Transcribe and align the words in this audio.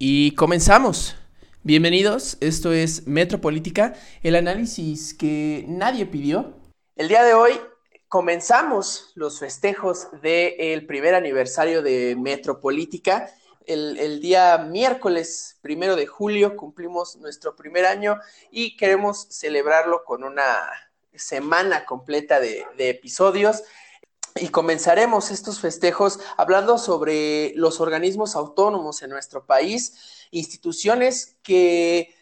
Y 0.00 0.36
comenzamos. 0.36 1.16
Bienvenidos, 1.64 2.38
esto 2.40 2.72
es 2.72 3.08
Metropolítica, 3.08 3.94
el 4.22 4.36
análisis 4.36 5.12
que 5.12 5.64
nadie 5.66 6.06
pidió. 6.06 6.54
El 6.94 7.08
día 7.08 7.24
de 7.24 7.34
hoy 7.34 7.60
comenzamos 8.06 9.10
los 9.16 9.40
festejos 9.40 10.06
del 10.22 10.86
primer 10.86 11.16
aniversario 11.16 11.82
de 11.82 12.14
Metropolítica. 12.16 13.28
El, 13.66 14.20
día 14.20 14.58
miércoles 14.58 15.58
primero 15.62 15.96
de 15.96 16.06
julio 16.06 16.56
cumplimos 16.56 17.16
nuestro 17.16 17.56
primer 17.56 17.84
año 17.84 18.20
y 18.52 18.76
queremos 18.76 19.26
celebrarlo 19.30 20.04
con 20.04 20.22
una 20.22 20.70
semana 21.12 21.84
completa 21.84 22.38
de 22.38 22.66
episodios 22.78 23.64
y 24.40 24.48
comenzaremos 24.48 25.30
estos 25.30 25.60
festejos 25.60 26.20
hablando 26.36 26.78
sobre 26.78 27.52
los 27.54 27.80
organismos 27.80 28.36
autónomos 28.36 29.02
en 29.02 29.10
nuestro 29.10 29.46
país, 29.46 30.26
instituciones 30.30 31.36
que 31.42 32.14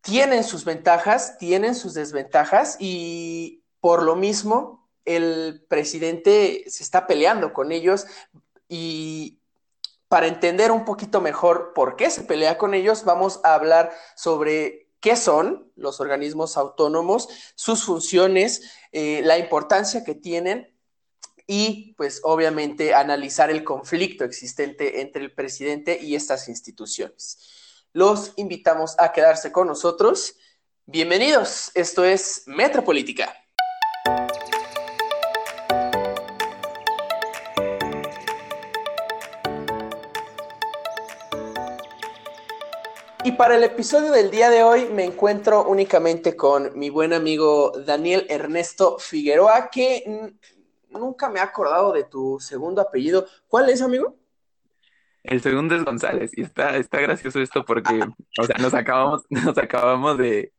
tienen 0.00 0.44
sus 0.44 0.64
ventajas, 0.64 1.38
tienen 1.38 1.74
sus 1.74 1.94
desventajas 1.94 2.76
y 2.78 3.62
por 3.80 4.02
lo 4.02 4.16
mismo 4.16 4.88
el 5.04 5.64
presidente 5.68 6.64
se 6.68 6.82
está 6.82 7.06
peleando 7.06 7.52
con 7.52 7.72
ellos 7.72 8.06
y 8.68 9.40
para 10.08 10.26
entender 10.26 10.72
un 10.72 10.84
poquito 10.84 11.20
mejor 11.20 11.72
por 11.74 11.96
qué 11.96 12.10
se 12.10 12.22
pelea 12.22 12.56
con 12.56 12.74
ellos, 12.74 13.04
vamos 13.04 13.40
a 13.44 13.54
hablar 13.54 13.92
sobre 14.16 14.88
qué 15.00 15.16
son 15.16 15.70
los 15.76 16.00
organismos 16.00 16.56
autónomos, 16.56 17.28
sus 17.54 17.84
funciones, 17.84 18.62
eh, 18.92 19.20
la 19.24 19.38
importancia 19.38 20.04
que 20.04 20.14
tienen 20.14 20.74
y 21.50 21.94
pues 21.96 22.20
obviamente 22.24 22.94
analizar 22.94 23.50
el 23.50 23.64
conflicto 23.64 24.22
existente 24.22 25.00
entre 25.00 25.24
el 25.24 25.32
presidente 25.32 25.98
y 25.98 26.14
estas 26.14 26.46
instituciones. 26.46 27.38
Los 27.94 28.34
invitamos 28.36 28.94
a 28.98 29.12
quedarse 29.12 29.50
con 29.50 29.66
nosotros. 29.66 30.36
Bienvenidos, 30.84 31.70
esto 31.74 32.04
es 32.04 32.42
Metropolítica. 32.46 33.34
Y 43.24 43.32
para 43.32 43.56
el 43.56 43.64
episodio 43.64 44.12
del 44.12 44.30
día 44.30 44.50
de 44.50 44.62
hoy 44.62 44.84
me 44.86 45.04
encuentro 45.04 45.66
únicamente 45.66 46.36
con 46.36 46.78
mi 46.78 46.90
buen 46.90 47.14
amigo 47.14 47.72
Daniel 47.86 48.26
Ernesto 48.28 48.98
Figueroa, 48.98 49.70
que 49.70 50.34
nunca 50.90 51.28
me 51.28 51.38
he 51.38 51.42
acordado 51.42 51.92
de 51.92 52.04
tu 52.04 52.38
segundo 52.40 52.80
apellido. 52.80 53.26
¿Cuál 53.48 53.68
es, 53.68 53.82
amigo? 53.82 54.16
El 55.22 55.42
segundo 55.42 55.74
es 55.74 55.84
González, 55.84 56.30
y 56.36 56.42
está, 56.42 56.76
está 56.76 57.00
gracioso 57.00 57.40
esto 57.40 57.64
porque, 57.64 58.00
o 58.38 58.44
sea, 58.44 58.56
nos 58.58 58.72
acabamos, 58.72 59.26
nos 59.30 59.58
acabamos 59.58 60.16
de, 60.16 60.52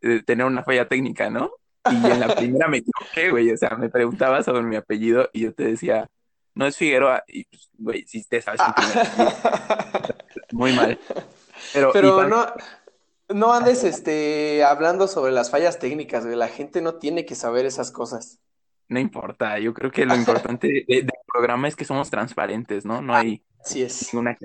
de 0.00 0.22
tener 0.22 0.46
una 0.46 0.62
falla 0.62 0.88
técnica, 0.88 1.30
¿no? 1.30 1.50
Y 1.90 1.96
en 1.96 2.20
la 2.20 2.34
primera 2.34 2.68
me 2.68 2.78
equivoqué, 2.78 3.30
güey, 3.30 3.50
o 3.50 3.56
sea, 3.56 3.70
me 3.76 3.90
preguntabas 3.90 4.44
sobre 4.44 4.62
mi 4.62 4.76
apellido 4.76 5.28
y 5.32 5.42
yo 5.42 5.54
te 5.54 5.64
decía, 5.64 6.08
no 6.54 6.66
es 6.66 6.76
Figueroa, 6.76 7.24
y 7.26 7.44
pues, 7.44 7.68
güey, 7.76 8.06
sí 8.06 8.24
te 8.24 8.40
sabes 8.40 8.60
Muy 10.52 10.72
mal. 10.72 10.98
Pero, 11.72 11.90
Pero 11.92 12.28
no, 12.28 12.46
no 13.28 13.52
andes 13.52 13.84
este, 13.84 14.64
hablando 14.64 15.08
sobre 15.08 15.32
las 15.32 15.50
fallas 15.50 15.78
técnicas, 15.78 16.24
güey, 16.24 16.36
la 16.36 16.48
gente 16.48 16.80
no 16.80 16.94
tiene 16.94 17.26
que 17.26 17.34
saber 17.34 17.66
esas 17.66 17.90
cosas. 17.90 18.38
No 18.88 19.00
importa, 19.00 19.58
yo 19.58 19.72
creo 19.72 19.90
que 19.90 20.04
lo 20.04 20.14
importante 20.14 20.84
del 20.86 21.10
programa 21.26 21.68
es 21.68 21.76
que 21.76 21.84
somos 21.84 22.10
transparentes, 22.10 22.84
¿no? 22.84 23.00
No 23.00 23.14
hay 23.14 23.42
sí 23.64 23.82
es. 23.82 24.12
ninguna... 24.12 24.36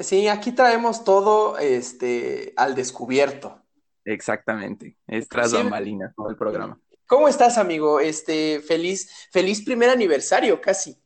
Sí, 0.00 0.28
aquí 0.28 0.52
traemos 0.52 1.04
todo 1.04 1.58
este, 1.58 2.52
al 2.56 2.74
descubierto. 2.74 3.62
Exactamente, 4.04 4.96
es 5.06 5.28
tras 5.28 5.50
sí. 5.50 5.56
bambalinas 5.56 6.14
todo 6.14 6.30
el 6.30 6.36
programa. 6.36 6.78
¿Cómo 7.06 7.28
estás, 7.28 7.56
amigo? 7.56 8.00
Este, 8.00 8.60
feliz, 8.60 9.28
feliz 9.32 9.64
primer 9.64 9.90
aniversario, 9.90 10.60
casi. 10.60 11.00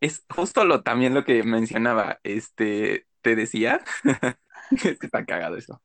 Es 0.00 0.24
justo 0.28 0.64
lo 0.64 0.82
también 0.82 1.14
lo 1.14 1.24
que 1.24 1.42
mencionaba, 1.42 2.18
este, 2.24 3.06
te 3.22 3.36
decía, 3.36 3.80
es 4.70 4.98
que 4.98 5.06
está 5.06 5.24
cagado 5.24 5.56
eso. 5.56 5.80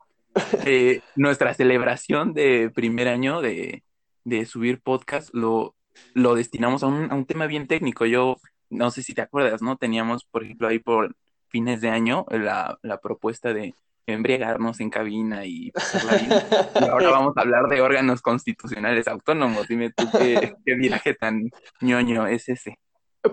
Eh, 0.66 1.02
nuestra 1.16 1.54
celebración 1.54 2.34
de 2.34 2.72
primer 2.74 3.08
año 3.08 3.42
de, 3.42 3.84
de 4.24 4.46
subir 4.46 4.82
podcast 4.82 5.30
lo, 5.34 5.76
lo 6.14 6.36
destinamos 6.36 6.84
a 6.84 6.88
un, 6.88 7.12
a 7.12 7.16
un 7.16 7.26
tema 7.26 7.48
bien 7.48 7.68
técnico. 7.68 8.06
Yo 8.06 8.38
no 8.70 8.92
sé 8.92 9.04
si 9.04 9.14
te 9.14 9.22
acuerdas, 9.22 9.62
¿no? 9.62 9.78
Teníamos, 9.78 10.26
por 10.26 10.44
ejemplo, 10.44 10.68
ahí 10.68 10.80
por 10.80 11.16
fines 11.50 11.82
de 11.82 11.90
año 11.90 12.26
la, 12.30 12.80
la 12.82 13.00
propuesta 13.00 13.54
de 13.54 13.76
embriagarnos 14.06 14.80
en 14.80 14.90
cabina 14.90 15.46
y 15.46 15.72
bien. 15.72 15.74
Y 16.82 16.86
ahora 16.86 17.10
vamos 17.10 17.38
a 17.38 17.42
hablar 17.42 17.68
de 17.68 17.82
órganos 17.82 18.22
constitucionales 18.22 19.08
autónomos. 19.08 19.68
Dime 19.68 19.92
tú 19.92 20.06
qué, 20.12 20.56
qué 20.66 20.76
viaje 20.76 21.14
tan 21.14 21.50
ñoño 21.82 22.28
es 22.28 22.50
ese. 22.50 22.80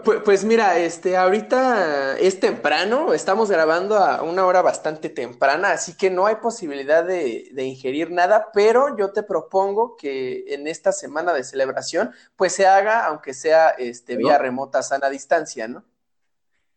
Pues, 0.05 0.21
pues, 0.25 0.45
mira, 0.45 0.79
este, 0.79 1.17
ahorita 1.17 2.17
es 2.17 2.39
temprano, 2.39 3.13
estamos 3.13 3.51
grabando 3.51 3.97
a 3.97 4.23
una 4.23 4.47
hora 4.47 4.63
bastante 4.63 5.09
temprana, 5.09 5.73
así 5.73 5.97
que 5.97 6.11
no 6.11 6.27
hay 6.27 6.37
posibilidad 6.37 7.05
de, 7.05 7.49
de, 7.53 7.65
ingerir 7.65 8.13
nada, 8.13 8.51
pero 8.55 8.97
yo 8.97 9.13
te 9.13 9.25
propongo 9.25 9.97
que 9.97 10.45
en 10.55 10.69
esta 10.69 10.93
semana 10.93 11.33
de 11.33 11.43
celebración, 11.43 12.13
pues 12.37 12.53
se 12.53 12.69
haga, 12.69 13.05
aunque 13.07 13.35
sea 13.35 13.71
este, 13.71 14.17
vía 14.17 14.39
remota, 14.39 14.81
sana 14.85 15.11
distancia, 15.11 15.67
¿no? 15.67 15.83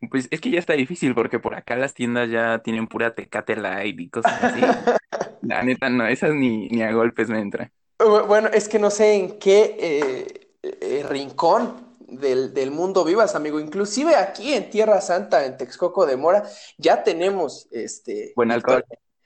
Pues 0.09 0.28
es 0.31 0.41
que 0.41 0.50
ya 0.50 0.57
está 0.57 0.74
difícil, 0.74 1.13
porque 1.13 1.38
por 1.38 1.53
acá 1.53 1.75
las 1.75 1.94
tiendas 1.94 2.31
ya 2.31 2.63
tienen 2.63 2.88
pura 2.88 3.13
tecate 3.13 3.56
light 3.56 4.00
y 4.00 4.09
cosas 4.09 4.44
así. 4.44 4.62
La 5.44 5.62
neta, 5.62 5.88
no, 5.88 6.07
esas 6.07 6.34
ni, 6.34 6.68
ni 6.69 6.81
a 6.81 6.91
golpes 6.91 7.30
me 7.30 7.40
entran. 7.40 7.72
Bueno, 8.00 8.50
es 8.51 8.68
que 8.68 8.80
no 8.80 8.90
sé 8.90 9.13
en 9.13 9.38
qué 9.38 9.78
eh, 9.80 10.50
eh, 10.63 11.06
rincón 11.07 11.92
del, 12.19 12.53
del, 12.53 12.72
mundo 12.72 13.03
vivas, 13.03 13.35
amigo. 13.35 13.59
Inclusive 13.59 14.16
aquí 14.16 14.53
en 14.53 14.69
Tierra 14.69 15.01
Santa, 15.01 15.46
en 15.46 15.57
Texcoco 15.57 16.06
de 16.06 16.18
Mora, 16.18 16.44
ya 16.78 17.03
tenemos 17.03 17.68
este. 17.72 18.34
Buen 18.35 18.51
alcohol. 18.51 18.84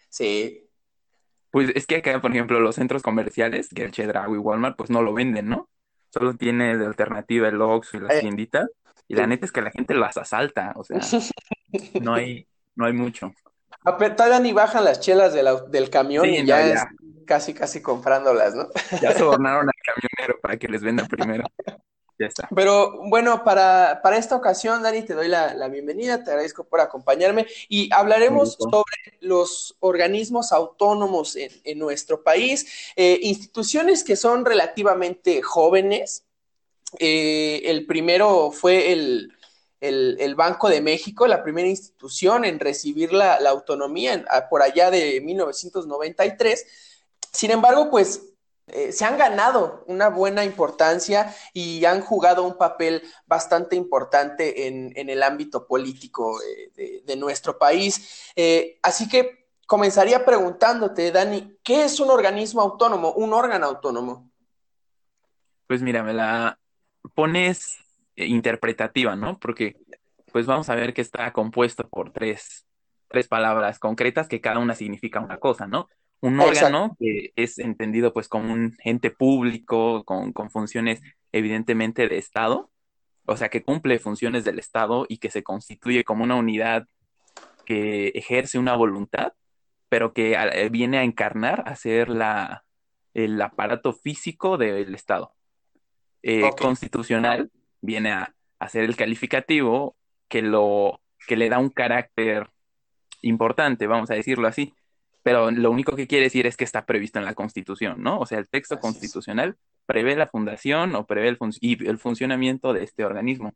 Sí. 0.09 0.69
Pues 1.51 1.71
es 1.75 1.85
que 1.85 1.97
acá, 1.97 2.21
por 2.21 2.31
ejemplo, 2.31 2.59
los 2.59 2.75
centros 2.75 3.01
comerciales, 3.01 3.69
que 3.73 3.83
el 3.83 3.91
Chedraui 3.91 4.35
y 4.35 4.37
Walmart, 4.37 4.77
pues 4.77 4.89
no 4.89 5.01
lo 5.01 5.13
venden, 5.13 5.49
¿no? 5.49 5.69
Solo 6.09 6.35
tiene 6.35 6.77
de 6.77 6.85
alternativa 6.85 7.47
el 7.47 7.61
Oxxo 7.61 7.97
y 7.97 7.99
las 8.01 8.15
eh, 8.15 8.19
tienditas. 8.21 8.69
Y 9.07 9.15
la 9.15 9.27
neta 9.27 9.45
es 9.45 9.51
que 9.51 9.61
la 9.61 9.71
gente 9.71 9.93
las 9.93 10.17
asalta, 10.17 10.73
o 10.75 10.83
sea, 10.83 10.99
no 12.01 12.13
hay, 12.13 12.45
no 12.75 12.85
hay 12.85 12.93
mucho. 12.93 13.33
Todavía 13.83 14.39
ni 14.39 14.51
bajan 14.51 14.83
las 14.83 14.99
chelas 14.99 15.33
de 15.33 15.43
la, 15.43 15.61
del 15.61 15.89
camión 15.89 16.25
sí, 16.25 16.37
y 16.37 16.45
ya, 16.45 16.65
es 16.65 16.85
casi, 17.25 17.53
casi 17.53 17.81
comprándolas, 17.81 18.55
¿no? 18.55 18.67
Ya 19.01 19.11
sobornaron 19.17 19.67
al 19.67 19.73
camionero 19.85 20.39
para 20.41 20.57
que 20.57 20.67
les 20.67 20.81
venda 20.81 21.05
primero. 21.05 21.45
Ya 22.19 22.25
está. 22.25 22.49
Pero 22.55 22.99
bueno, 23.09 23.43
para, 23.43 23.99
para 24.01 24.17
esta 24.17 24.35
ocasión, 24.35 24.81
Dani, 24.81 25.03
te 25.03 25.13
doy 25.13 25.27
la, 25.27 25.53
la, 25.53 25.67
bienvenida, 25.67 26.23
te 26.23 26.31
agradezco 26.31 26.63
por 26.63 26.81
acompañarme 26.81 27.45
y 27.69 27.93
hablaremos 27.93 28.53
sobre 28.53 29.17
los 29.19 29.75
organismos 29.79 30.51
autónomos 30.51 31.35
en, 31.35 31.51
en 31.63 31.77
nuestro 31.77 32.23
país, 32.23 32.91
eh, 32.95 33.19
instituciones 33.21 34.03
que 34.03 34.15
son 34.15 34.45
relativamente 34.45 35.43
jóvenes. 35.43 36.25
Eh, 36.97 37.61
el 37.65 37.85
primero 37.85 38.51
fue 38.51 38.93
el, 38.93 39.33
el, 39.79 40.17
el, 40.19 40.33
Banco 40.33 40.69
de 40.69 40.81
México, 40.81 41.27
la 41.27 41.43
primera 41.43 41.67
institución 41.67 42.45
en 42.45 42.59
recibir 42.59 43.13
la, 43.13 43.39
la 43.39 43.51
autonomía 43.51 44.13
en, 44.13 44.25
por 44.49 44.63
allá 44.63 44.89
de 44.89 45.21
1993. 45.21 46.65
Sin 47.31 47.51
embargo, 47.51 47.91
pues 47.91 48.21
eh, 48.67 48.91
se 48.91 49.05
han 49.05 49.17
ganado 49.17 49.85
una 49.87 50.09
buena 50.09 50.43
importancia 50.43 51.33
y 51.53 51.85
han 51.85 52.01
jugado 52.01 52.43
un 52.43 52.57
papel 52.57 53.01
bastante 53.25 53.77
importante 53.77 54.67
en, 54.67 54.91
el 54.93 55.23
ámbito 55.23 55.65
político 55.65 56.41
eh, 56.41 56.71
de, 56.75 57.01
de, 57.05 57.15
nuestro 57.15 57.57
país. 57.57 58.33
Eh, 58.35 58.77
así 58.83 59.07
que 59.07 59.47
comenzaría 59.65 60.25
preguntándote, 60.25 61.13
Dani, 61.13 61.57
¿qué 61.63 61.85
es 61.85 62.01
un 62.01 62.09
organismo 62.09 62.61
autónomo, 62.61 63.13
un 63.13 63.31
órgano 63.31 63.67
autónomo? 63.67 64.29
Pues 65.65 65.81
mira, 65.81 66.03
me 66.03 66.13
la 66.13 66.59
pones 67.15 67.77
interpretativa, 68.17 69.15
¿no? 69.15 69.39
Porque 69.39 69.77
pues 70.33 70.45
vamos 70.45 70.69
a 70.69 70.75
ver 70.75 70.93
que 70.93 71.01
está 71.01 71.31
compuesto 71.31 71.87
por 71.87 72.11
tres, 72.11 72.67
tres 73.07 73.29
palabras 73.29 73.79
concretas 73.79 74.27
que 74.27 74.41
cada 74.41 74.59
una 74.59 74.75
significa 74.75 75.21
una 75.21 75.37
cosa, 75.37 75.67
¿no? 75.67 75.87
Un 76.21 76.39
órgano 76.39 76.85
Exacto. 76.85 76.95
que 76.99 77.33
es 77.35 77.59
entendido 77.59 78.13
pues 78.13 78.27
como 78.27 78.53
un 78.53 78.75
ente 78.83 79.11
público 79.11 80.03
con, 80.03 80.33
con, 80.33 80.49
funciones 80.49 81.01
evidentemente 81.31 82.07
de 82.07 82.17
Estado, 82.17 82.71
o 83.25 83.37
sea 83.37 83.49
que 83.49 83.63
cumple 83.63 83.99
funciones 83.99 84.43
del 84.43 84.59
Estado 84.59 85.05
y 85.09 85.17
que 85.17 85.29
se 85.29 85.43
constituye 85.43 86.03
como 86.03 86.23
una 86.23 86.35
unidad 86.35 86.87
que 87.65 88.09
ejerce 88.09 88.57
una 88.57 88.75
voluntad, 88.75 89.33
pero 89.89 90.13
que 90.13 90.33
eh, 90.33 90.69
viene 90.69 90.97
a 90.97 91.03
encarnar, 91.03 91.63
a 91.67 91.75
ser 91.75 92.09
la, 92.09 92.63
el 93.13 93.39
aparato 93.41 93.93
físico 93.93 94.57
del 94.57 94.95
Estado. 94.95 95.33
Eh, 96.23 96.43
okay. 96.43 96.65
Constitucional 96.65 97.51
viene 97.81 98.11
a, 98.11 98.33
a 98.59 98.69
ser 98.69 98.85
el 98.85 98.95
calificativo 98.95 99.95
que, 100.27 100.41
lo, 100.41 101.01
que 101.27 101.35
le 101.35 101.49
da 101.49 101.59
un 101.59 101.69
carácter 101.69 102.49
importante, 103.21 103.87
vamos 103.87 104.09
a 104.11 104.15
decirlo 104.15 104.47
así, 104.47 104.73
pero 105.27 105.51
lo 105.51 105.71
único 105.71 105.97
que 105.97 106.07
quiere 106.07 106.23
decir 106.23 106.47
es 106.47 106.55
que 106.55 106.63
está 106.63 106.85
previsto 106.85 107.19
en 107.19 107.25
la 107.25 107.33
Constitución, 107.33 108.01
¿no? 108.01 108.17
O 108.17 108.25
sea, 108.25 108.39
el 108.39 108.47
texto 108.47 108.79
constitucional 108.79 109.57
prevé 109.85 110.15
la 110.15 110.27
fundación 110.27 110.95
o 110.95 111.05
prevé 111.05 111.27
el, 111.27 111.37
y 111.59 111.85
el 111.85 111.97
funcionamiento 111.97 112.71
de 112.71 112.85
este 112.85 113.03
organismo. 113.03 113.53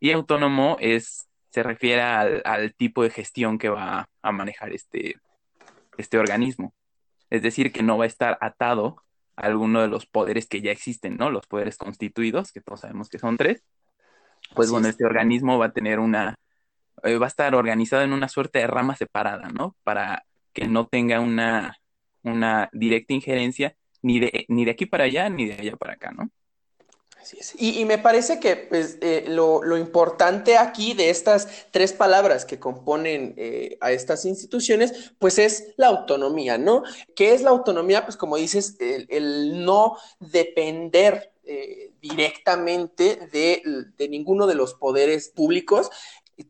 Y 0.00 0.12
autónomo 0.12 0.78
es, 0.80 1.28
se 1.50 1.62
refiere 1.62 2.00
al, 2.00 2.74
tipo 2.78 3.02
de 3.02 3.10
gestión 3.10 3.58
que 3.58 3.68
va 3.68 4.08
a 4.22 4.32
manejar 4.32 4.72
este, 4.72 5.16
este 5.98 6.16
organismo. 6.16 6.72
Es 7.28 7.42
decir, 7.42 7.72
que 7.72 7.82
no 7.82 7.98
va 7.98 8.04
a 8.04 8.06
estar 8.06 8.38
atado 8.40 9.02
a 9.36 9.42
alguno 9.42 9.82
de 9.82 9.88
los 9.88 10.06
poderes 10.06 10.46
que 10.46 10.62
ya 10.62 10.70
existen, 10.70 11.18
¿no? 11.18 11.28
Los 11.28 11.46
poderes 11.46 11.76
constituidos, 11.76 12.52
que 12.52 12.62
todos 12.62 12.80
sabemos 12.80 13.10
que 13.10 13.18
son 13.18 13.36
tres. 13.36 13.62
Pues 14.54 14.70
bueno, 14.70 14.88
este 14.88 15.04
organismo 15.04 15.58
va 15.58 15.66
a 15.66 15.72
tener 15.72 15.98
una, 15.98 16.36
eh, 17.02 17.18
va 17.18 17.26
a 17.26 17.28
estar 17.28 17.54
organizado 17.54 18.02
en 18.02 18.14
una 18.14 18.28
suerte 18.28 18.60
de 18.60 18.66
rama 18.66 18.96
separada, 18.96 19.50
¿no? 19.50 19.76
Para 19.84 20.24
que 20.52 20.66
no 20.66 20.86
tenga 20.86 21.20
una, 21.20 21.78
una 22.22 22.68
directa 22.72 23.14
injerencia 23.14 23.76
ni 24.02 24.20
de, 24.20 24.44
ni 24.48 24.64
de 24.64 24.72
aquí 24.72 24.86
para 24.86 25.04
allá, 25.04 25.28
ni 25.28 25.46
de 25.46 25.54
allá 25.54 25.76
para 25.76 25.94
acá, 25.94 26.10
¿no? 26.10 26.30
Así 27.20 27.38
es. 27.38 27.54
Y, 27.56 27.84
me 27.84 27.98
parece 27.98 28.40
que 28.40 28.56
pues, 28.56 28.98
eh, 29.00 29.24
lo, 29.28 29.76
importante 29.76 30.58
aquí 30.58 30.92
de 30.92 31.08
estas 31.08 31.68
tres 31.70 31.92
palabras 31.92 32.44
que 32.44 32.58
componen 32.58 33.34
eh, 33.36 33.78
a 33.80 33.92
estas 33.92 34.24
instituciones, 34.24 35.12
pues 35.20 35.38
es 35.38 35.72
la 35.76 35.86
autonomía, 35.86 36.58
¿no? 36.58 36.82
¿Qué 37.14 37.32
es 37.32 37.42
la 37.42 37.50
autonomía? 37.50 38.04
Pues 38.04 38.16
como 38.16 38.36
dices, 38.36 38.76
el, 38.80 39.64
no 39.64 39.96
depender 40.18 41.32
eh, 41.44 41.92
directamente 42.00 43.28
de, 43.32 43.62
de, 43.96 44.08
ninguno 44.08 44.48
de 44.48 44.56
los 44.56 44.74
poderes 44.74 45.28
públicos 45.28 45.90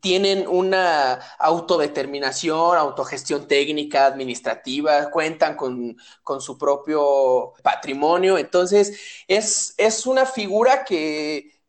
tienen 0.01 0.47
una 0.47 1.15
autodeterminación, 1.39 2.77
autogestión 2.77 3.47
técnica, 3.49 4.07
administrativa, 4.07 5.11
cuentan 5.11 5.57
con, 5.57 5.97
su 6.41 6.59
propio 6.59 7.53
patrimonio. 7.63 8.39
Entonces, 8.39 9.25
es, 9.27 9.75
es, 9.77 10.07
una 10.07 10.27
figura 10.27 10.85
que 10.85 11.61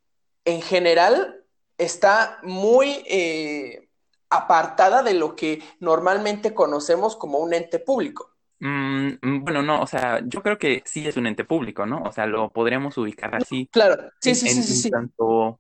en 0.45 0.61
general 0.61 1.43
está 1.77 2.39
muy 2.43 3.03
eh, 3.07 3.89
apartada 4.29 5.03
de 5.03 5.13
lo 5.13 5.35
que 5.35 5.61
normalmente 5.79 6.53
conocemos 6.53 7.15
como 7.15 7.39
un 7.39 7.53
ente 7.53 7.79
público. 7.79 8.31
Mm, 8.59 9.17
mm, 9.21 9.43
bueno, 9.43 9.61
no, 9.61 9.81
o 9.81 9.87
sea, 9.87 10.21
yo 10.25 10.41
creo 10.41 10.57
que 10.57 10.81
sí 10.85 11.05
es 11.05 11.17
un 11.17 11.27
ente 11.27 11.43
público, 11.43 11.85
¿no? 11.85 12.03
O 12.03 12.11
sea, 12.11 12.25
lo 12.25 12.49
podríamos 12.49 12.97
ubicar 12.97 13.35
así. 13.35 13.67
Claro, 13.71 14.09
sí, 14.21 14.35
sí, 14.35 14.47
sí, 14.49 14.63
sí. 14.63 14.89
tanto, 14.89 15.59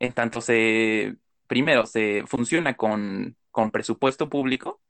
en 0.00 0.12
tanto 0.12 0.40
se 0.40 1.16
primero, 1.52 1.84
se 1.84 2.24
funciona 2.26 2.78
con, 2.78 3.36
presupuesto 3.70 4.30
público 4.30 4.80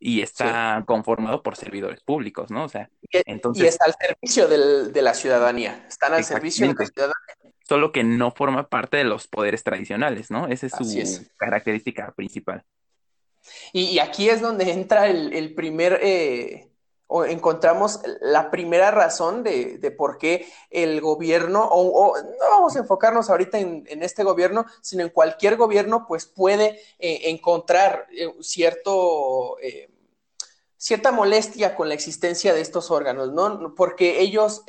y 0.00 0.20
está 0.20 0.82
conformado 0.84 1.44
por 1.44 1.54
servidores 1.54 2.00
públicos, 2.00 2.50
¿no? 2.50 2.64
O 2.64 2.68
sea, 2.68 2.90
entonces... 3.24 3.62
Y 3.62 3.68
está 3.68 3.84
al 3.84 3.94
servicio 3.94 4.48
de 4.48 5.00
la 5.00 5.14
ciudadanía, 5.14 5.86
están 5.86 6.14
al 6.14 6.24
servicio 6.24 6.66
de 6.66 6.74
la 6.74 6.86
ciudadanía. 6.86 7.54
Solo 7.62 7.92
que 7.92 8.02
no 8.02 8.32
forma 8.32 8.68
parte 8.68 8.96
de 8.96 9.04
los 9.04 9.28
poderes 9.28 9.62
tradicionales, 9.62 10.28
¿no? 10.28 10.48
Esa 10.48 10.66
es 10.66 10.72
su 10.72 11.24
característica 11.36 12.10
principal. 12.16 12.64
Y, 13.72 14.00
aquí 14.00 14.28
es 14.28 14.40
donde 14.40 14.72
entra 14.72 15.06
el, 15.06 15.54
primer 15.54 16.00
eh, 16.02 16.67
o 17.08 17.24
encontramos 17.24 18.00
la 18.20 18.50
primera 18.50 18.90
razón 18.90 19.42
de, 19.42 19.94
por 19.96 20.18
qué 20.18 20.46
el 20.70 21.00
gobierno, 21.00 21.66
o, 21.70 22.16
no 22.16 22.50
vamos 22.50 22.76
a 22.76 22.80
enfocarnos 22.80 23.30
ahorita 23.30 23.58
en, 23.58 24.02
este 24.02 24.22
gobierno, 24.22 24.66
sino 24.82 25.02
en 25.02 25.08
cualquier 25.08 25.56
gobierno, 25.56 26.04
pues 26.06 26.26
puede 26.26 26.80
eh, 26.98 27.30
encontrar 27.30 28.06
eh, 28.12 28.30
cierto, 28.40 29.58
eh, 29.60 29.90
cierta 30.76 31.10
molestia 31.10 31.74
con 31.74 31.88
la 31.88 31.94
existencia 31.94 32.52
de 32.52 32.60
estos 32.60 32.90
órganos, 32.90 33.32
¿no? 33.32 33.74
Porque 33.74 34.20
ellos 34.20 34.62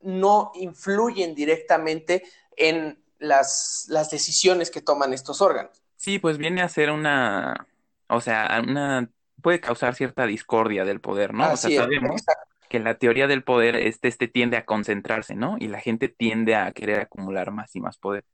no 0.00 0.50
influyen 0.56 1.34
directamente 1.34 2.24
en 2.56 3.00
las, 3.18 3.86
las 3.88 4.10
decisiones 4.10 4.72
que 4.72 4.82
toman 4.82 5.12
estos 5.12 5.40
órganos. 5.40 5.80
Sí, 5.96 6.18
pues 6.18 6.38
viene 6.38 6.62
a 6.62 6.68
ser 6.68 6.90
una, 6.90 7.68
o 8.08 8.20
sea, 8.20 8.60
una 8.66 9.10
puede 9.46 9.60
causar 9.60 9.94
cierta 9.94 10.26
discordia 10.26 10.84
del 10.84 11.00
poder, 11.00 11.32
¿no? 11.32 11.52
o 11.52 11.56
sea, 11.56 11.82
sabemos 11.82 12.20
que 12.68 12.80
la 12.80 12.98
teoría 12.98 13.28
del 13.28 13.44
poder 13.44 13.76
este, 13.76 14.08
este 14.08 14.26
tiende 14.26 14.56
a 14.56 14.64
concentrarse, 14.64 15.36
¿no? 15.36 15.56
Y 15.60 15.68
la 15.68 15.78
gente 15.78 16.08
tiende 16.08 16.56
a 16.56 16.72
querer 16.72 16.98
acumular 16.98 17.52
más 17.52 17.76
y 17.76 17.80
más 17.80 17.96
poder. 17.96 18.24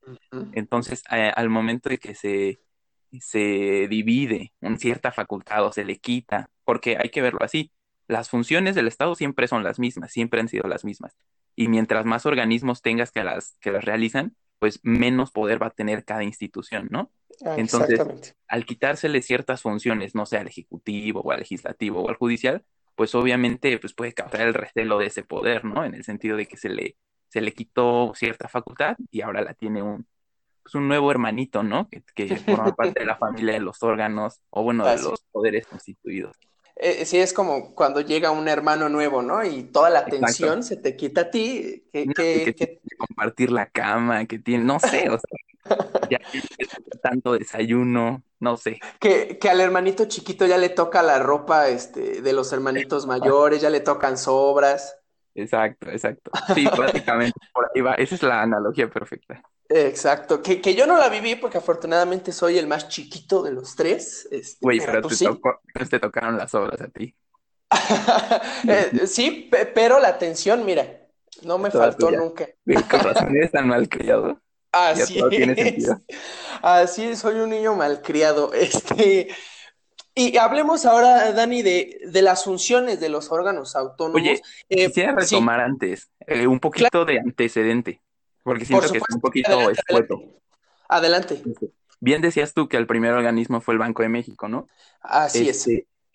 Entonces, 0.52 1.02
eh, 1.12 1.30
al 1.36 1.50
momento 1.50 1.90
de 1.90 1.98
que 1.98 2.14
se, 2.14 2.60
se 3.20 3.88
divide 3.90 4.54
en 4.62 4.78
cierta 4.78 5.12
facultad 5.12 5.66
o 5.66 5.70
se 5.70 5.84
le 5.84 5.98
quita, 5.98 6.48
porque 6.64 6.96
hay 6.98 7.10
que 7.10 7.20
verlo 7.20 7.40
así, 7.42 7.72
las 8.08 8.30
funciones 8.30 8.74
del 8.74 8.88
Estado 8.88 9.14
siempre 9.14 9.48
son 9.48 9.62
las 9.64 9.78
mismas, 9.78 10.12
siempre 10.12 10.40
han 10.40 10.48
sido 10.48 10.66
las 10.66 10.82
mismas. 10.82 11.14
Y 11.54 11.68
mientras 11.68 12.06
más 12.06 12.24
organismos 12.24 12.80
tengas 12.80 13.10
que 13.10 13.22
las, 13.22 13.58
que 13.60 13.70
las 13.70 13.84
realizan, 13.84 14.34
pues 14.58 14.80
menos 14.82 15.30
poder 15.30 15.62
va 15.62 15.66
a 15.66 15.70
tener 15.72 16.06
cada 16.06 16.24
institución, 16.24 16.88
¿no? 16.90 17.12
Ah, 17.44 17.56
Entonces, 17.58 18.36
al 18.48 18.64
quitársele 18.64 19.22
ciertas 19.22 19.62
funciones, 19.62 20.14
no 20.14 20.26
sea 20.26 20.40
al 20.40 20.48
ejecutivo 20.48 21.20
o 21.20 21.32
al 21.32 21.40
legislativo 21.40 22.02
o 22.02 22.08
al 22.08 22.16
judicial, 22.16 22.64
pues 22.94 23.14
obviamente 23.14 23.78
pues 23.78 23.94
puede 23.94 24.12
causar 24.12 24.42
el 24.42 24.54
recelo 24.54 24.98
de 24.98 25.06
ese 25.06 25.22
poder, 25.22 25.64
¿no? 25.64 25.84
En 25.84 25.94
el 25.94 26.04
sentido 26.04 26.36
de 26.36 26.46
que 26.46 26.56
se 26.56 26.68
le, 26.68 26.96
se 27.28 27.40
le 27.40 27.52
quitó 27.52 28.12
cierta 28.14 28.48
facultad 28.48 28.96
y 29.10 29.22
ahora 29.22 29.42
la 29.42 29.54
tiene 29.54 29.82
un, 29.82 30.06
pues 30.62 30.74
un 30.74 30.88
nuevo 30.88 31.10
hermanito, 31.10 31.62
¿no? 31.62 31.88
Que, 31.88 32.02
que 32.14 32.36
forma 32.66 32.74
parte 32.74 33.00
de 33.00 33.06
la 33.06 33.16
familia 33.16 33.54
de 33.54 33.60
los 33.60 33.82
órganos 33.82 34.40
o 34.50 34.62
bueno, 34.62 34.86
de 34.86 35.02
los 35.02 35.22
poderes 35.32 35.66
constituidos. 35.66 36.36
Eh, 36.76 37.04
sí, 37.04 37.18
es 37.18 37.32
como 37.32 37.74
cuando 37.74 38.00
llega 38.00 38.30
un 38.30 38.48
hermano 38.48 38.88
nuevo, 38.88 39.22
¿no? 39.22 39.44
Y 39.44 39.64
toda 39.64 39.90
la 39.90 40.00
atención 40.00 40.62
se 40.62 40.76
te 40.76 40.96
quita 40.96 41.22
a 41.22 41.30
ti. 41.30 41.84
Que, 41.92 42.06
que, 42.56 42.80
compartir 42.98 43.52
la 43.52 43.66
cama, 43.66 44.24
que 44.26 44.38
tiene, 44.38 44.64
no 44.64 44.80
sé, 44.80 45.08
o 45.10 45.18
sea, 45.18 45.38
ya 46.10 46.20
tanto 47.02 47.32
desayuno, 47.32 48.22
no 48.40 48.56
sé. 48.56 48.80
Que, 49.00 49.38
que 49.38 49.48
al 49.48 49.60
hermanito 49.60 50.06
chiquito 50.06 50.46
ya 50.46 50.58
le 50.58 50.68
toca 50.68 51.02
la 51.02 51.18
ropa 51.18 51.68
este, 51.68 52.22
de 52.22 52.32
los 52.32 52.52
hermanitos 52.52 53.06
mayores, 53.06 53.60
ya 53.60 53.70
le 53.70 53.80
tocan 53.80 54.18
sobras. 54.18 54.98
Exacto, 55.34 55.90
exacto. 55.90 56.30
Sí, 56.54 56.66
prácticamente 56.76 57.38
por 57.52 57.70
ahí 57.74 57.80
va. 57.80 57.94
Esa 57.94 58.14
es 58.14 58.22
la 58.22 58.42
analogía 58.42 58.88
perfecta. 58.90 59.42
Exacto, 59.68 60.42
que, 60.42 60.60
que, 60.60 60.74
yo 60.74 60.86
no 60.86 60.98
la 60.98 61.08
viví 61.08 61.34
porque 61.36 61.56
afortunadamente 61.56 62.30
soy 62.30 62.58
el 62.58 62.66
más 62.66 62.88
chiquito 62.88 63.42
de 63.42 63.52
los 63.52 63.74
tres. 63.74 64.28
Este, 64.30 64.58
Güey, 64.60 64.80
pero, 64.84 65.00
te, 65.08 65.14
sí. 65.14 65.26
te 65.88 65.98
tocaron 65.98 66.36
las 66.36 66.54
obras 66.54 66.80
a 66.80 66.88
ti. 66.88 67.14
Eh, 68.68 69.06
sí, 69.06 69.50
pero 69.74 69.98
la 69.98 70.08
atención, 70.08 70.64
mira, 70.64 70.86
no 71.42 71.58
me 71.58 71.70
faltó 71.70 72.10
nunca. 72.10 72.46
Con 72.64 73.00
razón 73.00 73.36
eres 73.36 73.50
tan 73.50 73.66
malcriado. 73.66 74.40
Así 74.72 75.20
es. 75.30 75.90
Así 76.62 77.16
soy 77.16 77.36
un 77.36 77.50
niño 77.50 77.74
malcriado. 77.74 78.52
Este, 78.62 79.28
y 80.14 80.36
hablemos 80.36 80.84
ahora, 80.84 81.32
Dani, 81.32 81.62
de, 81.62 82.00
de, 82.06 82.22
las 82.22 82.44
funciones 82.44 83.00
de 83.00 83.08
los 83.08 83.32
órganos 83.32 83.76
autónomos. 83.76 84.20
Oye, 84.20 84.42
eh, 84.68 84.86
quisiera 84.86 85.14
retomar 85.14 85.60
antes 85.60 86.10
eh, 86.26 86.46
un 86.46 86.60
poquito 86.60 87.04
de 87.04 87.18
antecedente. 87.18 88.00
Porque 88.42 88.64
siento 88.64 88.90
que 88.90 88.98
es 88.98 89.04
un 89.14 89.20
poquito 89.20 89.70
escueto. 89.70 90.20
Adelante. 90.88 91.42
Bien 92.00 92.20
decías 92.20 92.52
tú 92.52 92.68
que 92.68 92.76
el 92.76 92.86
primer 92.86 93.12
organismo 93.12 93.60
fue 93.60 93.74
el 93.74 93.78
Banco 93.78 94.02
de 94.02 94.08
México, 94.08 94.48
¿no? 94.48 94.68
Así 95.00 95.48
es. 95.48 95.68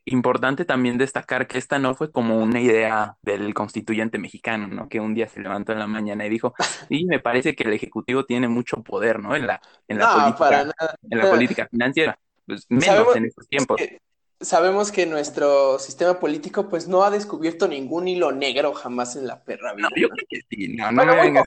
Importante 0.09 0.65
también 0.65 0.97
destacar 0.97 1.47
que 1.47 1.57
esta 1.57 1.79
no 1.79 1.93
fue 1.93 2.11
como 2.11 2.37
una 2.37 2.61
idea 2.61 3.17
del 3.21 3.53
constituyente 3.53 4.17
mexicano, 4.17 4.67
¿no? 4.67 4.87
Que 4.87 4.99
un 4.99 5.13
día 5.13 5.27
se 5.27 5.41
levantó 5.41 5.73
en 5.73 5.79
la 5.79 5.87
mañana 5.87 6.25
y 6.25 6.29
dijo, 6.29 6.53
y 6.89 7.05
me 7.05 7.19
parece 7.19 7.55
que 7.55 7.63
el 7.63 7.73
Ejecutivo 7.73 8.25
tiene 8.25 8.47
mucho 8.47 8.81
poder, 8.83 9.19
¿no? 9.19 9.35
En 9.35 9.47
la, 9.47 9.61
en 9.87 9.97
la, 9.97 10.13
política, 10.13 10.73
En 11.09 11.17
la 11.17 11.29
política 11.29 11.67
financiera. 11.69 12.19
Pues 12.45 12.65
menos 12.69 13.15
en 13.15 13.25
estos 13.25 13.47
tiempos 13.47 13.81
sabemos 14.39 14.91
que 14.91 15.05
nuestro 15.05 15.79
sistema 15.79 16.19
político 16.19 16.69
pues 16.69 16.87
no 16.87 17.03
ha 17.03 17.09
descubierto 17.09 17.67
ningún 17.67 18.07
hilo 18.07 18.31
negro 18.31 18.73
jamás 18.73 19.15
en 19.15 19.27
la 19.27 19.43
perra 19.43 19.73
vida. 19.73 19.89
No, 19.89 20.01
yo 20.01 20.09
creo 20.09 20.27
que 20.29 20.41
sí, 20.49 20.75
no, 20.75 20.91
no 20.91 21.05
me 21.05 21.15
muy, 21.15 21.31
muy, 21.31 21.43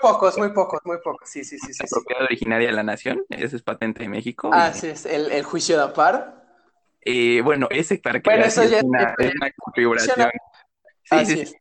pocos, 0.00 0.38
muy 0.38 0.50
pocos, 0.50 0.80
muy 0.84 0.98
pocos, 1.02 1.28
sí, 1.28 1.44
sí, 1.44 1.58
sí. 1.58 1.72
La 1.80 1.88
propiedad 1.90 2.24
originaria 2.24 2.68
de 2.68 2.74
la 2.74 2.82
nación, 2.82 3.24
esa 3.30 3.56
es 3.56 3.62
patente 3.62 4.02
de 4.02 4.08
México. 4.08 4.50
Ah, 4.52 4.72
sí, 4.72 4.88
es 4.88 5.06
el, 5.06 5.30
el 5.32 5.42
juicio 5.42 5.76
de 5.76 5.84
Apar. 5.84 6.39
Eh, 7.02 7.40
bueno, 7.42 7.68
ese 7.70 7.98
para 7.98 8.20
que 8.20 8.30
bueno, 8.30 8.44
eso 8.44 8.64
ya 8.64 8.78
es, 8.78 8.84
una, 8.84 9.14
es 9.18 9.34
una 9.34 9.50
configuración. 9.52 10.30
Sí, 11.04 11.26
sí, 11.26 11.46
sí. 11.46 11.56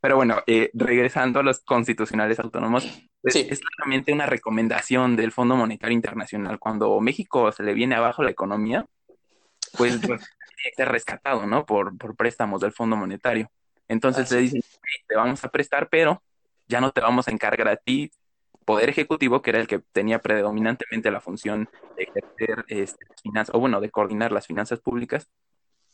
Pero 0.00 0.16
bueno, 0.16 0.42
eh, 0.46 0.70
regresando 0.74 1.40
a 1.40 1.42
los 1.42 1.60
constitucionales 1.64 2.38
autónomos, 2.38 2.86
pues, 3.22 3.34
es 3.36 3.60
claramente 3.60 4.12
una 4.12 4.26
recomendación 4.26 5.16
del 5.16 5.32
Fondo 5.32 5.56
Monetario 5.56 5.94
Internacional. 5.94 6.58
Cuando 6.58 7.00
México 7.00 7.50
se 7.50 7.62
le 7.62 7.74
viene 7.74 7.96
abajo 7.96 8.22
la 8.22 8.30
economía, 8.30 8.86
pues, 9.76 9.98
pues 10.06 10.20
tiene 10.20 10.70
que 10.70 10.76
ser 10.76 10.88
rescatado, 10.88 11.46
¿no? 11.46 11.66
Por, 11.66 11.96
por 11.98 12.14
préstamos 12.14 12.60
del 12.60 12.72
Fondo 12.72 12.96
Monetario. 12.96 13.50
Entonces 13.88 14.30
le 14.30 14.40
dicen, 14.40 14.62
te 15.08 15.16
vamos 15.16 15.42
a 15.44 15.48
prestar, 15.48 15.88
pero 15.88 16.22
ya 16.68 16.80
no 16.80 16.92
te 16.92 17.00
vamos 17.00 17.26
a 17.28 17.30
encargar 17.30 17.68
a 17.68 17.76
ti 17.76 18.10
Poder 18.66 18.90
Ejecutivo, 18.90 19.40
que 19.40 19.50
era 19.50 19.60
el 19.60 19.68
que 19.68 19.78
tenía 19.78 20.18
predominantemente 20.18 21.10
la 21.10 21.20
función 21.20 21.70
de 21.96 22.02
ejercer 22.02 22.64
este, 22.68 23.06
finanzas, 23.22 23.54
o 23.54 23.60
bueno, 23.60 23.80
de 23.80 23.90
coordinar 23.90 24.32
las 24.32 24.46
finanzas 24.46 24.80
públicas, 24.80 25.30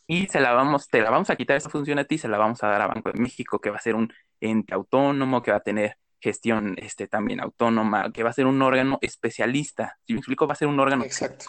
y 0.07 0.27
se 0.27 0.41
la 0.41 0.53
vamos, 0.53 0.89
te 0.89 1.01
la 1.01 1.11
vamos 1.11 1.31
a 1.31 1.37
quitar 1.37 1.57
esa 1.57 1.71
función 1.71 1.99
a 1.99 2.05
ti, 2.05 2.19
se 2.19 2.29
la 2.29 2.39
vamos 2.39 2.63
a 2.65 2.69
dar 2.69 2.83
a 2.83 2.87
Banco 2.87 3.13
de 3.13 3.21
México, 3.21 3.61
que 3.61 3.71
va 3.71 3.77
a 3.77 3.81
ser 3.81 3.95
un 3.95 4.13
ente 4.41 4.75
autónomo, 4.75 5.43
que 5.43 5.53
va 5.53 5.59
a 5.59 5.63
tener 5.63 5.97
gestión 6.19 6.75
este, 6.79 7.09
también 7.09 7.41
autónoma, 7.41 8.11
que 8.11 8.23
va 8.23 8.31
a 8.31 8.33
ser 8.33 8.47
un 8.47 8.61
órgano 8.63 8.99
especialista. 9.03 9.99
Si 10.07 10.15
me 10.15 10.21
explico, 10.21 10.47
va 10.47 10.55
a 10.55 10.57
ser 10.57 10.69
un 10.69 10.81
órgano. 10.81 11.05
Exacto. 11.05 11.47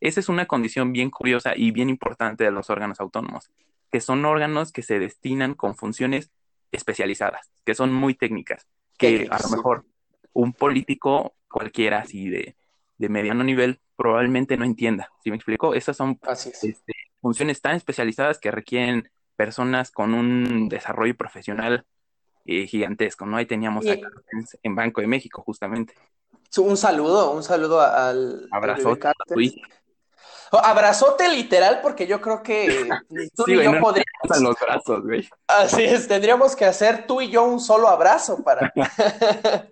Esa 0.00 0.20
es 0.20 0.28
una 0.28 0.46
condición 0.46 0.92
bien 0.92 1.10
curiosa 1.10 1.52
y 1.54 1.70
bien 1.70 1.90
importante 1.90 2.44
de 2.44 2.50
los 2.50 2.70
órganos 2.70 2.98
autónomos, 2.98 3.50
que 3.90 4.00
son 4.00 4.24
órganos 4.24 4.72
que 4.72 4.82
se 4.82 4.98
destinan 4.98 5.54
con 5.54 5.76
funciones 5.76 6.30
especializadas, 6.72 7.52
que 7.64 7.74
son 7.74 7.92
muy 7.92 8.14
técnicas, 8.14 8.66
que 8.98 9.28
a 9.30 9.38
lo 9.38 9.56
mejor 9.56 9.84
un 10.32 10.52
político 10.52 11.34
cualquiera 11.48 11.98
así 11.98 12.28
de, 12.28 12.56
mediano 12.98 13.42
nivel 13.42 13.80
probablemente 13.96 14.56
no 14.56 14.64
entienda. 14.64 15.10
¿Sí 15.22 15.30
me 15.30 15.36
explico? 15.36 15.74
Esas 15.74 15.96
son 15.96 16.18
este, 16.62 16.92
funciones 17.20 17.60
tan 17.60 17.76
especializadas 17.76 18.38
que 18.38 18.50
requieren 18.50 19.10
personas 19.36 19.90
con 19.90 20.14
un 20.14 20.68
desarrollo 20.68 21.16
profesional 21.16 21.84
eh, 22.44 22.66
gigantesco, 22.66 23.26
¿no? 23.26 23.36
Ahí 23.36 23.46
teníamos 23.46 23.84
en 23.86 24.74
Banco 24.74 25.00
de 25.00 25.06
México, 25.06 25.42
justamente. 25.44 25.94
Un 26.58 26.76
saludo, 26.76 27.32
un 27.32 27.42
saludo 27.42 27.80
al... 27.80 28.48
Abrazote. 28.50 29.08
Abrazote 30.52 31.28
literal, 31.28 31.80
porque 31.80 32.06
yo 32.06 32.20
creo 32.20 32.42
que 32.42 32.88
tú 33.34 33.44
y 33.46 33.62
yo 33.62 33.80
podríamos. 33.80 34.40
los 34.40 34.56
brazos, 34.60 35.02
güey. 35.02 35.28
Así 35.46 35.82
es, 35.82 36.06
tendríamos 36.06 36.54
que 36.54 36.66
hacer 36.66 37.06
tú 37.06 37.20
y 37.22 37.30
yo 37.30 37.44
un 37.44 37.58
solo 37.58 37.88
abrazo 37.88 38.42
para. 38.42 38.72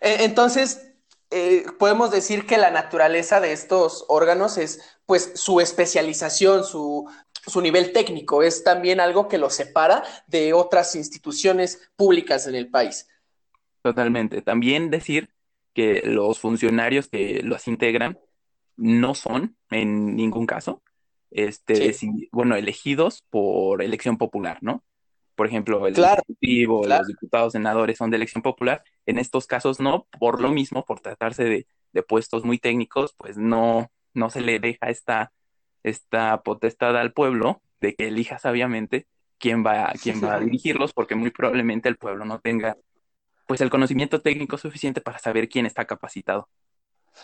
E, 0.00 0.24
entonces, 0.24 0.92
eh, 1.30 1.64
podemos 1.78 2.10
decir 2.10 2.46
que 2.46 2.58
la 2.58 2.70
naturaleza 2.70 3.40
de 3.40 3.52
estos 3.52 4.04
órganos 4.08 4.58
es, 4.58 4.98
pues, 5.06 5.32
su 5.34 5.60
especialización, 5.60 6.64
su, 6.64 7.08
su 7.46 7.60
nivel 7.60 7.92
técnico, 7.92 8.42
es 8.42 8.64
también 8.64 9.00
algo 9.00 9.28
que 9.28 9.38
los 9.38 9.54
separa 9.54 10.02
de 10.26 10.52
otras 10.52 10.94
instituciones 10.94 11.90
públicas 11.96 12.46
en 12.46 12.54
el 12.54 12.68
país. 12.68 13.08
Totalmente. 13.82 14.42
También 14.42 14.90
decir 14.90 15.30
que 15.72 16.02
los 16.04 16.38
funcionarios 16.38 17.08
que 17.08 17.42
los 17.42 17.68
integran 17.68 18.18
no 18.76 19.14
son 19.14 19.56
en 19.70 20.16
ningún 20.16 20.46
caso, 20.46 20.82
este, 21.30 21.96
bueno, 22.32 22.56
elegidos 22.56 23.24
por 23.30 23.82
elección 23.82 24.18
popular, 24.18 24.58
¿no? 24.62 24.82
Por 25.40 25.46
ejemplo, 25.46 25.86
el 25.86 25.98
ejecutivo, 25.98 26.86
los 26.86 27.06
diputados, 27.06 27.54
senadores 27.54 27.96
son 27.96 28.10
de 28.10 28.18
elección 28.18 28.42
popular. 28.42 28.84
En 29.06 29.18
estos 29.18 29.46
casos 29.46 29.80
no, 29.80 30.06
por 30.18 30.38
lo 30.38 30.50
mismo, 30.50 30.84
por 30.84 31.00
tratarse 31.00 31.44
de, 31.44 31.66
de 31.94 32.02
puestos 32.02 32.44
muy 32.44 32.58
técnicos, 32.58 33.14
pues 33.16 33.38
no, 33.38 33.90
no 34.12 34.28
se 34.28 34.42
le 34.42 34.58
deja 34.58 34.90
esta, 34.90 35.32
esta 35.82 36.42
potestad 36.42 36.94
al 36.94 37.14
pueblo 37.14 37.62
de 37.80 37.94
que 37.94 38.08
elija 38.08 38.38
sabiamente 38.38 39.06
quién 39.38 39.64
va, 39.64 39.90
quién 40.02 40.22
va 40.22 40.34
a 40.34 40.40
dirigirlos, 40.40 40.92
porque 40.92 41.14
muy 41.14 41.30
probablemente 41.30 41.88
el 41.88 41.96
pueblo 41.96 42.26
no 42.26 42.38
tenga 42.40 42.76
pues 43.46 43.62
el 43.62 43.70
conocimiento 43.70 44.20
técnico 44.20 44.58
suficiente 44.58 45.00
para 45.00 45.18
saber 45.20 45.48
quién 45.48 45.64
está 45.64 45.86
capacitado. 45.86 46.50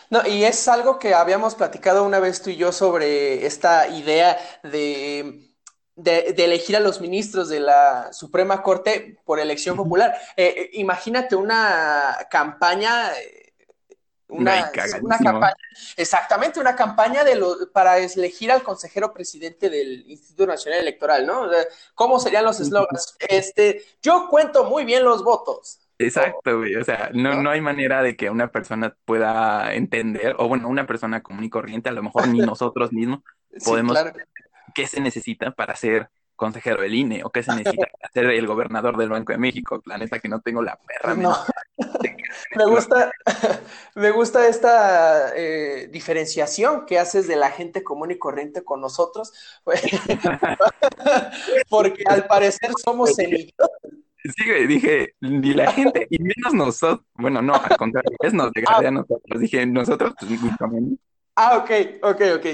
No, 0.09 0.27
y 0.27 0.43
es 0.43 0.67
algo 0.67 0.97
que 0.97 1.13
habíamos 1.13 1.53
platicado 1.53 2.03
una 2.03 2.19
vez 2.19 2.41
tú 2.41 2.49
y 2.49 2.55
yo 2.55 2.71
sobre 2.71 3.45
esta 3.45 3.87
idea 3.89 4.39
de, 4.63 5.47
de, 5.97 6.35
elegir 6.37 6.77
a 6.77 6.79
los 6.79 7.01
ministros 7.01 7.49
de 7.49 7.59
la 7.59 8.13
Suprema 8.13 8.61
Corte 8.61 9.17
por 9.25 9.39
elección 9.39 9.75
popular. 9.75 10.13
Eh, 10.37 10.53
eh, 10.55 10.69
imagínate 10.73 11.35
una 11.35 12.15
campaña. 12.29 13.11
Eh, 13.19 13.43
una, 14.29 14.69
campaña, 14.71 15.55
exactamente, 15.95 16.59
una 16.59 16.75
campaña 16.75 17.23
de 17.23 17.35
lo, 17.35 17.71
para 17.71 17.97
elegir 17.97 18.51
al 18.51 18.61
consejero 18.61 19.13
presidente 19.13 19.69
del 19.69 20.03
Instituto 20.05 20.45
Nacional 20.45 20.81
Electoral, 20.81 21.25
¿no? 21.25 21.49
¿Cómo 21.95 22.19
serían 22.19 22.43
los 22.43 22.59
eslogans? 22.59 23.15
Este, 23.19 23.85
yo 24.01 24.27
cuento 24.29 24.65
muy 24.65 24.83
bien 24.83 25.05
los 25.05 25.23
votos. 25.23 25.79
Exacto, 25.97 26.57
güey. 26.57 26.75
O 26.75 26.83
sea, 26.83 27.09
no, 27.13 27.41
no 27.41 27.49
hay 27.49 27.61
manera 27.61 28.03
de 28.03 28.17
que 28.17 28.29
una 28.29 28.51
persona 28.51 28.97
pueda 29.05 29.73
entender, 29.73 30.35
o 30.37 30.49
bueno, 30.49 30.67
una 30.67 30.85
persona 30.85 31.23
común 31.23 31.45
y 31.45 31.49
corriente, 31.49 31.87
a 31.87 31.93
lo 31.93 32.03
mejor 32.03 32.27
ni 32.27 32.39
nosotros 32.45 32.91
mismos 32.91 33.21
podemos, 33.63 33.97
qué 34.77 34.85
se 34.85 35.01
necesita 35.01 35.49
para 35.49 35.75
ser 35.75 36.11
consejero 36.35 36.83
del 36.83 36.93
INE 36.93 37.23
o 37.23 37.31
qué 37.31 37.41
se 37.41 37.55
necesita 37.55 37.87
para 37.99 38.13
ser 38.13 38.25
el 38.25 38.45
gobernador 38.45 38.95
del 38.95 39.09
Banco 39.09 39.31
de 39.31 39.39
México. 39.39 39.81
La 39.85 39.97
neta 39.97 40.19
que 40.19 40.29
no 40.29 40.39
tengo 40.41 40.61
la 40.61 40.77
perra. 40.77 41.15
No. 41.15 41.35
me 42.55 42.65
gusta, 42.65 43.11
me 43.95 44.11
gusta 44.11 44.47
esta 44.47 45.35
eh, 45.35 45.89
diferenciación 45.91 46.85
que 46.85 46.99
haces 46.99 47.27
de 47.27 47.37
la 47.37 47.49
gente 47.49 47.83
común 47.83 48.11
y 48.11 48.19
corriente 48.19 48.63
con 48.63 48.81
nosotros, 48.81 49.33
porque 51.69 52.03
al 52.07 52.27
parecer 52.27 52.69
somos 52.83 53.15
semillotes 53.15 53.57
Sí, 54.23 54.43
dije, 54.67 55.13
ni 55.21 55.53
la 55.53 55.71
gente, 55.71 56.05
y 56.09 56.19
menos 56.19 56.53
nosotros. 56.53 57.05
Bueno, 57.13 57.41
no, 57.41 57.53
al 57.53 57.77
contrario, 57.77 58.11
es 58.19 58.33
nos 58.33 58.51
degradé 58.51 58.87
a 58.87 58.91
nosotros. 58.91 59.39
Dije, 59.39 59.65
nosotros, 59.65 60.15
pues. 60.19 60.41
Ah, 61.39 61.57
ok, 61.59 61.69
ok, 62.01 62.21
ok. 62.37 62.45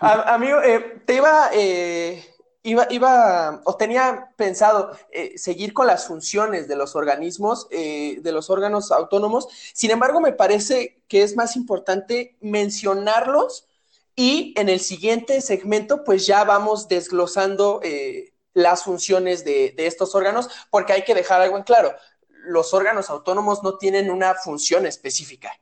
amigo, 0.26 0.60
eh, 0.60 1.00
te 1.06 1.14
iba, 1.14 1.48
eh, 1.54 2.22
iba, 2.62 2.86
iba, 2.90 3.62
o 3.64 3.76
tenía 3.78 4.30
pensado 4.36 4.94
eh, 5.10 5.38
seguir 5.38 5.72
con 5.72 5.86
las 5.86 6.06
funciones 6.06 6.68
de 6.68 6.76
los 6.76 6.94
organismos, 6.94 7.66
de 7.70 8.30
los 8.30 8.50
órganos 8.50 8.92
autónomos. 8.92 9.48
Sin 9.72 9.90
embargo, 9.90 10.20
me 10.20 10.32
parece 10.32 11.02
que 11.08 11.22
es 11.22 11.34
más 11.34 11.56
importante 11.56 12.36
mencionarlos 12.42 13.66
y 14.14 14.52
en 14.58 14.68
el 14.68 14.80
siguiente 14.80 15.40
segmento, 15.40 16.04
pues 16.04 16.26
ya 16.26 16.44
vamos 16.44 16.88
desglosando 16.88 17.80
las 18.52 18.82
funciones 18.82 19.46
de, 19.46 19.74
estos 19.78 20.14
órganos, 20.14 20.50
porque 20.68 20.92
hay 20.92 21.04
que 21.04 21.14
dejar 21.14 21.40
algo 21.40 21.56
en 21.56 21.62
claro, 21.62 21.94
los 22.28 22.74
órganos 22.74 23.08
autónomos 23.08 23.62
no 23.62 23.78
tienen 23.78 24.10
una 24.10 24.34
función 24.34 24.84
específica. 24.84 25.58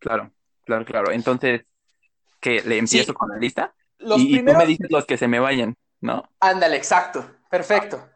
Claro, 0.00 0.32
claro, 0.64 0.84
claro. 0.84 1.12
Entonces, 1.12 1.62
¿qué? 2.40 2.62
¿Le 2.62 2.78
empiezo 2.78 3.14
con 3.14 3.28
la 3.30 3.36
lista? 3.36 3.74
y, 3.98 4.44
tú 4.44 4.52
me 4.52 4.66
dices 4.66 4.90
los 4.90 5.06
que 5.06 5.16
se 5.16 5.28
me 5.28 5.38
vayan, 5.38 5.76
¿no? 6.00 6.28
Ándale, 6.40 6.76
exacto. 6.76 7.24
Perfecto. 7.50 8.10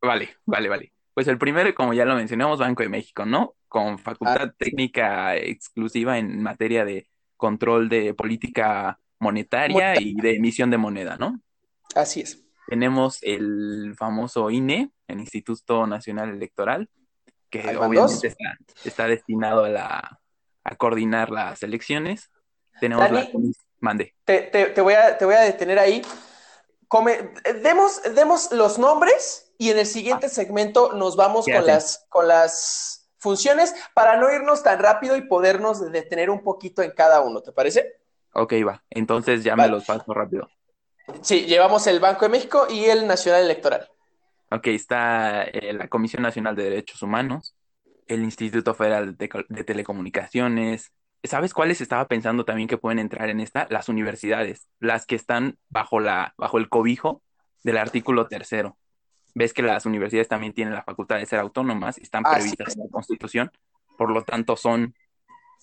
Vale, 0.00 0.36
vale, 0.46 0.68
vale. 0.68 0.92
Pues 1.14 1.28
el 1.28 1.38
primero, 1.38 1.74
como 1.74 1.92
ya 1.92 2.04
lo 2.04 2.14
mencionamos, 2.14 2.58
Banco 2.58 2.82
de 2.82 2.88
México, 2.88 3.26
¿no? 3.26 3.54
Con 3.68 3.98
facultad 3.98 4.52
técnica 4.56 5.36
exclusiva 5.36 6.18
en 6.18 6.42
materia 6.42 6.84
de 6.84 7.08
control 7.36 7.88
de 7.88 8.14
política 8.14 8.98
monetaria 9.18 10.00
y 10.00 10.14
de 10.14 10.36
emisión 10.36 10.70
de 10.70 10.78
moneda, 10.78 11.16
¿no? 11.16 11.40
Así 11.94 12.20
es. 12.20 12.44
Tenemos 12.68 13.18
el 13.22 13.94
famoso 13.96 14.50
INE, 14.50 14.90
el 15.06 15.20
Instituto 15.20 15.86
Nacional 15.86 16.30
Electoral, 16.30 16.88
que 17.50 17.76
obviamente 17.76 18.34
está, 18.84 19.06
destinado 19.06 19.64
a, 19.64 19.68
la, 19.70 20.20
a 20.70 20.76
coordinar 20.76 21.30
las 21.30 21.62
elecciones. 21.62 22.30
Tenemos 22.80 23.10
la 23.10 23.28
Mande. 23.80 24.14
Te, 24.24 24.72
voy 24.80 24.94
a, 24.94 25.16
te 25.16 25.24
voy 25.24 25.34
a 25.34 25.40
detener 25.40 25.78
ahí. 25.78 26.02
Come, 26.88 27.30
demos, 27.62 28.02
demos 28.14 28.50
los 28.52 28.78
nombres 28.78 29.52
y 29.56 29.70
en 29.70 29.78
el 29.78 29.86
siguiente 29.86 30.26
ah. 30.26 30.30
segmento 30.30 30.92
nos 30.94 31.16
vamos 31.16 31.46
con 31.46 31.66
las, 31.66 32.06
con 32.08 32.26
las 32.26 33.08
funciones 33.18 33.74
para 33.94 34.16
no 34.16 34.32
irnos 34.32 34.62
tan 34.62 34.78
rápido 34.78 35.16
y 35.16 35.22
podernos 35.22 35.92
detener 35.92 36.30
un 36.30 36.42
poquito 36.42 36.82
en 36.82 36.90
cada 36.90 37.20
uno, 37.20 37.40
¿te 37.40 37.52
parece? 37.52 37.98
Ok, 38.32 38.54
va. 38.66 38.82
Entonces 38.90 39.44
ya 39.44 39.54
me 39.54 39.68
los 39.68 39.84
paso 39.84 40.12
rápido. 40.12 40.48
Sí, 41.22 41.46
llevamos 41.46 41.86
el 41.86 42.00
Banco 42.00 42.24
de 42.24 42.30
México 42.30 42.66
y 42.68 42.84
el 42.86 43.06
Nacional 43.06 43.42
Electoral. 43.42 43.88
Ok, 44.50 44.68
está 44.68 45.44
eh, 45.44 45.72
la 45.72 45.88
Comisión 45.88 46.22
Nacional 46.22 46.56
de 46.56 46.64
Derechos 46.64 47.02
Humanos, 47.02 47.54
el 48.08 48.22
Instituto 48.22 48.74
Federal 48.74 49.16
de, 49.16 49.28
Telecomunicaciones. 49.64 50.92
¿Sabes 51.24 51.52
cuáles 51.52 51.80
estaba 51.80 52.06
pensando 52.06 52.44
también 52.44 52.68
que 52.68 52.78
pueden 52.78 52.98
entrar 52.98 53.28
en 53.28 53.40
esta? 53.40 53.66
Las 53.70 53.88
universidades, 53.88 54.68
las 54.80 55.06
que 55.06 55.16
están 55.16 55.58
bajo, 55.68 56.00
la, 56.00 56.34
bajo 56.36 56.58
el 56.58 56.68
cobijo 56.68 57.22
del 57.62 57.78
artículo 57.78 58.28
tercero. 58.28 58.76
Ves 59.34 59.52
que 59.52 59.62
las 59.62 59.86
universidades 59.86 60.28
también 60.28 60.52
tienen 60.52 60.74
la 60.74 60.82
facultad 60.82 61.16
de 61.16 61.26
ser 61.26 61.38
autónomas, 61.38 61.98
están 61.98 62.22
previstas 62.22 62.76
en 62.76 62.84
la 62.84 62.90
Constitución, 62.90 63.52
por 63.96 64.10
lo 64.10 64.22
tanto 64.24 64.56
son 64.56 64.94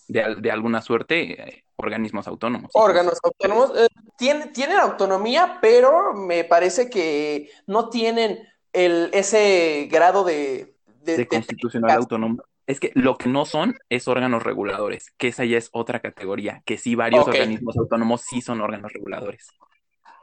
de, 0.08 0.52
alguna 0.52 0.82
suerte 0.82 1.42
eh, 1.42 1.66
organismos 1.76 2.28
autónomos. 2.28 2.72
Órganos 2.74 3.20
autónomos. 3.24 3.72
Eh, 3.76 3.88
tienen, 4.18 4.54
tienen 4.54 4.78
autonomía, 4.78 5.58
pero 5.62 6.14
me 6.14 6.44
parece 6.44 6.90
que 6.90 7.50
no 7.66 7.90
tienen 7.90 8.40
el, 8.74 9.10
ese 9.14 9.88
grado 9.92 10.24
de... 10.24 10.75
De, 11.06 11.28
constitucional 11.28 11.92
autónomo. 11.92 12.44
Es 12.68 12.80
que 12.80 12.92
lo 12.96 13.18
que 13.18 13.30
no 13.30 13.46
son 13.46 13.76
es 13.90 14.08
órganos 14.08 14.42
reguladores, 14.42 15.14
que 15.18 15.28
esa 15.28 15.46
ya 15.46 15.58
es 15.58 15.70
otra 15.72 16.00
categoría, 16.00 16.64
que 16.66 16.78
sí 16.78 16.96
varios 16.96 17.28
organismos 17.28 17.78
autónomos 17.78 18.22
sí 18.22 18.42
son 18.42 18.62
órganos 18.62 18.92
reguladores. 18.92 19.48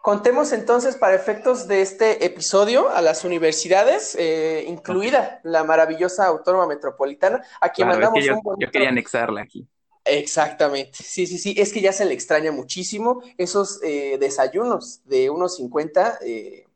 Contemos 0.03 0.53
entonces 0.53 0.97
para 0.97 1.15
efectos 1.15 1.69
de 1.69 1.81
este 1.81 2.25
episodio 2.25 2.91
a 2.91 3.01
las 3.01 3.25
universidades, 3.25 4.17
eh, 4.19 4.65
incluida 4.67 5.41
la 5.45 5.63
maravillosa 5.63 6.27
Autónoma 6.27 6.67
Metropolitana, 6.67 7.41
a 7.61 7.69
quien 7.69 7.87
mandamos 7.87 8.25
yo, 8.25 8.35
un 8.35 8.43
bonito... 8.43 8.67
yo 8.67 8.73
quería 8.73 8.89
anexarla 8.89 9.43
aquí. 9.43 9.69
Exactamente, 10.05 10.99
sí, 11.05 11.29
sí, 11.29 11.39
sí, 11.39 11.55
es 11.57 11.73
que 11.73 11.81
ya 11.81 11.93
se 11.93 12.05
le 12.05 12.15
extraña 12.15 12.51
muchísimo 12.51 13.23
esos 13.39 13.81
eh, 13.85 14.19
desayunos 14.19 15.03
de 15.05 15.31
unos 15.31 15.55
50, 15.59 16.19
eh, 16.27 16.67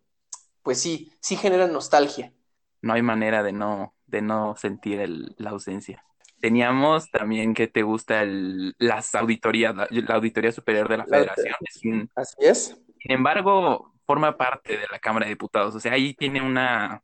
pues 0.62 0.80
sí, 0.80 1.12
sí 1.18 1.34
generan 1.34 1.72
nostalgia. 1.72 2.32
No 2.80 2.92
hay 2.92 3.02
manera 3.02 3.42
de 3.42 3.50
no, 3.50 3.95
de 4.06 4.22
no 4.22 4.56
sentir 4.56 5.00
el- 5.00 5.34
la 5.38 5.50
ausencia. 5.50 6.02
Teníamos 6.40 7.10
también 7.10 7.54
que 7.54 7.66
te 7.66 7.82
gusta 7.82 8.22
el, 8.22 8.74
las 8.78 9.14
auditorías, 9.14 9.74
la, 9.74 9.88
la 9.90 10.14
Auditoría 10.14 10.52
Superior 10.52 10.88
de 10.88 10.98
la 10.98 11.06
Federación. 11.06 11.54
Es 11.60 11.80
un- 11.84 12.10
Así 12.14 12.36
es. 12.40 12.82
sin 13.00 13.12
embargo, 13.12 13.92
forma 14.06 14.36
parte 14.36 14.76
de 14.76 14.86
la 14.92 14.98
Cámara 14.98 15.26
de 15.26 15.30
Diputados. 15.30 15.74
O 15.74 15.80
sea, 15.80 15.92
ahí 15.94 16.14
tiene 16.14 16.40
una, 16.42 17.02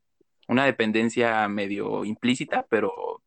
una 0.49 0.65
dependencia 0.67 1.49
medio 1.49 2.05
implícita, 2.05 2.67
pero 2.69 3.23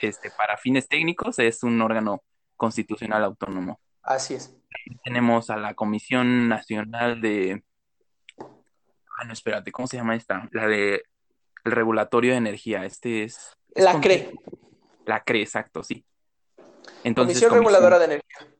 este, 0.00 0.30
para 0.36 0.56
fines 0.58 0.88
técnicos 0.88 1.38
es 1.38 1.62
un 1.62 1.80
órgano 1.80 2.22
constitucional 2.56 3.24
autónomo. 3.24 3.80
Así 4.02 4.34
es. 4.34 4.54
Tenemos 5.04 5.48
a 5.50 5.56
la 5.56 5.74
Comisión 5.74 6.48
Nacional 6.48 7.20
de... 7.20 7.62
Ah, 8.38 9.24
no, 9.24 9.32
espérate, 9.32 9.70
¿cómo 9.70 9.86
se 9.86 9.96
llama 9.96 10.16
esta? 10.16 10.48
La 10.52 10.66
de 10.66 11.04
el 11.64 11.72
Regulatorio 11.72 12.32
de 12.32 12.38
Energía. 12.38 12.84
Este 12.84 13.24
es... 13.24 13.56
es 13.74 13.84
La 13.84 14.00
CRE, 14.00 14.32
La 15.06 15.22
CRE, 15.24 15.40
exacto, 15.42 15.82
sí. 15.82 16.04
Entonces, 17.02 17.36
Comisión 17.38 17.52
Reguladora 17.52 17.98
de 17.98 18.04
Energía. 18.06 18.54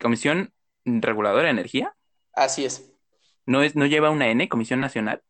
Comisión 0.00 0.52
Reguladora 0.84 1.44
de 1.44 1.50
Energía. 1.50 1.94
Así 2.34 2.64
es. 2.64 2.92
¿No 3.46 3.62
es, 3.62 3.74
no 3.76 3.86
lleva 3.86 4.10
una 4.10 4.28
N, 4.28 4.48
Comisión 4.48 4.80
Nacional? 4.80 5.22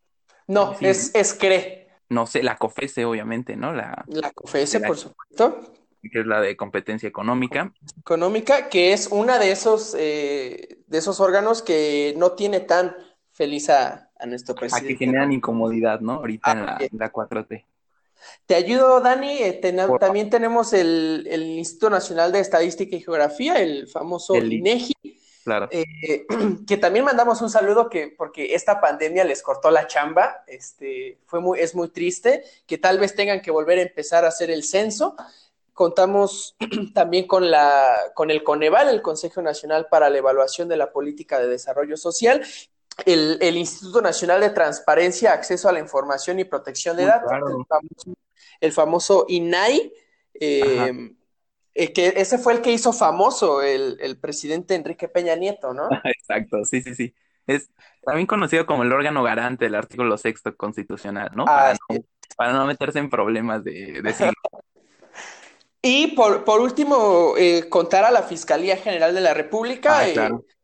No, 0.46 0.74
Sí, 0.78 0.86
es, 0.86 1.14
es 1.14 1.34
CRE, 1.34 1.88
No 2.08 2.26
sé, 2.26 2.42
la 2.42 2.56
COFESE, 2.56 3.04
obviamente, 3.04 3.56
¿no? 3.56 3.72
La, 3.72 4.04
la 4.08 4.30
COFESE, 4.32 4.80
La- 4.80 4.86
por 4.88 4.96
supuesto, 4.98 5.72
que 6.02 6.20
es 6.20 6.26
la 6.26 6.40
de 6.40 6.56
competencia 6.56 7.08
económica. 7.08 7.72
económica, 7.98 8.68
que 8.68 8.92
es 8.92 9.08
una 9.08 9.38
de 9.38 9.50
esos, 9.50 9.94
eh, 9.98 10.78
de 10.86 10.98
esos 10.98 11.20
órganos 11.20 11.60
que 11.62 12.14
no 12.16 12.32
tiene 12.32 12.60
tan 12.60 12.96
feliz 13.32 13.68
a, 13.68 14.07
a 14.18 14.26
nuestro 14.26 14.52
A 14.52 14.56
que 14.56 14.60
presidente. 14.60 14.96
generan 14.96 15.32
incomodidad, 15.32 16.00
¿no? 16.00 16.14
Ahorita 16.14 16.52
en 16.52 16.66
la, 16.66 16.72
Ah, 16.74 16.78
bien. 16.78 16.90
en 16.92 16.98
la 16.98 17.12
4T. 17.12 17.64
Te 18.46 18.54
ayudo, 18.56 19.00
Dani. 19.00 19.38
eh, 19.38 19.60
Por- 19.86 20.00
también 20.00 20.28
tenemos 20.28 20.72
el, 20.72 21.26
el 21.30 21.42
Instituto 21.44 21.90
Nacional 21.90 22.32
de 22.32 22.40
Estadística 22.40 22.96
y 22.96 23.00
Geografía, 23.00 23.54
el 23.60 23.86
famoso 23.86 24.34
El- 24.34 24.52
INEGI, 24.52 24.94
Claro. 25.44 25.68
eh, 25.70 26.26
que 26.66 26.76
también 26.76 27.04
mandamos 27.04 27.40
un 27.42 27.48
saludo 27.48 27.88
que 27.88 28.08
porque 28.18 28.54
esta 28.54 28.80
pandemia 28.80 29.24
les 29.24 29.40
cortó 29.42 29.70
la 29.70 29.86
chamba, 29.86 30.42
este, 30.48 31.18
fue 31.26 31.40
muy, 31.40 31.60
es 31.60 31.74
muy 31.76 31.88
triste, 31.88 32.42
que 32.66 32.76
tal 32.76 32.98
vez 32.98 33.14
tengan 33.14 33.40
que 33.40 33.50
volver 33.52 33.78
a 33.78 33.82
empezar 33.82 34.24
a 34.24 34.28
hacer 34.28 34.50
el 34.50 34.64
censo. 34.64 35.14
Contamos 35.72 36.56
también 36.94 37.26
con 37.28 37.50
la, 37.52 37.86
con 38.14 38.32
el 38.32 38.42
Coneval, 38.42 38.88
el 38.88 39.00
Consejo 39.00 39.40
Nacional 39.42 39.86
para 39.88 40.10
la 40.10 40.18
Evaluación 40.18 40.68
de 40.68 40.76
la 40.76 40.90
Política 40.92 41.38
de 41.38 41.46
Desarrollo 41.46 41.96
Social, 41.96 42.44
el, 43.06 43.38
el 43.40 43.56
Instituto 43.56 44.00
Nacional 44.02 44.40
de 44.40 44.50
Transparencia, 44.50 45.32
Acceso 45.32 45.68
a 45.68 45.72
la 45.72 45.80
Información 45.80 46.38
y 46.38 46.44
Protección 46.44 46.96
de 46.96 47.04
Muy 47.04 47.10
Datos, 47.12 47.28
claro. 47.28 47.48
el 47.48 47.66
famoso, 47.66 48.14
el 48.60 48.72
famoso 48.72 49.24
INAI, 49.28 49.92
eh, 50.40 51.12
eh, 51.74 51.92
que 51.92 52.14
ese 52.16 52.38
fue 52.38 52.54
el 52.54 52.60
que 52.60 52.72
hizo 52.72 52.92
famoso 52.92 53.62
el, 53.62 53.98
el 54.00 54.18
presidente 54.18 54.74
Enrique 54.74 55.08
Peña 55.08 55.36
Nieto, 55.36 55.72
¿no? 55.74 55.88
Exacto, 56.04 56.64
sí, 56.64 56.82
sí, 56.82 56.94
sí. 56.94 57.14
Es 57.46 57.70
también 58.04 58.26
conocido 58.26 58.66
como 58.66 58.82
el 58.82 58.92
órgano 58.92 59.22
garante 59.22 59.64
del 59.64 59.74
artículo 59.74 60.18
sexto 60.18 60.54
constitucional, 60.56 61.30
¿no? 61.34 61.44
Ah, 61.46 61.46
Para 61.46 61.72
no, 61.88 62.04
para 62.36 62.52
no 62.52 62.66
meterse 62.66 62.98
en 62.98 63.08
problemas 63.10 63.64
de, 63.64 64.02
de 64.02 64.12
siglo. 64.14 64.32
Y 65.80 66.08
por, 66.08 66.44
por 66.44 66.60
último, 66.60 67.34
eh, 67.38 67.68
contar 67.68 68.04
a 68.04 68.10
la 68.10 68.22
Fiscalía 68.22 68.76
General 68.76 69.14
de 69.14 69.20
la 69.20 69.32
República, 69.32 70.00
Ah, 70.00 70.04
claro. 70.12 70.44
eh, 70.48 70.54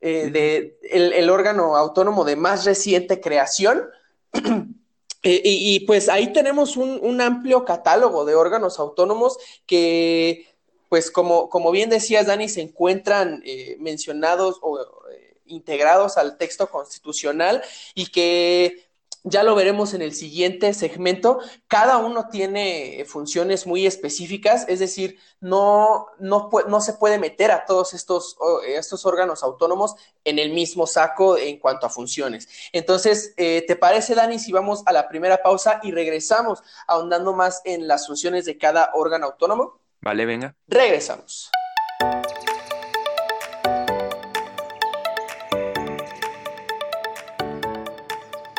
de, 0.00 0.78
el, 0.90 1.12
el 1.12 1.30
órgano 1.30 1.76
autónomo 1.76 2.24
de 2.24 2.36
más 2.36 2.64
reciente 2.64 3.20
creación. 3.20 3.84
Eh, 5.24 5.42
y, 5.44 5.74
y, 5.74 5.80
pues 5.80 6.08
ahí 6.08 6.32
tenemos 6.32 6.76
un, 6.76 7.00
un, 7.02 7.20
amplio 7.20 7.64
catálogo 7.64 8.24
de 8.24 8.36
órganos 8.36 8.78
autónomos 8.78 9.36
que, 9.66 10.46
pues 10.88 11.10
como, 11.10 11.48
como 11.48 11.70
bien 11.70 11.90
decías, 11.90 12.26
Dani, 12.26 12.48
se 12.48 12.62
encuentran 12.62 13.42
eh, 13.44 13.76
mencionados 13.80 14.58
o 14.62 14.78
eh, 15.10 15.40
integrados 15.46 16.16
al 16.16 16.38
texto 16.38 16.70
constitucional 16.70 17.62
y 17.94 18.06
que 18.06 18.87
ya 19.24 19.42
lo 19.42 19.54
veremos 19.54 19.94
en 19.94 20.02
el 20.02 20.14
siguiente 20.14 20.72
segmento, 20.74 21.40
cada 21.66 21.98
uno 21.98 22.28
tiene 22.30 23.04
funciones 23.06 23.66
muy 23.66 23.86
específicas, 23.86 24.64
es 24.68 24.78
decir, 24.78 25.18
no, 25.40 26.06
no, 26.18 26.50
no 26.68 26.80
se 26.80 26.94
puede 26.94 27.18
meter 27.18 27.50
a 27.50 27.64
todos 27.64 27.94
estos, 27.94 28.36
estos, 28.66 29.06
órganos 29.06 29.42
autónomos 29.42 29.94
en 30.24 30.38
el 30.38 30.52
mismo 30.52 30.86
saco 30.86 31.36
en 31.36 31.58
cuanto 31.58 31.86
a 31.86 31.90
funciones. 31.90 32.48
Entonces, 32.72 33.34
eh, 33.36 33.64
¿te 33.66 33.76
parece, 33.76 34.14
Dani, 34.14 34.38
si 34.38 34.52
vamos 34.52 34.82
a 34.86 34.92
la 34.92 35.08
primera 35.08 35.42
pausa 35.42 35.80
y 35.82 35.92
regresamos 35.92 36.62
ahondando 36.86 37.32
más 37.32 37.62
en 37.64 37.86
las 37.86 38.06
funciones 38.06 38.44
de 38.44 38.58
cada 38.58 38.90
órgano 38.94 39.26
autónomo? 39.26 39.80
Vale, 40.00 40.26
venga. 40.26 40.54
Regresamos. 40.66 41.50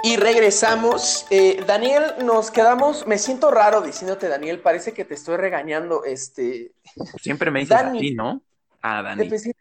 Y 0.04 0.16
regresamos. 0.16 1.26
Eh, 1.30 1.64
Daniel, 1.66 2.04
nos 2.24 2.52
quedamos. 2.52 3.06
Me 3.08 3.18
siento 3.18 3.52
raro 3.52 3.82
diciéndote, 3.82 4.28
Daniel. 4.28 4.60
Parece 4.60 4.94
que 4.94 5.06
te 5.06 5.14
estoy 5.14 5.38
regañando. 5.38 6.04
Este. 6.06 6.72
Siempre 7.22 7.52
me 7.52 7.60
dices 7.60 7.78
Dani. 7.78 8.14
¿no? 8.14 8.42
Ah, 8.82 9.02
Dani. 9.02 9.30
Sí, 9.30 9.54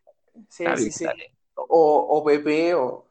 sí, 0.49 0.93
sí. 0.93 1.07
O, 1.55 2.07
o 2.11 2.25
bebé, 2.25 2.75
o. 2.75 3.07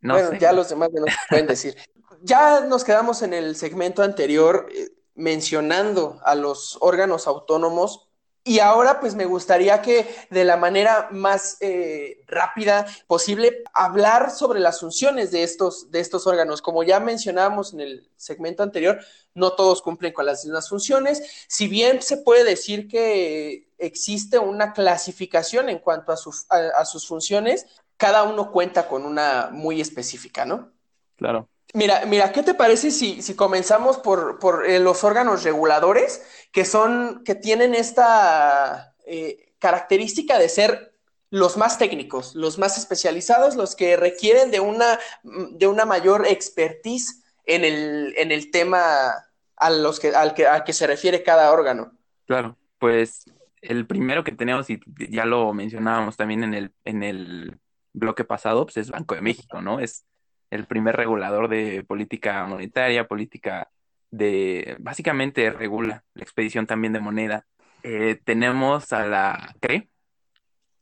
No 0.00 0.14
bueno, 0.14 0.30
sé. 0.30 0.38
ya 0.38 0.52
los 0.52 0.68
demás 0.68 0.90
no 0.92 1.02
nos 1.02 1.14
pueden 1.28 1.46
decir. 1.46 1.76
Ya 2.22 2.60
nos 2.60 2.84
quedamos 2.84 3.22
en 3.22 3.34
el 3.34 3.56
segmento 3.56 4.02
anterior 4.02 4.68
eh, 4.74 4.90
mencionando 5.14 6.20
a 6.24 6.34
los 6.34 6.78
órganos 6.80 7.26
autónomos. 7.26 8.08
Y 8.44 8.58
ahora 8.58 8.98
pues 8.98 9.14
me 9.14 9.24
gustaría 9.24 9.82
que 9.82 10.12
de 10.30 10.44
la 10.44 10.56
manera 10.56 11.08
más 11.12 11.58
eh, 11.60 12.24
rápida 12.26 12.86
posible 13.06 13.62
hablar 13.72 14.32
sobre 14.32 14.58
las 14.58 14.80
funciones 14.80 15.30
de 15.30 15.44
estos, 15.44 15.92
de 15.92 16.00
estos 16.00 16.26
órganos. 16.26 16.60
Como 16.60 16.82
ya 16.82 16.98
mencionábamos 16.98 17.72
en 17.72 17.80
el 17.80 18.10
segmento 18.16 18.64
anterior, 18.64 18.98
no 19.34 19.52
todos 19.52 19.80
cumplen 19.80 20.12
con 20.12 20.26
las 20.26 20.44
mismas 20.44 20.68
funciones. 20.68 21.22
Si 21.46 21.68
bien 21.68 22.02
se 22.02 22.16
puede 22.16 22.42
decir 22.42 22.88
que 22.88 23.70
existe 23.78 24.40
una 24.40 24.72
clasificación 24.72 25.68
en 25.68 25.78
cuanto 25.78 26.10
a, 26.10 26.16
su, 26.16 26.34
a, 26.50 26.80
a 26.80 26.84
sus 26.84 27.06
funciones, 27.06 27.66
cada 27.96 28.24
uno 28.24 28.50
cuenta 28.50 28.88
con 28.88 29.04
una 29.06 29.50
muy 29.52 29.80
específica, 29.80 30.44
¿no? 30.44 30.72
Claro. 31.16 31.48
Mira, 31.74 32.04
mira, 32.06 32.32
¿qué 32.32 32.42
te 32.42 32.54
parece 32.54 32.90
si, 32.90 33.22
si 33.22 33.34
comenzamos 33.34 33.98
por, 33.98 34.38
por 34.38 34.66
eh, 34.66 34.78
los 34.78 35.04
órganos 35.04 35.42
reguladores 35.42 36.22
que 36.52 36.66
son, 36.66 37.22
que 37.24 37.34
tienen 37.34 37.74
esta 37.74 38.94
eh, 39.06 39.54
característica 39.58 40.38
de 40.38 40.50
ser 40.50 40.92
los 41.30 41.56
más 41.56 41.78
técnicos, 41.78 42.34
los 42.34 42.58
más 42.58 42.76
especializados, 42.76 43.56
los 43.56 43.74
que 43.74 43.96
requieren 43.96 44.50
de 44.50 44.60
una, 44.60 44.98
de 45.22 45.66
una 45.66 45.86
mayor 45.86 46.26
expertise 46.26 47.22
en 47.46 47.64
el, 47.64 48.14
en 48.18 48.32
el 48.32 48.50
tema 48.50 49.14
a 49.56 49.70
los 49.70 49.98
que, 49.98 50.14
al, 50.14 50.34
que, 50.34 50.46
al 50.46 50.64
que 50.64 50.74
se 50.74 50.86
refiere 50.86 51.22
cada 51.22 51.50
órgano? 51.52 51.96
Claro, 52.26 52.58
pues 52.78 53.24
el 53.62 53.86
primero 53.86 54.24
que 54.24 54.32
tenemos, 54.32 54.68
y 54.68 54.78
ya 55.08 55.24
lo 55.24 55.54
mencionábamos 55.54 56.18
también 56.18 56.44
en 56.44 56.52
el, 56.52 56.72
en 56.84 57.02
el 57.02 57.58
bloque 57.94 58.24
pasado, 58.24 58.66
pues 58.66 58.76
es 58.76 58.90
Banco 58.90 59.14
de 59.14 59.22
México, 59.22 59.62
¿no? 59.62 59.80
Es 59.80 60.04
el 60.52 60.66
primer 60.66 60.96
regulador 60.96 61.48
de 61.48 61.82
política 61.82 62.44
monetaria, 62.46 63.08
política 63.08 63.70
de, 64.10 64.76
básicamente 64.80 65.50
regula 65.50 66.04
la 66.12 66.22
expedición 66.22 66.66
también 66.66 66.92
de 66.92 67.00
moneda. 67.00 67.46
Eh, 67.82 68.20
tenemos 68.22 68.92
a 68.92 69.06
la 69.06 69.56
CRE, 69.60 69.88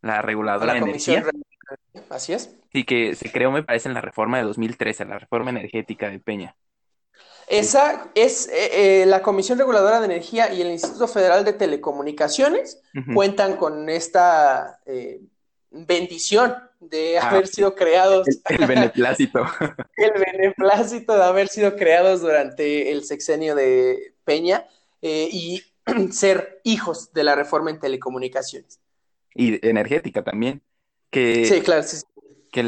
la 0.02 0.22
reguladora 0.22 0.74
la 0.74 0.80
de 0.80 0.90
energía. 0.90 1.24
Así 2.08 2.32
es. 2.32 2.56
Sí, 2.72 2.82
que 2.82 3.14
se 3.14 3.30
creó, 3.30 3.52
me 3.52 3.62
parece, 3.62 3.88
en 3.88 3.94
la 3.94 4.00
reforma 4.00 4.38
de 4.38 4.44
2013, 4.44 5.04
la 5.04 5.20
reforma 5.20 5.50
energética 5.50 6.10
de 6.10 6.18
Peña. 6.18 6.56
Esa 7.46 8.10
es 8.16 8.48
eh, 8.48 9.02
eh, 9.02 9.06
la 9.06 9.22
Comisión 9.22 9.58
Reguladora 9.58 10.00
de 10.00 10.06
Energía 10.06 10.52
y 10.52 10.62
el 10.62 10.70
Instituto 10.70 11.06
Federal 11.06 11.44
de 11.44 11.52
Telecomunicaciones 11.52 12.80
uh 12.94 12.98
-huh. 12.98 13.14
cuentan 13.14 13.56
con 13.56 13.88
esta 13.88 14.80
eh, 14.86 15.20
bendición 15.70 16.54
de 16.80 17.18
Ah, 17.18 17.28
haber 17.30 17.46
sido 17.46 17.74
creados. 17.74 18.26
El, 18.48 18.60
el 18.62 18.66
beneplácito. 18.66 19.44
el 19.96 20.12
beneplácito 20.12 21.14
de 21.14 21.22
haber 21.22 21.48
sido 21.48 21.76
creados 21.76 22.20
durante 22.20 22.90
el 22.90 23.04
sexenio 23.04 23.54
de 23.54 24.14
Peña 24.24 24.66
eh, 25.02 25.28
y 25.30 25.62
ser 26.12 26.60
hijos 26.64 27.12
de 27.12 27.24
la 27.24 27.34
reforma 27.34 27.70
en 27.70 27.78
telecomunicaciones. 27.78 28.80
Y 29.34 29.64
energética 29.66 30.24
también. 30.24 30.62
Que 31.10 31.44
sí, 31.44 31.60
claro. 31.60 31.82
Sí, 31.82 31.98
sí. 31.98 32.04
que 32.52 32.64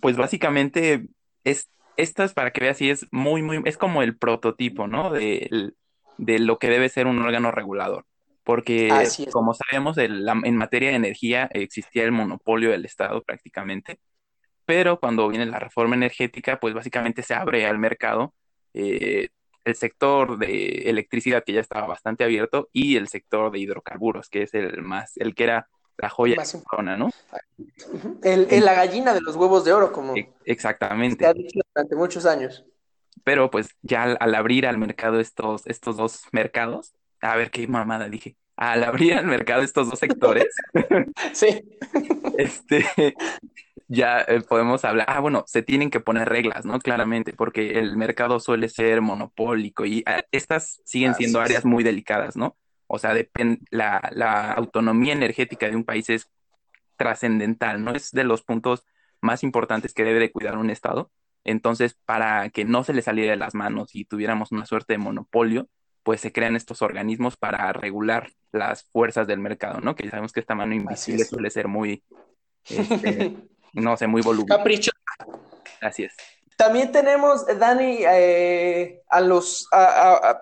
pues 0.00 0.16
básicamente 0.16 1.06
es, 1.44 1.68
esto 1.96 2.24
es 2.24 2.32
para 2.32 2.52
que 2.52 2.60
veas 2.60 2.78
si 2.78 2.90
es 2.90 3.06
muy, 3.10 3.42
muy, 3.42 3.62
es 3.64 3.76
como 3.76 4.02
el 4.02 4.16
prototipo, 4.16 4.86
¿no? 4.86 5.10
De, 5.10 5.72
de 6.18 6.38
lo 6.38 6.58
que 6.58 6.68
debe 6.68 6.88
ser 6.88 7.06
un 7.06 7.18
órgano 7.20 7.50
regulador. 7.50 8.06
Porque, 8.44 8.90
como 9.30 9.54
sabemos, 9.54 9.96
en 9.98 10.56
materia 10.56 10.90
de 10.90 10.96
energía 10.96 11.48
existía 11.52 12.02
el 12.02 12.12
monopolio 12.12 12.70
del 12.70 12.84
Estado 12.84 13.22
prácticamente, 13.22 14.00
pero 14.64 14.98
cuando 14.98 15.28
viene 15.28 15.46
la 15.46 15.58
reforma 15.58 15.94
energética, 15.94 16.58
pues 16.58 16.74
básicamente 16.74 17.22
se 17.22 17.34
abre 17.34 17.66
al 17.66 17.78
mercado 17.78 18.34
eh, 18.74 19.28
el 19.64 19.74
sector 19.76 20.38
de 20.38 20.90
electricidad 20.90 21.44
que 21.44 21.52
ya 21.52 21.60
estaba 21.60 21.86
bastante 21.86 22.24
abierto 22.24 22.68
y 22.72 22.96
el 22.96 23.08
sector 23.08 23.52
de 23.52 23.60
hidrocarburos, 23.60 24.28
que 24.28 24.42
es 24.42 24.54
el 24.54 24.82
más, 24.82 25.16
el 25.16 25.34
que 25.34 25.44
era 25.44 25.68
la 25.98 26.08
joya 26.08 26.36
más 26.36 26.56
corona, 26.64 26.96
¿no? 26.96 27.10
El, 28.22 28.64
la 28.64 28.74
gallina 28.74 29.14
de 29.14 29.20
los 29.20 29.36
huevos 29.36 29.64
de 29.64 29.72
oro, 29.72 29.92
como 29.92 30.14
exactamente. 30.44 31.24
Se 31.24 31.30
ha 31.30 31.34
dicho 31.34 31.60
durante 31.74 31.94
muchos 31.94 32.26
años. 32.26 32.64
Pero 33.24 33.50
pues 33.50 33.68
ya 33.82 34.04
al, 34.04 34.34
abrir 34.34 34.66
al 34.66 34.78
mercado 34.78 35.20
estos, 35.20 35.66
estos 35.66 35.96
dos 35.96 36.22
mercados, 36.32 36.94
a 37.22 37.36
ver 37.36 37.50
qué 37.50 37.66
mamada 37.66 38.08
dije, 38.08 38.36
al 38.56 38.84
abrir 38.84 39.14
al 39.14 39.26
mercado 39.26 39.62
estos 39.62 39.88
dos 39.88 39.98
sectores, 39.98 40.54
sí. 41.32 41.62
este, 42.38 42.84
ya 43.88 44.20
eh, 44.20 44.40
podemos 44.42 44.84
hablar, 44.84 45.06
ah, 45.08 45.20
bueno, 45.20 45.44
se 45.46 45.62
tienen 45.62 45.90
que 45.90 46.00
poner 46.00 46.28
reglas, 46.28 46.64
¿no? 46.64 46.78
Claramente, 46.78 47.32
porque 47.32 47.78
el 47.78 47.96
mercado 47.96 48.40
suele 48.40 48.68
ser 48.68 49.00
monopólico 49.00 49.84
y 49.84 50.02
ah, 50.06 50.22
estas 50.32 50.80
siguen 50.84 51.14
siendo 51.14 51.40
áreas 51.40 51.64
muy 51.64 51.84
delicadas, 51.84 52.36
¿no? 52.36 52.56
O 52.86 52.98
sea, 52.98 53.14
la, 53.70 54.10
la 54.12 54.52
autonomía 54.52 55.14
energética 55.14 55.68
de 55.68 55.76
un 55.76 55.84
país 55.84 56.10
es 56.10 56.30
trascendental, 56.96 57.82
¿no? 57.82 57.92
Es 57.94 58.10
de 58.12 58.24
los 58.24 58.42
puntos 58.42 58.84
más 59.20 59.42
importantes 59.44 59.94
que 59.94 60.04
debe 60.04 60.20
de 60.20 60.32
cuidar 60.32 60.58
un 60.58 60.70
Estado. 60.70 61.10
Entonces, 61.44 61.96
para 62.04 62.50
que 62.50 62.64
no 62.64 62.84
se 62.84 62.92
le 62.92 63.02
saliera 63.02 63.32
de 63.32 63.38
las 63.38 63.54
manos 63.54 63.94
y 63.94 64.04
tuviéramos 64.04 64.52
una 64.52 64.66
suerte 64.66 64.94
de 64.94 64.98
monopolio, 64.98 65.68
pues 66.02 66.20
se 66.20 66.32
crean 66.32 66.56
estos 66.56 66.82
organismos 66.82 67.36
para 67.36 67.72
regular 67.72 68.32
las 68.50 68.84
fuerzas 68.84 69.26
del 69.26 69.38
mercado, 69.38 69.80
¿no? 69.80 69.94
Que 69.94 70.08
sabemos 70.10 70.32
que 70.32 70.40
esta 70.40 70.54
mano 70.54 70.74
invisible 70.74 71.24
suele 71.24 71.50
ser 71.50 71.68
muy, 71.68 72.02
este, 72.68 73.36
no 73.72 73.96
sé, 73.96 74.06
muy 74.06 74.22
voluminosa. 74.22 74.58
Capricho. 74.58 74.90
Así 75.80 76.04
es. 76.04 76.14
También 76.56 76.92
tenemos, 76.92 77.46
Dani, 77.58 77.98
eh, 78.00 79.02
a 79.08 79.20
los, 79.20 79.68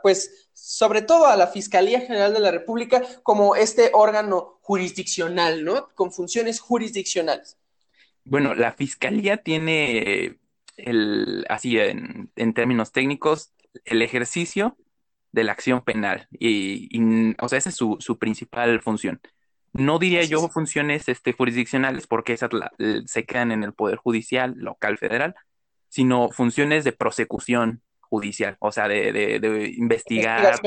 pues, 0.03 0.49
sobre 0.53 1.03
todo 1.03 1.27
a 1.27 1.37
la 1.37 1.46
Fiscalía 1.46 2.01
General 2.01 2.35
de 2.35 2.40
la 2.40 2.51
República 2.51 3.03
como 3.23 3.57
este 3.57 3.90
órgano 3.94 4.59
jurisdiccional, 4.61 5.64
¿no? 5.64 5.88
Con 5.94 6.12
funciones 6.12 6.61
jurisdiccionales. 6.61 7.57
Bueno, 8.25 8.55
la 8.55 8.73
Fiscalía 8.73 9.38
tiene 9.38 10.38
el, 10.77 11.44
así 11.49 11.79
en, 11.79 12.31
términos 12.55 12.92
técnicos, 12.92 13.53
el 13.85 14.03
ejercicio 14.03 14.77
de 15.33 15.45
la 15.45 15.53
acción 15.53 15.83
penal. 15.83 16.29
Y, 16.31 17.35
o 17.40 17.49
sea, 17.49 17.59
esa 17.59 17.69
es 17.69 17.77
su, 17.77 18.19
principal 18.19 18.81
función. 18.81 19.21
No 19.73 19.99
diría 19.99 20.23
yo 20.25 20.49
funciones 20.49 21.09
este, 21.09 21.33
jurisdiccionales 21.33 22.07
porque 22.07 22.33
esas 22.33 22.51
se 23.07 23.25
quedan 23.25 23.53
en 23.53 23.62
el 23.62 23.73
Poder 23.73 23.97
Judicial 23.97 24.55
local 24.57 24.99
federal, 24.99 25.35
sino 25.88 26.31
funciones 26.31 26.85
de 26.85 26.93
prosecución 26.93 27.83
judicial, 28.01 28.57
o 28.59 28.73
sea, 28.73 28.88
de, 28.88 29.75
investigar. 29.77 30.61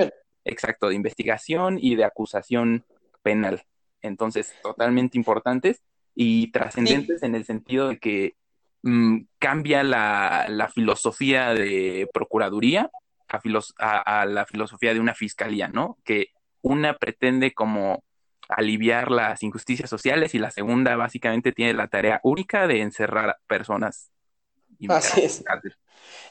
Exacto, 0.46 0.90
de 0.90 0.96
investigación 0.96 1.78
y 1.80 1.96
de 1.96 2.04
acusación 2.04 2.86
penal. 3.22 3.64
Entonces, 4.02 4.54
totalmente 4.62 5.18
importantes 5.18 5.82
y 6.16 6.52
trascendentes 6.52 7.24
en 7.24 7.36
el 7.36 7.46
sentido 7.46 7.90
de 7.90 8.00
que 8.00 8.36
mm, 8.84 9.22
cambia 9.40 9.84
la, 9.84 10.70
filosofía 10.74 11.54
de 11.54 12.10
procuraduría 12.14 12.92
a, 13.78 14.22
a, 14.22 14.26
la 14.26 14.46
filosofía 14.46 14.94
de 14.94 15.00
una 15.00 15.16
fiscalía, 15.16 15.68
¿no? 15.68 15.98
Que 16.04 16.30
una 16.62 16.98
pretende 16.98 17.54
como 17.54 18.04
aliviar 18.50 19.12
las 19.12 19.44
injusticias 19.44 19.90
sociales 19.90 20.36
y 20.36 20.40
la 20.40 20.52
segunda 20.52 20.96
básicamente 20.96 21.52
tiene 21.52 21.74
la 21.74 21.88
tarea 21.88 22.20
única 22.24 22.68
de 22.68 22.82
encerrar 22.82 23.38
personas. 23.48 24.12
Así 24.90 25.22
es. 25.22 25.44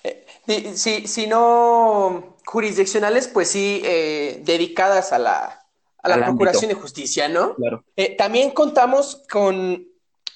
Eh, 0.05 0.27
si, 0.75 1.27
no 1.27 2.37
jurisdiccionales, 2.45 3.29
pues 3.29 3.49
sí, 3.49 3.81
eh, 3.85 4.41
dedicadas 4.45 5.13
a 5.13 5.19
la, 5.19 5.65
a 6.03 6.09
la 6.09 6.27
Procuración 6.27 6.69
de 6.69 6.75
Justicia, 6.75 7.29
¿no? 7.29 7.55
Claro. 7.55 7.85
Eh, 7.97 8.17
también 8.17 8.51
contamos 8.51 9.23
con, 9.31 9.87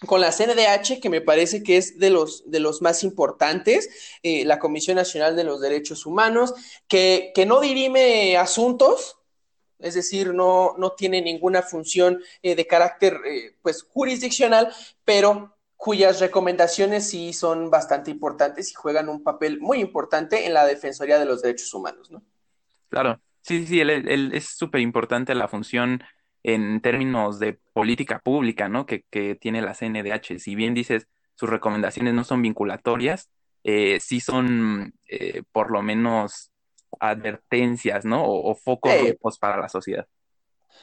con, 0.07 0.21
la 0.21 0.33
CNDH, 0.33 1.01
que 1.01 1.11
me 1.11 1.21
parece 1.21 1.63
que 1.63 1.77
es 1.77 1.99
de 1.99 2.11
los, 2.11 2.51
de 2.51 2.61
los 2.61 2.83
más 2.83 3.05
importantes, 3.05 4.19
la 4.23 4.59
Comisión 4.59 4.97
Nacional 4.97 5.37
de 5.37 5.45
los 5.45 5.61
Derechos 5.61 6.07
Humanos, 6.07 6.55
que, 6.89 7.33
que 7.35 7.47
no 7.47 7.61
dirime 7.61 8.37
asuntos, 8.37 9.19
es 9.79 9.95
decir, 9.95 10.33
no, 10.33 10.75
no 10.79 10.93
tiene 10.93 11.21
ninguna 11.21 11.63
función 11.63 12.23
de 12.43 12.67
carácter 12.67 13.19
pues 13.63 13.83
jurisdiccional, 13.83 14.73
pero 15.05 15.57
cuyas 15.77 16.21
recomendaciones 16.21 17.09
sí 17.11 17.33
son 17.33 17.71
bastante 17.71 18.11
importantes 18.11 18.71
y 18.71 18.75
juegan 18.75 19.09
un 19.09 19.23
papel 19.23 19.61
muy 19.61 19.79
importante 19.79 20.47
en 20.47 20.55
la 20.55 20.67
Defensoría 20.67 21.19
de 21.19 21.27
los 21.27 21.43
Derechos 21.43 21.73
Humanos, 21.75 22.11
¿no? 22.11 22.23
Claro, 22.89 23.21
sí, 23.43 23.67
sí, 23.67 23.81
es 23.81 24.47
súper 24.47 24.81
importante 24.81 25.35
la 25.35 25.49
función 25.49 26.03
en 26.47 26.81
términos 26.81 27.41
de 27.41 27.59
política 27.73 28.21
pública, 28.21 28.69
¿no? 28.69 28.87
Que, 28.87 29.03
tiene 29.41 29.61
la 29.63 29.75
CNDH. 29.75 30.39
Si 30.39 30.55
bien 30.55 30.75
dices, 30.75 31.09
sus 31.35 31.51
recomendaciones 31.51 32.15
no 32.15 32.23
son 32.23 32.41
vinculatorias, 32.41 33.31
eh, 33.65 33.99
sí 34.01 34.21
son 34.21 34.95
eh, 35.09 35.43
por 35.51 35.73
lo 35.73 35.83
menos 35.83 36.53
advertencias, 37.01 38.05
¿no? 38.05 38.25
O, 38.25 38.55
focos 38.55 39.39
para 39.41 39.57
la 39.57 39.69
sociedad. 39.69 40.07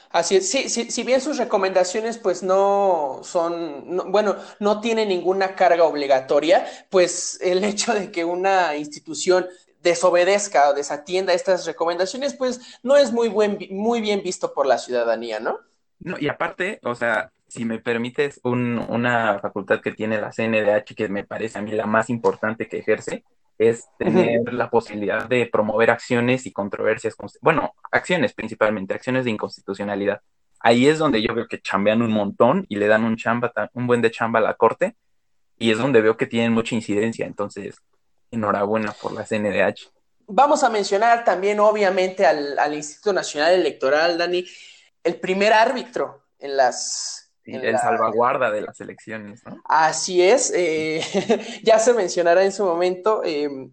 Así 0.09 0.35
es, 0.35 0.51
sí, 0.51 0.67
sí, 0.67 0.91
si 0.91 1.03
bien 1.03 1.21
sus 1.21 1.37
recomendaciones 1.37 2.17
pues 2.17 2.43
no 2.43 3.21
son, 3.23 4.11
bueno, 4.11 4.35
no 4.59 4.81
tienen 4.81 5.09
ninguna 5.09 5.55
carga 5.55 5.85
obligatoria, 5.85 6.67
pues 6.89 7.39
el 7.41 7.63
hecho 7.63 7.93
de 7.93 8.11
que 8.11 8.25
una 8.25 8.75
institución 8.75 9.47
desobedezca 9.83 10.69
o 10.69 10.73
desatienda 10.73 11.33
estas 11.33 11.65
recomendaciones, 11.65 12.33
pues 12.33 12.79
no 12.81 12.95
es 12.95 13.11
muy, 13.11 13.29
buen, 13.29 13.59
muy 13.69 14.01
bien 14.01 14.23
visto 14.23 14.53
por 14.53 14.65
la 14.65 14.77
ciudadanía, 14.77 15.39
¿no? 15.39 15.59
No, 15.99 16.17
y 16.19 16.27
aparte, 16.27 16.79
o 16.83 16.95
sea, 16.95 17.31
si 17.47 17.65
me 17.65 17.79
permites, 17.79 18.39
una 18.43 19.39
facultad 19.39 19.81
que 19.81 19.91
tiene 19.91 20.19
la 20.19 20.31
CNDH, 20.31 20.95
que 20.95 21.07
me 21.09 21.23
parece 21.23 21.59
a 21.59 21.61
mí 21.61 21.71
la 21.71 21.85
más 21.85 22.09
importante 22.09 22.67
que 22.67 22.79
ejerce, 22.79 23.23
es 23.59 23.87
tener 23.99 24.51
la 24.51 24.69
posibilidad 24.69 25.27
de 25.27 25.45
promover 25.45 25.91
acciones 25.91 26.47
y 26.47 26.51
controversias, 26.51 27.15
bueno, 27.41 27.75
acciones 27.91 28.33
principalmente, 28.33 28.93
acciones 28.95 29.25
de 29.25 29.31
inconstitucionalidad. 29.31 30.21
Ahí 30.59 30.87
es 30.87 30.97
donde 30.97 31.21
yo 31.21 31.35
veo 31.35 31.47
que 31.47 31.61
chambean 31.61 32.01
un 32.01 32.11
montón 32.11 32.65
y 32.69 32.77
le 32.77 32.87
dan 32.87 33.03
un 33.03 33.15
chamba, 33.15 33.51
un 33.73 33.85
buen 33.85 34.01
de 34.01 34.11
chamba 34.11 34.39
a 34.39 34.43
la 34.43 34.55
corte, 34.55 34.95
y 35.59 35.71
es 35.71 35.77
donde 35.77 36.01
veo 36.01 36.17
que 36.17 36.25
tienen 36.25 36.53
mucha 36.53 36.73
incidencia. 36.73 37.25
Entonces, 37.25 37.75
enhorabuena 38.33 38.91
por 38.93 39.13
la 39.13 39.23
CNDH. 39.23 39.91
Vamos 40.27 40.63
a 40.63 40.69
mencionar 40.69 41.23
también, 41.23 41.59
obviamente, 41.59 42.25
al, 42.25 42.57
al 42.57 42.73
Instituto 42.73 43.13
Nacional 43.13 43.53
Electoral, 43.53 44.17
Dani, 44.17 44.45
el 45.03 45.19
primer 45.19 45.53
árbitro 45.53 46.23
en 46.39 46.57
las 46.57 47.23
el 47.45 47.77
salvaguarda 47.77 48.51
de 48.51 48.61
las 48.61 48.79
elecciones, 48.79 49.45
¿no? 49.45 49.61
Así 49.65 50.21
es, 50.21 50.51
eh, 50.55 51.01
ya 51.63 51.79
se 51.79 51.93
mencionará 51.93 52.43
en 52.43 52.51
su 52.51 52.63
momento, 52.63 53.21
eh, 53.25 53.69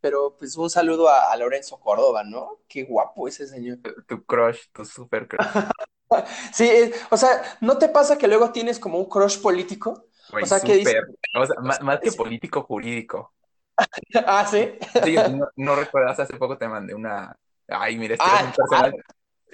pero 0.00 0.36
pues 0.38 0.56
un 0.56 0.68
saludo 0.68 1.08
a, 1.08 1.34
Lorenzo 1.36 1.80
Córdoba, 1.80 2.22
¿no? 2.24 2.60
Qué 2.68 2.84
guapo 2.84 3.26
ese 3.26 3.46
señor. 3.46 3.78
Tu, 4.06 4.24
crush, 4.24 4.66
tu 4.72 4.84
super 4.84 5.26
crush. 5.26 5.46
sí, 6.52 6.68
o 7.10 7.16
sea, 7.16 7.42
¿no 7.60 7.78
te 7.78 7.88
pasa 7.88 8.18
que 8.18 8.28
luego 8.28 8.52
tienes 8.52 8.78
como 8.78 8.98
un 8.98 9.08
crush 9.08 9.40
político? 9.40 10.06
o 10.30 10.46
sea, 10.46 10.60
que 10.60 10.74
dice... 10.76 10.98
o 11.34 11.46
sea, 11.46 11.56
más, 11.60 12.00
que 12.00 12.12
político, 12.12 12.62
jurídico. 12.62 13.32
ah, 14.26 14.46
sí. 14.46 14.72
sí 15.04 15.16
no, 15.56 15.76
recuerdas, 15.76 16.20
hace 16.20 16.36
poco 16.36 16.56
te 16.56 16.68
mandé 16.68 16.94
una. 16.94 17.34
Ay, 17.68 17.96
mira, 17.96 18.14
este 18.14 18.26
es 18.26 18.42
un 18.42 18.48
ah, 18.48 18.54
personaje 18.56 18.96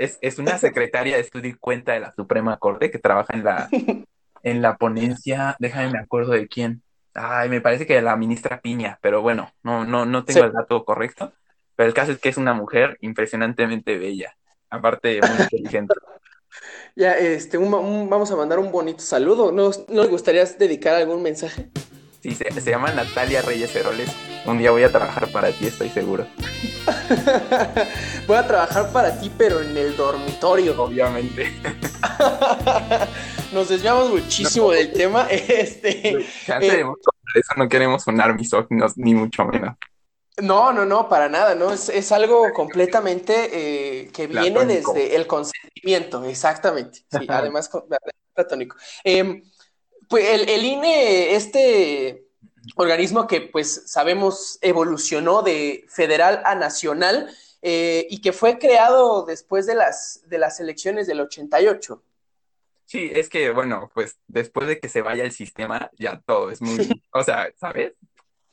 es, 0.00 0.38
una 0.38 0.58
secretaria 0.58 1.16
de 1.16 1.22
estudio 1.22 1.50
y 1.50 1.54
cuenta 1.54 1.92
de 1.92 2.00
la 2.00 2.14
Suprema 2.14 2.56
Corte 2.56 2.90
que 2.90 2.98
trabaja 2.98 3.34
en 3.34 3.44
la, 3.44 3.68
en 4.42 4.62
la 4.62 4.76
ponencia, 4.76 5.56
déjame 5.58 5.90
me 5.90 5.98
acuerdo 5.98 6.32
de 6.32 6.48
quién. 6.48 6.82
Ay, 7.12 7.48
me 7.48 7.60
parece 7.60 7.86
que 7.86 7.94
de 7.94 8.02
la 8.02 8.16
ministra 8.16 8.60
Piña, 8.60 8.98
pero 9.02 9.20
bueno, 9.20 9.52
no, 9.62 9.84
no, 9.84 10.06
no 10.06 10.24
tengo 10.24 10.44
el 10.44 10.52
dato 10.52 10.84
correcto. 10.84 11.32
Pero 11.76 11.88
el 11.88 11.94
caso 11.94 12.12
es 12.12 12.18
que 12.18 12.28
es 12.28 12.36
una 12.36 12.54
mujer 12.54 12.98
impresionantemente 13.00 13.98
bella, 13.98 14.36
aparte 14.70 15.20
muy 15.20 15.42
inteligente. 15.42 15.94
Ya, 16.96 17.12
este, 17.16 17.58
vamos 17.58 18.32
a 18.32 18.36
mandar 18.36 18.58
un 18.58 18.72
bonito 18.72 18.98
saludo. 18.98 19.52
¿No, 19.52 19.70
¿No 19.88 20.02
le 20.02 20.08
gustaría 20.08 20.44
dedicar 20.44 20.96
algún 20.96 21.22
mensaje? 21.22 21.70
Sí, 22.22 22.34
se, 22.34 22.50
se, 22.60 22.70
llama 22.70 22.92
Natalia 22.92 23.40
Reyes 23.40 23.74
Heroles. 23.74 24.10
Un 24.44 24.58
día 24.58 24.70
voy 24.70 24.82
a 24.82 24.90
trabajar 24.90 25.28
para 25.32 25.52
ti, 25.52 25.66
estoy 25.66 25.88
seguro. 25.88 26.26
voy 28.26 28.36
a 28.36 28.46
trabajar 28.46 28.92
para 28.92 29.18
ti, 29.18 29.30
pero 29.36 29.62
en 29.62 29.74
el 29.74 29.96
dormitorio. 29.96 30.82
Obviamente. 30.82 31.50
nos 33.52 33.68
desviamos 33.68 34.10
muchísimo 34.10 34.70
del 34.70 34.92
tema. 34.92 35.26
Este, 35.30 36.10
eh, 36.10 36.84
eso 37.34 37.54
no 37.56 37.68
queremos 37.68 38.02
sonar 38.02 38.34
misóginos, 38.34 38.96
ni 38.96 39.14
mucho 39.14 39.44
menos. 39.46 39.76
No, 40.42 40.72
no, 40.72 40.84
no, 40.84 41.08
para 41.08 41.28
nada, 41.28 41.54
¿no? 41.54 41.72
Es, 41.72 42.12
algo 42.12 42.52
completamente 42.52 43.50
eh, 43.52 44.10
que 44.12 44.26
viene 44.26 44.64
desde 44.64 45.16
el 45.16 45.26
consentimiento, 45.26 46.24
exactamente. 46.24 47.00
Sí, 47.10 47.26
además, 47.28 47.70
platónico. 48.34 48.76
Em, 49.04 49.42
pues 50.10 50.28
el, 50.28 50.48
el, 50.48 50.64
INE, 50.64 51.36
este 51.36 52.26
organismo 52.74 53.28
que 53.28 53.42
pues 53.42 53.84
sabemos 53.86 54.58
evolucionó 54.60 55.42
de 55.42 55.84
federal 55.88 56.42
a 56.44 56.56
nacional 56.56 57.32
eh, 57.62 58.08
y 58.10 58.20
que 58.20 58.32
fue 58.32 58.58
creado 58.58 59.24
después 59.24 59.66
de 59.66 59.76
las, 59.76 60.22
de 60.26 60.38
las 60.38 60.58
elecciones 60.58 61.06
del 61.06 61.20
88. 61.20 62.02
Sí, 62.86 63.08
es 63.14 63.28
que, 63.28 63.52
bueno, 63.52 63.88
pues 63.94 64.18
después 64.26 64.66
de 64.66 64.80
que 64.80 64.88
se 64.88 65.00
vaya 65.00 65.22
el 65.22 65.30
sistema, 65.30 65.92
ya 65.96 66.20
todo 66.26 66.50
es 66.50 66.60
muy, 66.60 67.04
o 67.12 67.22
sea, 67.22 67.48
¿sabes? 67.56 67.92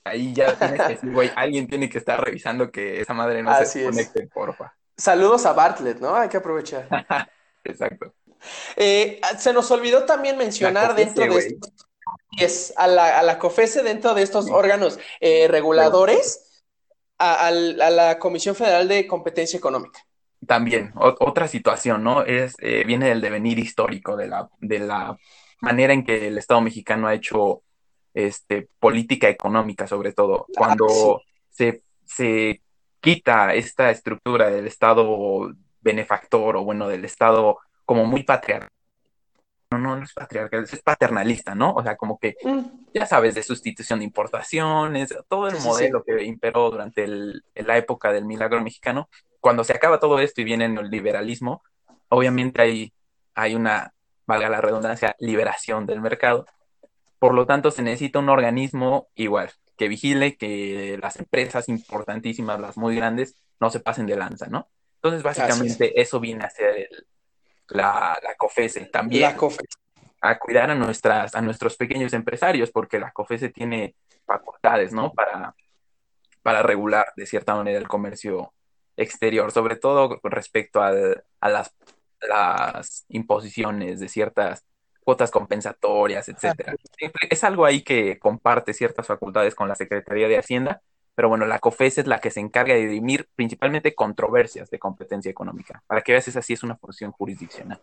Ahí 0.04 0.34
ya 0.36 0.56
tienes 0.60 0.80
que 0.80 0.94
decir, 0.94 1.12
güey, 1.12 1.32
alguien 1.36 1.68
tiene 1.68 1.90
que 1.90 1.98
estar 1.98 2.24
revisando 2.24 2.72
que 2.72 3.02
esa 3.02 3.16
madre 3.16 3.42
no 3.42 3.66
se 3.66 3.84
conecte, 3.84 4.28
porfa. 4.28 4.76
Saludos 4.96 5.48
a 5.48 5.54
Bartlett, 5.54 6.00
¿no? 6.00 6.16
Hay 6.16 6.30
que 6.30 6.38
aprovechar. 6.38 6.88
Exacto. 7.64 8.14
Eh, 8.76 9.22
se 9.38 9.54
nos 9.54 9.70
olvidó 9.72 10.06
también 10.06 10.38
mencionar 10.38 10.96
dentro 10.96 11.26
de 11.26 11.38
estos, 11.40 11.72
es, 12.38 12.74
a, 12.78 12.88
la, 12.88 13.20
a 13.20 13.24
la 13.24 13.40
COFESE, 13.40 13.84
dentro 13.84 14.14
de 14.14 14.24
estos 14.24 14.50
órganos 14.50 15.00
eh, 15.20 15.48
reguladores, 15.48 16.64
a, 17.18 17.52
la 17.52 18.20
Comisión 18.20 18.56
Federal 18.56 18.88
de 18.88 19.08
Competencia 19.08 19.58
Económica. 19.58 20.00
También, 20.46 20.94
otra 20.96 21.48
situación, 21.48 22.04
¿no? 22.04 22.24
Es, 22.24 22.56
eh, 22.60 22.84
viene 22.86 23.10
del 23.10 23.22
devenir 23.22 23.58
histórico 23.58 24.16
de 24.16 24.28
la, 24.28 24.50
de 24.60 24.80
la 24.80 25.18
manera 25.62 25.94
en 25.94 26.06
que 26.06 26.28
el 26.28 26.38
Estado 26.38 26.62
mexicano 26.62 27.08
ha 27.08 27.16
hecho 27.16 27.64
este, 28.14 28.70
política 28.80 29.30
económica, 29.30 29.88
sobre 29.88 30.14
todo. 30.14 30.46
Ah, 30.50 30.54
Cuando 30.56 31.22
se, 31.50 31.82
se 32.06 32.62
quita 33.00 33.56
esta 33.56 33.90
estructura 33.90 34.50
del 34.50 34.68
Estado 34.68 35.54
benefactor 35.82 36.58
o, 36.58 36.64
bueno, 36.64 36.88
del 36.88 37.06
Estado 37.06 37.58
como 37.88 38.06
muy 38.06 38.24
patriarcal. 38.24 38.70
No, 39.72 39.78
no, 39.80 40.04
es 40.04 40.14
patriarcal, 40.14 40.64
es 40.64 40.82
paternalista, 40.82 41.56
¿no? 41.56 41.74
O 41.74 41.82
sea, 41.82 41.96
como 41.96 42.20
que, 42.20 42.36
mm. 42.44 42.92
ya 42.94 43.06
sabes, 43.06 43.34
de 43.34 43.44
sustitución 43.44 44.00
de 44.00 44.06
importaciones, 44.06 45.14
todo 45.28 45.48
el 45.48 45.60
modelo 45.60 46.04
que 46.04 46.24
imperó 46.24 46.70
durante 46.70 47.08
la 47.08 47.78
época 47.78 48.12
del 48.12 48.26
milagro 48.26 48.62
mexicano. 48.62 49.10
Cuando 49.40 49.64
se 49.64 49.74
acaba 49.74 50.00
todo 50.00 50.20
esto 50.20 50.42
y 50.42 50.44
viene 50.44 50.66
el 50.66 50.90
liberalismo, 50.90 51.64
obviamente 52.10 52.62
hay, 52.62 52.94
hay 53.36 53.56
una, 53.56 53.94
valga 54.26 54.50
la 54.50 54.62
redundancia, 54.62 55.16
liberación 55.20 55.86
del 55.86 56.02
mercado. 56.02 56.46
Por 57.20 57.34
lo 57.34 57.46
tanto, 57.46 57.72
se 57.72 57.82
necesita 57.82 58.20
un 58.20 58.30
organismo 58.30 59.08
igual, 59.16 59.52
que 59.78 59.88
vigile 59.88 60.36
que 60.36 60.98
las 61.02 61.18
empresas 61.18 61.70
importantísimas, 61.70 62.60
las 62.60 62.78
muy 62.78 62.96
grandes, 62.96 63.36
no 63.60 63.70
se 63.70 63.80
pasen 63.80 64.08
de 64.08 64.18
lanza, 64.18 64.48
¿no? 64.48 64.70
Entonces, 64.96 65.24
básicamente, 65.24 66.00
eso 66.02 66.20
viene 66.20 66.44
a 66.44 66.50
ser 66.50 66.78
el, 66.78 67.08
la, 67.70 68.18
la 68.24 68.36
COFESE 68.36 68.86
también. 68.86 69.24
La 69.24 69.36
COFESE. 69.36 69.78
A 70.22 70.40
cuidar 70.40 70.72
a, 70.72 70.76
nuestras, 70.76 71.36
a 71.36 71.42
nuestros 71.42 71.78
pequeños 71.78 72.14
empresarios, 72.14 72.72
porque 72.72 73.00
la 73.00 73.12
COFESE 73.12 73.50
tiene 73.50 73.96
facultades, 74.26 74.92
¿no? 74.92 75.14
Para, 75.14 75.56
para 76.42 76.64
regular 76.64 77.14
de 77.16 77.26
cierta 77.26 77.56
manera 77.56 77.78
el 77.78 77.88
comercio 77.88 78.54
exterior, 78.96 79.52
sobre 79.52 79.76
todo 79.76 80.20
con 80.20 80.32
respecto 80.32 80.82
a 80.82 80.92
las, 81.50 81.76
las 82.28 83.06
imposiciones 83.10 84.00
de 84.00 84.10
ciertas 84.10 84.66
cuotas 85.04 85.32
compensatorias, 85.32 86.28
etcétera. 86.28 86.76
Es 87.30 87.44
algo 87.44 87.64
ahí 87.64 87.82
que 87.82 88.20
comparte 88.20 88.74
ciertas 88.74 89.08
facultades 89.08 89.56
con 89.56 89.70
la 89.70 89.76
Secretaría 89.76 90.28
de 90.28 90.38
Hacienda, 90.38 90.82
pero 91.18 91.30
bueno, 91.30 91.48
la 91.48 91.58
COFES 91.58 91.98
es 91.98 92.06
la 92.06 92.20
que 92.20 92.30
se 92.30 92.40
encarga 92.40 92.76
de 92.76 92.82
dirimir 92.82 93.28
principalmente 93.36 93.96
controversias 93.96 94.70
de 94.70 94.78
competencia 94.78 95.32
económica. 95.32 95.82
Para 95.88 96.04
que 96.04 96.12
veas, 96.12 96.28
esa 96.28 96.44
sí 96.44 96.54
es 96.54 96.62
una 96.62 96.76
función 96.76 97.12
jurisdiccional. 97.12 97.82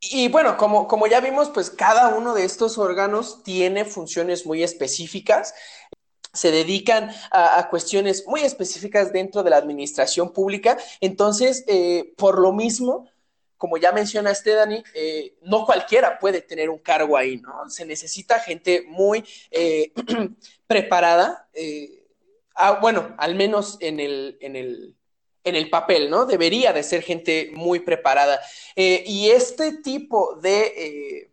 Y 0.00 0.28
bueno, 0.28 0.56
como, 0.56 0.88
como 0.88 1.06
ya 1.06 1.20
vimos, 1.20 1.50
pues 1.50 1.68
cada 1.68 2.16
uno 2.16 2.32
de 2.32 2.44
estos 2.44 2.78
órganos 2.78 3.42
tiene 3.42 3.84
funciones 3.84 4.46
muy 4.46 4.62
específicas 4.62 5.52
se 6.32 6.50
dedican 6.50 7.10
a, 7.30 7.68
cuestiones 7.68 8.26
muy 8.26 8.40
específicas 8.40 9.12
dentro 9.12 9.42
de 9.42 9.50
la 9.50 9.58
administración 9.58 10.32
pública. 10.32 10.78
Entonces, 11.02 11.62
eh, 11.66 12.14
por 12.16 12.38
lo 12.38 12.52
mismo, 12.52 13.06
como 13.62 13.76
ya 13.76 13.92
mencionaste, 13.92 14.54
Dani, 14.54 14.82
eh, 14.92 15.36
no 15.42 15.64
cualquiera 15.64 16.18
puede 16.18 16.40
tener 16.40 16.68
un 16.68 16.80
cargo 16.80 17.16
ahí, 17.16 17.36
¿no? 17.36 17.70
Se 17.70 17.84
necesita 17.84 18.40
gente 18.40 18.82
muy 18.88 19.24
eh, 19.52 19.92
preparada, 20.66 21.48
eh, 21.54 22.02
bueno, 22.80 23.14
al 23.18 23.36
menos 23.36 23.76
en 23.78 24.00
el, 24.00 24.36
en 24.40 24.56
el, 24.56 24.96
en 25.44 25.54
el 25.54 25.70
papel, 25.70 26.10
¿no? 26.10 26.26
Debería 26.26 26.72
de 26.72 26.82
ser 26.82 27.02
gente 27.02 27.52
muy 27.54 27.78
preparada. 27.78 28.40
y 28.74 29.30
este 29.30 29.74
tipo 29.74 30.34
de, 30.42 31.30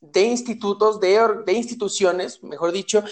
de 0.00 0.22
institutos, 0.22 1.00
de, 1.00 1.18
de, 1.44 1.52
instituciones, 1.54 2.40
mejor 2.44 2.70
dicho, 2.70 3.02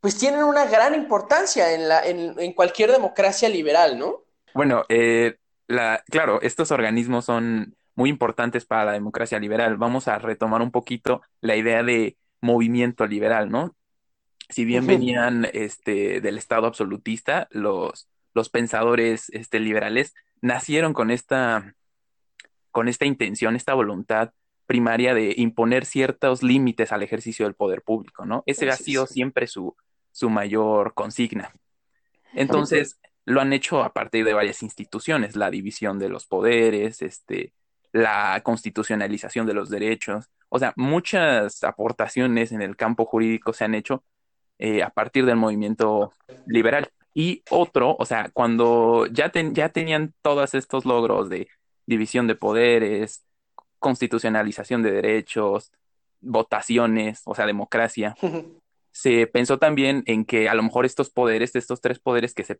pues 0.00 0.18
tienen 0.18 0.42
una 0.42 0.64
gran 0.66 0.96
importancia 0.96 1.72
en, 1.74 1.88
la, 1.88 2.04
en, 2.04 2.34
en 2.40 2.52
cualquier 2.54 2.90
democracia 2.90 3.48
liberal, 3.48 3.96
¿no? 3.96 4.24
Bueno, 4.52 4.84
eh, 4.88 5.36
la, 5.68 6.02
claro, 6.10 6.40
estos 6.42 6.70
organismos 6.70 7.24
son 7.24 7.76
muy 7.94 8.10
importantes 8.10 8.64
para 8.64 8.84
la 8.84 8.92
democracia 8.92 9.38
liberal. 9.38 9.76
Vamos 9.76 10.06
a 10.08 10.18
retomar 10.18 10.62
un 10.62 10.70
poquito 10.70 11.22
la 11.40 11.56
idea 11.56 11.82
de 11.82 12.16
movimiento 12.40 13.06
liberal, 13.06 13.50
¿no? 13.50 13.74
Si 14.48 14.64
bien 14.64 14.86
venían 14.86 15.48
este, 15.52 16.20
del 16.20 16.38
Estado 16.38 16.66
absolutista, 16.66 17.48
los, 17.50 18.08
los 18.32 18.48
pensadores 18.48 19.28
este, 19.30 19.58
liberales 19.58 20.14
nacieron 20.40 20.92
con 20.92 21.10
esta, 21.10 21.74
con 22.70 22.86
esta 22.88 23.06
intención, 23.06 23.56
esta 23.56 23.74
voluntad 23.74 24.30
primaria 24.66 25.14
de 25.14 25.34
imponer 25.36 25.84
ciertos 25.84 26.42
límites 26.42 26.92
al 26.92 27.02
ejercicio 27.02 27.46
del 27.46 27.54
poder 27.54 27.82
público, 27.82 28.24
¿no? 28.24 28.42
Ese 28.46 28.68
ha 28.68 28.76
sido 28.76 29.06
siempre 29.06 29.46
su, 29.46 29.74
su 30.12 30.30
mayor 30.30 30.94
consigna. 30.94 31.52
Entonces, 32.34 33.00
lo 33.26 33.40
han 33.40 33.52
hecho 33.52 33.82
a 33.82 33.92
partir 33.92 34.24
de 34.24 34.32
varias 34.32 34.62
instituciones, 34.62 35.36
la 35.36 35.50
división 35.50 35.98
de 35.98 36.08
los 36.08 36.26
poderes, 36.26 37.02
este, 37.02 37.52
la 37.92 38.40
constitucionalización 38.42 39.46
de 39.46 39.54
los 39.54 39.68
derechos, 39.68 40.30
o 40.48 40.58
sea, 40.58 40.72
muchas 40.76 41.64
aportaciones 41.64 42.52
en 42.52 42.62
el 42.62 42.76
campo 42.76 43.04
jurídico 43.04 43.52
se 43.52 43.64
han 43.64 43.74
hecho 43.74 44.04
eh, 44.58 44.82
a 44.82 44.90
partir 44.90 45.26
del 45.26 45.36
movimiento 45.36 46.12
liberal. 46.46 46.88
Y 47.14 47.42
otro, 47.50 47.96
o 47.98 48.04
sea, 48.04 48.30
cuando 48.32 49.06
ya, 49.06 49.30
ya 49.52 49.68
tenían 49.70 50.14
todos 50.22 50.54
estos 50.54 50.84
logros 50.84 51.28
de 51.28 51.48
división 51.86 52.26
de 52.26 52.36
poderes, 52.36 53.24
constitucionalización 53.78 54.82
de 54.82 54.92
derechos, 54.92 55.72
votaciones, 56.20 57.22
o 57.24 57.34
sea, 57.34 57.46
democracia, 57.46 58.14
se 58.96 59.26
pensó 59.26 59.58
también 59.58 60.02
en 60.06 60.24
que 60.24 60.48
a 60.48 60.54
lo 60.54 60.62
mejor 60.62 60.86
estos 60.86 61.10
poderes, 61.10 61.54
estos 61.54 61.82
tres 61.82 61.98
poderes 61.98 62.32
que 62.32 62.44
se, 62.44 62.58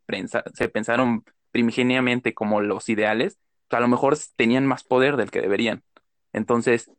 se 0.53 0.69
pensaron 0.69 1.25
primigeniamente 1.51 2.35
como 2.35 2.61
los 2.61 2.91
ideales, 2.91 3.39
a 3.71 3.81
lo 3.81 3.89
mejor 3.89 4.19
tenían 4.37 4.67
más 4.67 4.85
poder 4.85 5.17
del 5.17 5.31
que 5.31 5.41
deberían. 5.41 5.83
Entonces, 6.35 6.91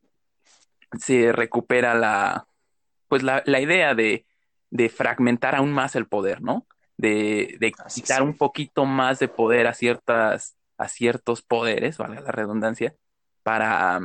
se 0.97 1.32
recupera 1.34 1.93
la, 1.93 2.47
pues 3.10 3.21
la, 3.21 3.43
idea 3.62 3.93
de, 3.93 4.26
fragmentar 4.89 5.54
aún 5.54 5.71
más 5.71 5.95
el 5.95 6.08
poder, 6.08 6.41
¿no? 6.41 6.65
De, 6.97 7.58
de 7.60 7.71
quitar 7.93 8.23
un 8.23 8.36
poquito 8.36 8.86
más 8.86 9.19
de 9.19 9.28
poder 9.28 9.67
a 9.67 9.76
ciertas, 9.76 10.58
a 10.80 10.88
ciertos 10.88 11.43
poderes, 11.43 12.00
valga 12.00 12.21
la 12.21 12.32
redundancia, 12.32 12.95
para, 13.43 14.00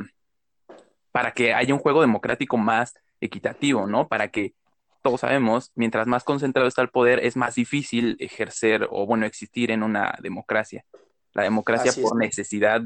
para 1.11 1.31
que 1.31 1.55
haya 1.55 1.73
un 1.73 1.79
juego 1.79 2.01
democrático 2.01 2.55
más 2.57 2.93
equitativo, 3.19 3.87
¿no? 3.87 4.07
Para 4.07 4.27
que 4.27 4.53
todos 5.03 5.21
sabemos, 5.21 5.71
mientras 5.75 6.07
más 6.07 6.23
concentrado 6.23 6.67
está 6.67 6.81
el 6.81 6.89
poder, 6.89 7.23
es 7.23 7.35
más 7.35 7.55
difícil 7.55 8.15
ejercer 8.19 8.87
o, 8.89 9.05
bueno, 9.05 9.25
existir 9.25 9.69
en 9.69 9.83
una 9.83 10.17
democracia. 10.21 10.85
La 11.33 11.43
democracia, 11.43 11.91
por 12.01 12.17
necesidad 12.17 12.81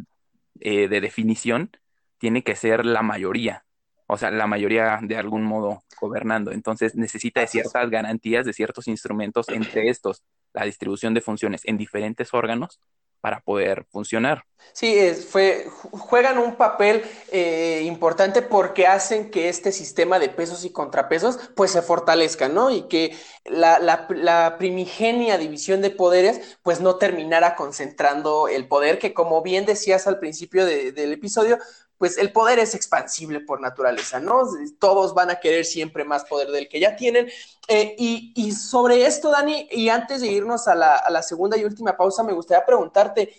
eh, 0.59 0.87
de 0.87 0.99
definición, 0.99 1.71
tiene 2.17 2.43
que 2.43 2.55
ser 2.55 2.85
la 2.85 3.03
mayoría, 3.03 3.63
o 4.07 4.17
sea, 4.17 4.31
la 4.31 4.47
mayoría 4.47 4.99
de 5.03 5.17
algún 5.17 5.43
modo 5.43 5.83
gobernando. 6.01 6.51
Entonces, 6.51 6.95
necesita 6.95 7.41
de 7.41 7.47
ciertas 7.47 7.89
garantías, 7.89 8.45
de 8.45 8.53
ciertos 8.53 8.87
instrumentos, 8.87 9.47
entre 9.49 9.89
estos, 9.89 10.23
la 10.53 10.65
distribución 10.65 11.13
de 11.13 11.21
funciones 11.21 11.61
en 11.65 11.77
diferentes 11.77 12.33
órganos 12.33 12.79
para 13.21 13.39
poder 13.41 13.85
funcionar. 13.89 14.43
Sí, 14.73 14.95
fue, 15.13 15.67
juegan 15.91 16.37
un 16.37 16.55
papel 16.55 17.03
eh, 17.31 17.83
importante 17.85 18.41
porque 18.41 18.85
hacen 18.85 19.31
que 19.31 19.49
este 19.49 19.71
sistema 19.71 20.19
de 20.19 20.29
pesos 20.29 20.65
y 20.65 20.71
contrapesos 20.71 21.39
pues 21.55 21.71
se 21.71 21.81
fortalezca, 21.81 22.47
¿no? 22.47 22.69
Y 22.69 22.83
que 22.83 23.15
la, 23.45 24.55
primigenia 24.59 25.37
división 25.37 25.81
de 25.81 25.89
poderes 25.89 26.57
pues 26.61 26.79
no 26.79 26.97
terminara 26.97 27.55
concentrando 27.55 28.47
el 28.47 28.67
poder 28.67 28.99
que 28.99 29.13
como 29.13 29.41
bien 29.41 29.65
decías 29.65 30.05
al 30.05 30.19
principio 30.19 30.65
del 30.65 31.11
episodio, 31.13 31.57
pues 31.97 32.17
el 32.17 32.31
poder 32.31 32.59
es 32.59 32.75
expansible 32.75 33.39
por 33.39 33.59
naturaleza, 33.59 34.19
¿no? 34.19 34.43
Todos 34.79 35.13
van 35.13 35.31
a 35.31 35.39
querer 35.39 35.65
siempre 35.65 36.03
más 36.03 36.25
poder 36.25 36.49
del 36.49 36.69
que 36.69 36.79
ya 36.79 36.95
tienen. 36.95 37.27
Eh, 37.67 37.95
y, 37.97 38.51
sobre 38.51 39.05
esto, 39.05 39.31
Dani, 39.31 39.67
y 39.71 39.89
antes 39.89 40.21
de 40.21 40.27
irnos 40.27 40.67
a 40.67 40.75
la, 40.75 41.23
segunda 41.23 41.57
y 41.57 41.65
última 41.65 41.97
pausa, 41.97 42.23
me 42.23 42.33
gustaría 42.33 42.65
preguntarte, 42.65 43.35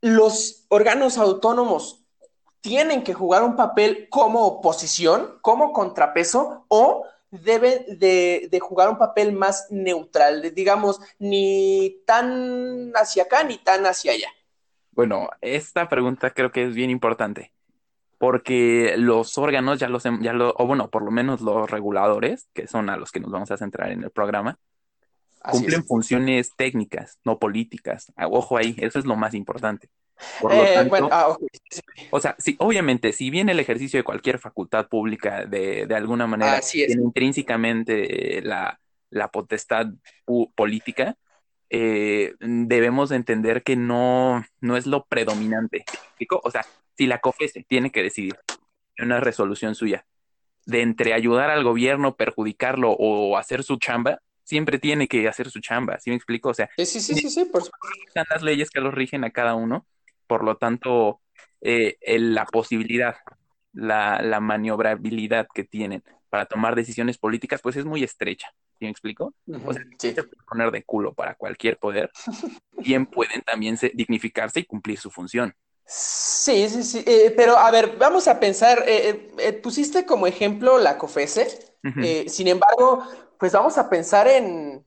¿los 0.00 0.66
órganos 0.68 1.16
autónomos 1.16 2.04
tienen 2.60 3.02
que 3.02 3.14
jugar 3.14 3.42
un 3.42 3.56
papel 3.56 4.08
como 4.10 4.46
oposición, 4.46 5.38
como 5.40 5.72
contrapeso, 5.72 6.66
o 6.68 7.06
deben 7.30 7.98
de, 7.98 8.48
de, 8.50 8.60
jugar 8.60 8.90
un 8.90 8.98
papel 8.98 9.32
más 9.32 9.66
neutral, 9.70 10.54
digamos, 10.54 11.00
ni 11.18 12.02
tan 12.06 12.92
hacia 12.94 13.24
acá 13.24 13.42
ni 13.42 13.56
tan 13.56 13.86
hacia 13.86 14.12
allá? 14.12 14.28
Bueno, 14.92 15.30
esta 15.40 15.88
pregunta 15.88 16.30
creo 16.30 16.52
que 16.52 16.64
es 16.64 16.74
bien 16.74 16.90
importante, 16.90 17.52
porque 18.18 18.94
los 18.98 19.38
órganos 19.38 19.78
ya 19.78 19.88
los, 19.88 20.04
ya 20.04 20.32
lo, 20.32 20.54
o 20.56 20.66
bueno, 20.66 20.90
por 20.90 21.02
lo 21.02 21.10
menos 21.10 21.40
los 21.40 21.70
reguladores, 21.70 22.48
que 22.52 22.66
son 22.66 22.90
a 22.90 22.96
los 22.96 23.10
que 23.10 23.20
nos 23.20 23.30
vamos 23.30 23.50
a 23.50 23.56
centrar 23.56 23.90
en 23.90 24.04
el 24.04 24.10
programa, 24.10 24.58
cumplen 25.40 25.84
funciones 25.84 26.54
técnicas, 26.54 27.18
no 27.24 27.38
políticas. 27.38 28.12
Ah, 28.16 28.28
ojo 28.28 28.56
ahí, 28.56 28.76
eso 28.78 28.98
es 28.98 29.06
lo 29.06 29.16
más 29.16 29.34
importante. 29.34 29.88
Por 30.40 30.54
lo 30.54 30.62
eh, 30.62 30.74
tanto, 30.74 31.08
ah, 31.10 31.36
O 32.10 32.20
sea, 32.20 32.36
sí, 32.38 32.54
obviamente, 32.58 33.12
si 33.12 33.30
bien 33.30 33.48
el 33.48 33.58
ejercicio 33.58 33.98
de 33.98 34.04
cualquier 34.04 34.38
facultad 34.38 34.86
pública 34.88 35.46
de, 35.46 35.86
de 35.86 35.94
alguna 35.94 36.26
manera 36.26 36.60
tiene 36.60 37.02
intrínsecamente 37.02 38.40
la, 38.42 38.78
la 39.10 39.28
potestad 39.28 39.86
política, 40.54 41.16
eh, 41.74 42.34
debemos 42.38 43.10
entender 43.12 43.62
que 43.62 43.76
no, 43.76 44.44
no 44.60 44.76
es 44.76 44.86
lo 44.86 45.06
predominante. 45.06 45.86
O 46.42 46.50
sea, 46.50 46.66
si 46.98 47.06
la 47.06 47.18
COFESE 47.18 47.64
tiene 47.66 47.90
que 47.90 48.02
decidir 48.02 48.36
una 48.98 49.20
resolución 49.20 49.74
suya 49.74 50.04
de 50.66 50.82
entre 50.82 51.14
ayudar 51.14 51.48
al 51.48 51.64
gobierno, 51.64 52.14
perjudicarlo 52.14 52.92
o 52.92 53.38
hacer 53.38 53.64
su 53.64 53.78
chamba, 53.78 54.20
siempre 54.44 54.78
tiene 54.78 55.08
que 55.08 55.26
hacer 55.26 55.50
su 55.50 55.60
chamba, 55.60 55.98
¿sí 55.98 56.10
me 56.10 56.16
explico? 56.16 56.50
O 56.50 56.54
sea, 56.54 56.68
sí, 56.76 56.84
sí, 56.84 57.00
sí, 57.00 57.30
sí, 57.30 57.44
por 57.46 57.62
Están 58.06 58.26
las 58.28 58.42
leyes 58.42 58.68
que 58.68 58.82
los 58.82 58.92
rigen 58.92 59.24
a 59.24 59.30
cada 59.30 59.54
uno, 59.54 59.86
por 60.26 60.44
lo 60.44 60.58
tanto, 60.58 61.22
eh, 61.62 61.96
la 62.02 62.44
posibilidad, 62.44 63.16
la, 63.72 64.20
la 64.20 64.40
maniobrabilidad 64.40 65.48
que 65.52 65.64
tienen 65.64 66.04
para 66.28 66.44
tomar 66.44 66.74
decisiones 66.74 67.16
políticas, 67.16 67.62
pues 67.62 67.76
es 67.76 67.86
muy 67.86 68.04
estrecha. 68.04 68.52
¿Sí 68.82 68.86
me 68.86 68.90
explico? 68.90 69.32
O 69.64 69.72
sea, 69.72 69.84
se 69.96 70.12
puede 70.12 70.42
poner 70.48 70.72
de 70.72 70.82
culo 70.82 71.14
para 71.14 71.36
cualquier 71.36 71.78
poder. 71.78 72.10
Bien 72.72 73.06
pueden 73.06 73.40
también 73.42 73.78
dignificarse 73.94 74.58
y 74.58 74.64
cumplir 74.64 74.98
su 74.98 75.08
función. 75.08 75.54
Sí, 75.86 76.68
sí, 76.68 76.82
sí. 76.82 77.04
Eh, 77.06 77.32
pero 77.36 77.56
a 77.56 77.70
ver, 77.70 77.96
vamos 77.96 78.26
a 78.26 78.40
pensar, 78.40 78.82
eh, 78.88 79.30
eh, 79.38 79.52
pusiste 79.52 80.04
como 80.04 80.26
ejemplo 80.26 80.78
la 80.78 80.98
COFESE, 80.98 81.76
sin 82.26 82.48
embargo, 82.48 83.06
pues 83.38 83.52
vamos 83.52 83.78
a 83.78 83.88
pensar 83.88 84.26
en, 84.26 84.84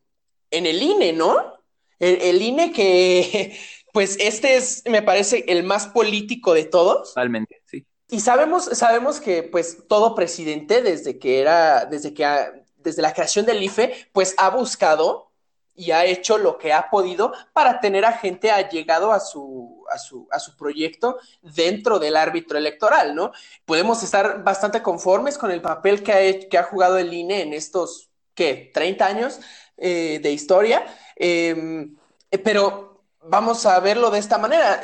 en 0.52 0.66
el 0.66 0.82
INE, 0.82 1.14
¿no? 1.14 1.54
El, 1.98 2.22
el, 2.22 2.42
INE 2.42 2.74
que, 2.74 3.58
pues 3.94 4.18
este 4.20 4.58
es, 4.58 4.84
me 4.88 5.04
parece, 5.04 5.46
el 5.48 5.64
más 5.64 5.88
político 5.88 6.54
de 6.54 6.66
todos. 6.66 7.14
Totalmente, 7.14 7.62
sí. 7.64 7.86
Y 8.10 8.20
sabemos, 8.20 8.66
sabemos 8.66 9.22
que 9.22 9.42
pues 9.44 9.88
todo 9.88 10.16
presidente 10.16 10.82
desde 10.82 11.18
que 11.18 11.40
era, 11.40 11.86
desde 11.86 12.14
que 12.14 12.65
desde 12.86 13.02
la 13.02 13.14
creación 13.14 13.46
del 13.46 13.62
IFE, 13.62 14.10
pues 14.14 14.34
ha 14.38 14.50
buscado 14.50 15.32
y 15.76 15.92
ha 15.92 16.06
hecho 16.06 16.38
lo 16.38 16.58
que 16.58 16.72
ha 16.72 16.90
podido 16.90 17.34
para 17.52 17.82
tener 17.82 18.06
a 18.06 18.14
gente 18.14 18.50
allegado 18.50 19.12
a 19.12 19.20
su, 19.20 19.84
a 19.92 19.98
su, 19.98 20.28
a 20.32 20.40
su 20.40 20.56
proyecto 20.56 21.18
dentro 21.42 22.00
del 22.00 22.16
árbitro 22.16 22.58
electoral, 22.58 23.14
¿no? 23.14 23.34
Podemos 23.66 24.02
estar 24.02 24.42
bastante 24.44 24.82
conformes 24.82 25.38
con 25.38 25.52
el 25.52 25.62
papel 25.62 26.02
que 26.02 26.14
ha, 26.14 26.50
que 26.50 26.58
ha 26.58 26.64
jugado 26.64 26.98
el 26.98 27.14
INE 27.14 27.42
en 27.42 27.54
estos, 27.54 28.10
¿qué? 28.34 28.72
30 28.74 29.06
años 29.06 29.40
eh, 29.78 30.20
de 30.24 30.32
historia, 30.32 30.86
em, 31.18 31.98
pero 32.44 33.04
vamos 33.22 33.66
a 33.66 33.78
verlo 33.82 34.10
de 34.12 34.20
esta 34.20 34.38
manera. 34.38 34.82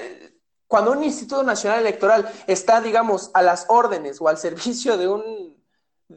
Cuando 0.68 0.92
un 0.92 1.04
Instituto 1.04 1.44
Nacional 1.44 1.80
Electoral 1.80 2.30
está, 2.48 2.82
digamos, 2.82 3.32
a 3.34 3.42
las 3.42 3.66
órdenes 3.70 4.20
o 4.20 4.28
al 4.28 4.38
servicio 4.38 4.98
de 4.98 5.08
un 5.08 5.61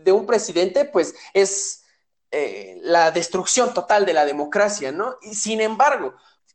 de 0.03 0.13
un 0.13 0.27
presidente, 0.27 0.85
pues 0.85 1.15
es 1.33 1.85
eh, 2.31 2.79
la 2.83 3.11
destrucción 3.11 3.73
total 3.75 4.05
de 4.07 4.13
la 4.13 4.25
democracia, 4.25 4.93
¿no? 4.93 5.17
Y 5.23 5.35
sin 5.35 5.61
embargo, 5.61 6.15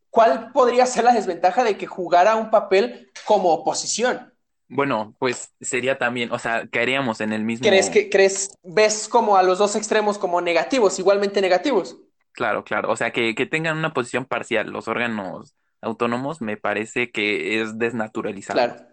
¿cuál 0.10 0.52
podría 0.52 0.86
ser 0.86 1.06
la 1.06 1.13
desventaja 1.13 1.63
de 1.63 1.78
que 1.78 1.88
jugara 1.88 2.36
un 2.36 2.49
papel 2.49 3.12
como 3.25 3.54
oposición? 3.54 4.34
Bueno, 4.67 5.15
pues 5.17 5.52
sería 5.62 5.97
también, 5.97 6.32
o 6.32 6.38
sea, 6.38 6.67
caeríamos 6.67 7.21
en 7.21 7.34
el 7.34 7.43
mismo. 7.43 7.67
¿Crees 7.67 7.89
que 7.89 8.10
crees, 8.10 8.58
ves 8.62 9.08
como 9.08 9.38
a 9.38 9.43
los 9.43 9.58
dos 9.58 9.75
extremos 9.75 10.17
como 10.17 10.41
negativos, 10.41 10.99
igualmente 10.99 11.41
negativos? 11.41 11.97
Claro, 12.34 12.63
claro. 12.63 12.91
O 12.91 12.95
sea, 12.95 13.12
que, 13.12 13.34
que 13.34 13.45
tengan 13.45 13.78
una 13.78 13.93
posición 13.93 14.25
parcial 14.25 14.69
los 14.69 14.88
órganos 14.88 15.56
autónomos 15.82 16.41
me 16.41 16.58
parece 16.58 17.10
que 17.10 17.62
es 17.62 17.80
desnaturalizado. 17.80 18.60
Claro 18.60 18.89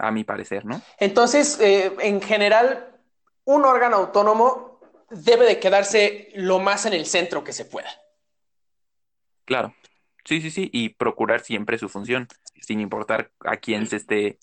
a 0.00 0.10
mi 0.10 0.24
parecer, 0.24 0.64
¿no? 0.64 0.80
Entonces, 0.98 1.58
eh, 1.60 1.92
en 2.00 2.20
general, 2.20 2.90
un 3.44 3.64
órgano 3.64 3.96
autónomo 3.96 4.80
debe 5.10 5.44
de 5.44 5.58
quedarse 5.58 6.30
lo 6.34 6.58
más 6.58 6.86
en 6.86 6.92
el 6.92 7.06
centro 7.06 7.44
que 7.44 7.52
se 7.52 7.64
pueda. 7.64 7.90
Claro, 9.44 9.74
sí, 10.24 10.40
sí, 10.40 10.50
sí, 10.50 10.70
y 10.72 10.90
procurar 10.90 11.40
siempre 11.40 11.78
su 11.78 11.88
función, 11.88 12.28
sin 12.60 12.80
importar 12.80 13.32
a 13.40 13.56
quién 13.56 13.86
se 13.86 13.96
esté 13.96 14.38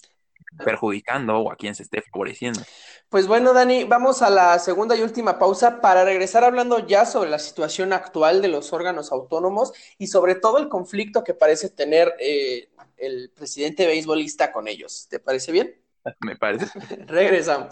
perjudicando 0.63 1.38
o 1.38 1.51
a 1.51 1.55
quién 1.55 1.75
se 1.75 1.83
esté 1.83 2.01
favoreciendo. 2.01 2.62
Pues 3.10 3.27
bueno, 3.27 3.53
Dani, 3.53 3.83
vamos 3.83 4.21
a 4.21 4.29
la 4.29 4.60
segunda 4.60 4.95
y 4.95 5.01
última 5.01 5.39
pausa 5.39 5.81
para 5.81 6.03
regresar 6.03 6.43
hablando 6.43 6.86
ya 6.86 7.05
sobre 7.05 7.29
la 7.29 7.39
situación 7.39 7.93
actual 7.93 8.41
de 8.41 8.49
los 8.49 8.73
órganos 8.73 9.12
autónomos 9.12 9.73
y 9.97 10.07
sobre 10.07 10.36
todo 10.36 10.57
el 10.57 10.67
conflicto 10.69 11.23
que 11.23 11.33
parece 11.33 11.69
tener 11.69 12.13
eh, 12.19 12.69
el 12.97 13.31
presidente 13.36 13.86
beisbolista 13.88 14.51
con 14.51 14.67
ellos. 14.67 15.07
¿Te 15.10 15.19
parece 15.19 15.51
bien? 15.51 15.75
Me 16.19 16.36
parece. 16.36 16.67
Regresamos. 17.07 17.69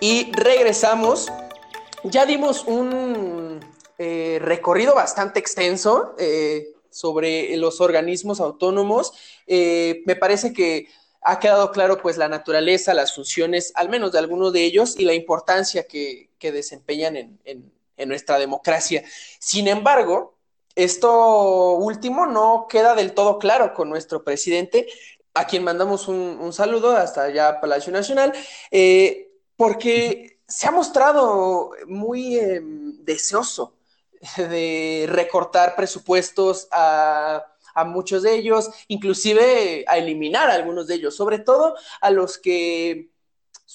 Y 0.00 0.30
regresamos. 0.32 1.32
Ya 2.04 2.26
dimos 2.26 2.64
un 2.66 3.35
eh, 3.98 4.38
recorrido 4.42 4.94
bastante 4.94 5.40
extenso 5.40 6.14
eh, 6.18 6.74
sobre 6.90 7.56
los 7.56 7.80
organismos 7.80 8.40
autónomos. 8.40 9.14
Eh, 9.46 10.02
me 10.04 10.16
parece 10.16 10.52
que 10.52 10.88
ha 11.22 11.38
quedado 11.40 11.72
claro 11.72 12.00
pues 12.02 12.18
la 12.18 12.28
naturaleza, 12.28 12.92
las 12.92 13.14
funciones, 13.14 13.72
al 13.74 13.88
menos 13.88 14.12
de 14.12 14.18
algunos 14.18 14.52
de 14.52 14.64
ellos, 14.64 14.98
y 14.98 15.04
la 15.06 15.14
importancia 15.14 15.86
que, 15.86 16.24
desempeñan 16.38 17.16
en, 17.16 17.72
nuestra 18.06 18.38
democracia. 18.38 19.02
Sin 19.40 19.66
embargo, 19.66 20.36
esto 20.76 21.72
último 21.72 22.24
no 22.26 22.68
queda 22.68 22.94
del 22.94 23.14
todo 23.14 23.40
claro 23.40 23.74
con 23.74 23.88
nuestro 23.88 24.22
presidente, 24.22 24.86
a 25.34 25.48
quien 25.48 25.64
mandamos 25.64 26.06
un, 26.06 26.52
saludo 26.52 26.96
hasta 26.96 27.24
allá 27.24 27.60
Palacio 27.60 27.92
Nacional, 27.92 28.32
porque 29.56 30.38
se 30.46 30.68
ha 30.68 30.70
mostrado 30.70 31.72
muy 31.88 32.38
em, 32.38 33.04
deseoso 33.04 33.75
de 34.36 35.06
recortar 35.08 35.76
presupuestos 35.76 36.68
a, 36.72 37.44
muchos 37.84 38.22
de 38.22 38.34
ellos, 38.34 38.70
inclusive 38.88 39.84
a 39.86 39.98
eliminar 39.98 40.48
a 40.48 40.54
algunos 40.54 40.86
de 40.86 40.94
ellos, 40.94 41.14
sobre 41.14 41.38
todo 41.38 41.76
a 42.00 42.10
los 42.10 42.38
que 42.38 43.10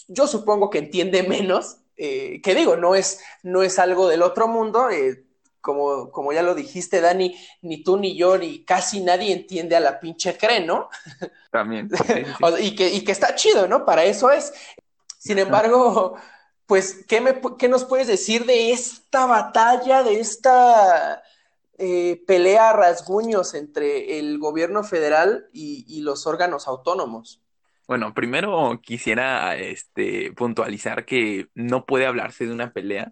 yo 0.07 0.25
supongo 0.25 0.71
que 0.71 0.79
entiende 0.79 1.21
menos 1.21 1.77
eh, 2.03 2.41
que 2.41 2.55
digo, 2.55 2.75
no 2.77 2.95
es, 2.95 3.19
no 3.43 3.61
es 3.61 3.77
algo 3.77 4.07
del 4.07 4.23
otro 4.23 4.47
mundo, 4.47 4.89
eh, 4.89 5.23
como, 5.61 6.09
como 6.09 6.33
ya 6.33 6.41
lo 6.41 6.55
dijiste, 6.55 6.99
Dani, 6.99 7.37
ni 7.61 7.83
tú 7.83 7.97
ni 7.97 8.17
yo, 8.17 8.39
ni 8.39 8.65
casi 8.65 9.01
nadie 9.01 9.31
entiende 9.31 9.75
a 9.75 9.79
la 9.79 9.99
pinche 9.99 10.35
CRE, 10.35 10.65
¿no? 10.65 10.89
También. 11.51 11.89
y, 12.59 12.75
que, 12.75 12.89
y 12.89 13.03
que 13.03 13.11
está 13.11 13.35
chido, 13.35 13.67
¿no? 13.67 13.85
Para 13.85 14.03
eso 14.03 14.31
es. 14.31 14.51
Sin 15.19 15.37
embargo, 15.37 16.17
pues, 16.71 17.03
¿qué, 17.05 17.19
me, 17.19 17.41
qué 17.59 17.67
nos 17.67 17.83
puedes 17.83 18.07
decir 18.07 18.45
de 18.45 18.71
esta 18.71 19.25
batalla, 19.25 20.03
de 20.03 20.21
esta 20.21 21.21
eh, 21.77 22.23
pelea 22.25 22.69
a 22.69 22.73
rasguños 22.73 23.55
entre 23.55 24.19
el 24.19 24.39
gobierno 24.39 24.81
federal 24.81 25.49
y 25.51 25.99
los 25.99 26.25
órganos 26.27 26.69
autónomos? 26.69 27.41
Bueno, 27.89 28.13
primero 28.13 28.79
quisiera 28.81 29.57
este, 29.57 30.31
puntualizar 30.31 31.03
que 31.03 31.49
no 31.55 31.85
puede 31.85 32.05
hablarse 32.05 32.45
de 32.45 32.53
una 32.53 32.71
pelea 32.71 33.11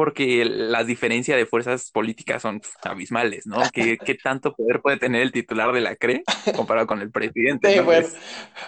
porque 0.00 0.46
las 0.46 0.86
diferencias 0.86 1.36
de 1.36 1.44
fuerzas 1.44 1.90
políticas 1.90 2.40
son 2.40 2.62
abismales, 2.84 3.46
¿no? 3.46 3.58
¿Qué, 3.70 3.98
qué 3.98 4.14
tanto 4.14 4.54
poder 4.54 4.80
puede 4.80 4.96
tener 4.96 5.20
el 5.20 5.30
titular 5.30 5.74
de 5.74 5.82
la 5.82 5.94
CRE 5.94 6.22
comparado 6.56 6.86
con 6.86 7.02
el 7.02 7.10
presidente? 7.10 7.70
Sí, 7.70 7.80
pues, 7.84 8.16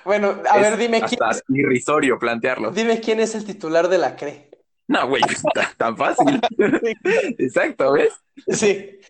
bueno, 0.04 0.42
a 0.50 0.58
ver, 0.58 0.76
dime 0.76 1.00
quién 1.00 1.18
es... 1.30 1.42
irrisorio 1.48 2.18
plantearlo. 2.18 2.70
Dime 2.70 3.00
quién 3.00 3.18
es 3.18 3.34
el 3.34 3.46
titular 3.46 3.88
de 3.88 3.96
la 3.96 4.14
CRE. 4.14 4.50
No, 4.88 5.08
güey, 5.08 5.22
tan 5.78 5.96
fácil. 5.96 6.38
Exacto, 7.38 7.94
¿ves? 7.94 8.12
Sí. 8.48 9.00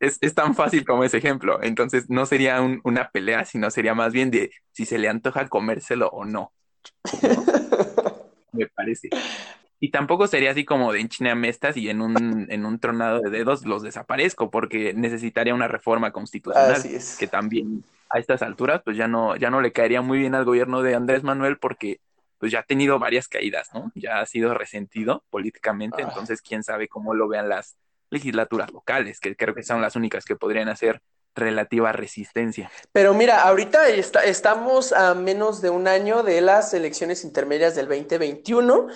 Es, 0.00 0.34
tan 0.34 0.56
fácil 0.56 0.84
como 0.84 1.04
ese 1.04 1.18
ejemplo. 1.18 1.62
Entonces, 1.62 2.10
no 2.10 2.26
sería 2.26 2.60
una 2.82 3.10
pelea, 3.10 3.44
sino 3.44 3.70
sería 3.70 3.94
más 3.94 4.12
bien 4.12 4.32
de 4.32 4.50
si 4.72 4.86
se 4.86 4.98
le 4.98 5.08
antoja 5.08 5.46
comérselo 5.46 6.08
o 6.08 6.24
no. 6.24 6.52
Me 8.50 8.66
parece. 8.66 9.10
Y 9.80 9.90
tampoco 9.90 10.26
sería 10.26 10.50
así 10.50 10.64
como 10.64 10.92
de 10.92 11.00
enchineame 11.00 11.48
estas 11.48 11.76
y 11.76 11.88
en 11.88 12.00
un, 12.00 12.46
en 12.50 12.66
un 12.66 12.80
tronado 12.80 13.20
de 13.20 13.30
dedos 13.30 13.64
los 13.64 13.82
desaparezco, 13.82 14.50
porque 14.50 14.92
necesitaría 14.94 15.54
una 15.54 15.68
reforma 15.68 16.10
constitucional 16.10 16.82
que 17.18 17.26
también 17.28 17.84
a 18.10 18.18
estas 18.18 18.42
alturas 18.42 18.82
pues 18.84 18.96
ya 18.96 19.06
no, 19.06 19.36
ya 19.36 19.50
no 19.50 19.60
le 19.60 19.72
caería 19.72 20.02
muy 20.02 20.18
bien 20.18 20.34
al 20.34 20.44
gobierno 20.44 20.82
de 20.82 20.94
Andrés 20.94 21.22
Manuel 21.22 21.58
porque 21.58 22.00
pues 22.38 22.52
ya 22.52 22.60
ha 22.60 22.62
tenido 22.62 22.98
varias 22.98 23.28
caídas, 23.28 23.70
¿no? 23.74 23.90
Ya 23.94 24.20
ha 24.20 24.26
sido 24.26 24.54
resentido 24.54 25.24
políticamente, 25.30 26.02
ah. 26.02 26.06
entonces 26.08 26.40
quién 26.40 26.62
sabe 26.62 26.88
cómo 26.88 27.14
lo 27.14 27.28
vean 27.28 27.48
las 27.48 27.76
legislaturas 28.10 28.72
locales, 28.72 29.20
que 29.20 29.36
creo 29.36 29.54
que 29.54 29.62
son 29.62 29.82
las 29.82 29.96
únicas 29.96 30.24
que 30.24 30.36
podrían 30.36 30.68
hacer 30.68 31.02
relativa 31.34 31.92
resistencia. 31.92 32.70
Pero 32.92 33.14
mira, 33.14 33.42
ahorita 33.42 33.88
estamos 34.24 34.92
a 34.92 35.14
menos 35.14 35.60
de 35.60 35.70
un 35.70 35.86
año 35.86 36.22
de 36.22 36.40
las 36.40 36.74
elecciones 36.74 37.24
intermedias 37.24 37.74
del 37.74 37.86
2021 37.86 38.88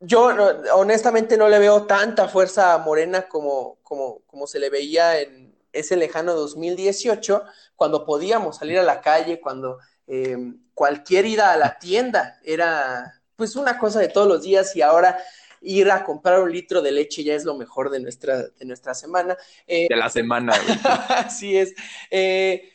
yo 0.00 0.30
honestamente 0.74 1.36
no 1.36 1.48
le 1.48 1.58
veo 1.58 1.84
tanta 1.84 2.26
fuerza 2.26 2.74
a 2.74 2.78
Morena 2.78 3.28
como, 3.28 3.78
como, 3.82 4.20
como 4.26 4.46
se 4.46 4.58
le 4.58 4.70
veía 4.70 5.20
en 5.20 5.54
ese 5.72 5.96
lejano 5.96 6.34
2018, 6.34 7.44
cuando 7.76 8.04
podíamos 8.04 8.56
salir 8.56 8.78
a 8.78 8.82
la 8.82 9.00
calle, 9.00 9.40
cuando 9.40 9.78
eh, 10.06 10.36
cualquier 10.74 11.26
ida 11.26 11.52
a 11.52 11.56
la 11.56 11.78
tienda 11.78 12.40
era 12.42 13.22
pues 13.36 13.56
una 13.56 13.78
cosa 13.78 14.00
de 14.00 14.08
todos 14.08 14.26
los 14.26 14.42
días 14.42 14.74
y 14.74 14.82
ahora 14.82 15.18
ir 15.60 15.90
a 15.90 16.04
comprar 16.04 16.40
un 16.40 16.50
litro 16.50 16.82
de 16.82 16.92
leche 16.92 17.22
ya 17.22 17.34
es 17.34 17.44
lo 17.44 17.54
mejor 17.54 17.90
de 17.90 18.00
nuestra, 18.00 18.48
de 18.48 18.64
nuestra 18.64 18.94
semana. 18.94 19.36
Eh, 19.66 19.86
de 19.88 19.96
la 19.96 20.08
semana. 20.08 20.54
así 21.08 21.56
es. 21.56 21.74
Eh, 22.10 22.72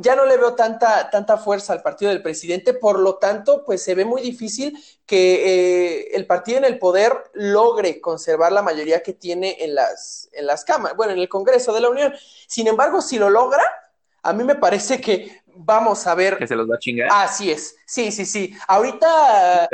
ya 0.00 0.14
no 0.14 0.24
le 0.24 0.36
veo 0.36 0.54
tanta, 0.54 1.10
tanta 1.10 1.36
fuerza 1.36 1.72
al 1.72 1.82
partido 1.82 2.10
del 2.10 2.22
presidente, 2.22 2.72
por 2.74 2.98
lo 2.98 3.16
tanto, 3.16 3.64
pues 3.64 3.82
se 3.82 3.94
ve 3.94 4.04
muy 4.04 4.22
difícil 4.22 4.78
que 5.06 6.00
eh, 6.00 6.16
el 6.16 6.26
partido 6.26 6.58
en 6.58 6.64
el 6.64 6.78
poder 6.78 7.12
logre 7.34 8.00
conservar 8.00 8.52
la 8.52 8.62
mayoría 8.62 9.02
que 9.02 9.12
tiene 9.12 9.56
en 9.60 9.74
las, 9.74 10.28
en 10.32 10.46
las 10.46 10.64
cámaras, 10.64 10.96
bueno, 10.96 11.12
en 11.12 11.18
el 11.18 11.28
Congreso 11.28 11.72
de 11.72 11.80
la 11.80 11.90
Unión. 11.90 12.14
Sin 12.46 12.66
embargo, 12.68 13.02
si 13.02 13.18
lo 13.18 13.28
logra, 13.30 13.62
a 14.22 14.32
mí 14.32 14.44
me 14.44 14.54
parece 14.54 15.00
que 15.00 15.42
vamos 15.58 16.06
a 16.06 16.14
ver. 16.14 16.38
Que 16.38 16.46
se 16.46 16.56
los 16.56 16.70
va 16.70 16.76
a 16.76 16.78
chingar. 16.78 17.08
Así 17.12 17.50
es. 17.50 17.76
Sí, 17.84 18.12
sí, 18.12 18.24
sí. 18.24 18.54
Ahorita. 18.66 19.68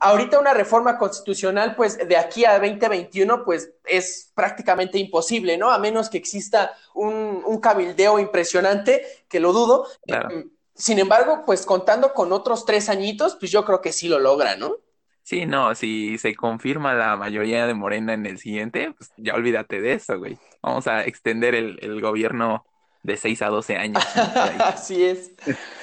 Ahorita 0.00 0.38
una 0.38 0.54
reforma 0.54 0.98
constitucional, 0.98 1.76
pues 1.76 1.98
de 2.06 2.16
aquí 2.16 2.44
a 2.44 2.58
2021, 2.58 3.44
pues 3.44 3.72
es 3.84 4.32
prácticamente 4.34 4.98
imposible, 4.98 5.56
¿no? 5.56 5.70
A 5.70 5.78
menos 5.78 6.08
que 6.08 6.18
exista 6.18 6.72
un, 6.94 7.42
un 7.44 7.60
cabildeo 7.60 8.18
impresionante, 8.18 9.04
que 9.28 9.40
lo 9.40 9.52
dudo. 9.52 9.86
Em, 10.06 10.50
sin 10.74 10.98
embargo, 10.98 11.42
pues 11.44 11.66
contando 11.66 12.12
con 12.14 12.32
otros 12.32 12.64
tres 12.64 12.88
añitos, 12.88 13.36
pues 13.36 13.50
yo 13.50 13.64
creo 13.64 13.80
que 13.80 13.92
sí 13.92 14.08
lo 14.08 14.18
logra, 14.18 14.56
¿no? 14.56 14.76
Sí, 15.24 15.46
no, 15.46 15.74
si 15.76 16.18
se 16.18 16.34
confirma 16.34 16.94
la 16.94 17.16
mayoría 17.16 17.66
de 17.66 17.74
Morena 17.74 18.12
en 18.14 18.26
el 18.26 18.38
siguiente, 18.38 18.92
pues 18.96 19.12
ya 19.16 19.34
olvídate 19.34 19.80
de 19.80 19.92
eso, 19.92 20.18
güey. 20.18 20.36
Vamos 20.62 20.88
a 20.88 21.04
extender 21.04 21.54
el, 21.54 21.78
el 21.80 22.00
gobierno 22.00 22.64
de 23.02 23.16
6 23.16 23.42
a 23.42 23.48
12 23.48 23.76
años. 23.76 24.04
Así 24.58 25.04
es. 25.04 25.32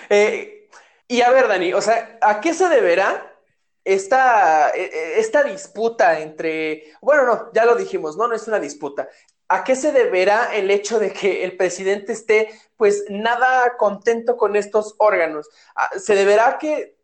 Eh, 0.09 0.69
y 1.07 1.21
a 1.21 1.31
ver, 1.31 1.47
Dani, 1.47 1.73
o 1.73 1.81
sea, 1.81 2.17
¿a 2.21 2.39
qué 2.39 2.53
se 2.53 2.69
deberá 2.69 3.29
esta, 3.83 4.69
e, 4.69 4.83
e, 4.83 5.19
esta 5.19 5.43
disputa 5.43 6.19
entre, 6.19 6.93
bueno, 7.01 7.25
no, 7.25 7.51
ya 7.53 7.65
lo 7.65 7.75
dijimos, 7.75 8.17
no, 8.17 8.27
no 8.27 8.35
es 8.35 8.47
una 8.47 8.59
disputa. 8.59 9.09
¿A 9.47 9.63
qué 9.63 9.75
se 9.75 9.91
deberá 9.91 10.55
el 10.55 10.69
hecho 10.69 10.99
de 10.99 11.11
que 11.11 11.43
el 11.43 11.57
presidente 11.57 12.13
esté, 12.13 12.49
pues, 12.77 13.05
nada 13.09 13.77
contento 13.77 14.37
con 14.37 14.55
estos 14.55 14.93
órganos? 14.99 15.49
¿Se 15.97 16.13
deberá 16.13 16.59
que, 16.59 16.95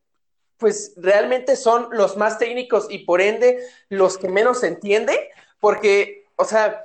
pues, 0.58 0.94
realmente 0.98 1.56
son 1.56 1.88
los 1.92 2.18
más 2.18 2.38
técnicos 2.38 2.86
y 2.90 3.00
por 3.00 3.20
ende 3.20 3.58
los 3.90 4.20
que 4.20 4.30
menos 4.30 4.64
entiende? 4.64 5.32
Porque, 5.60 6.28
o 6.36 6.46
sea, 6.46 6.85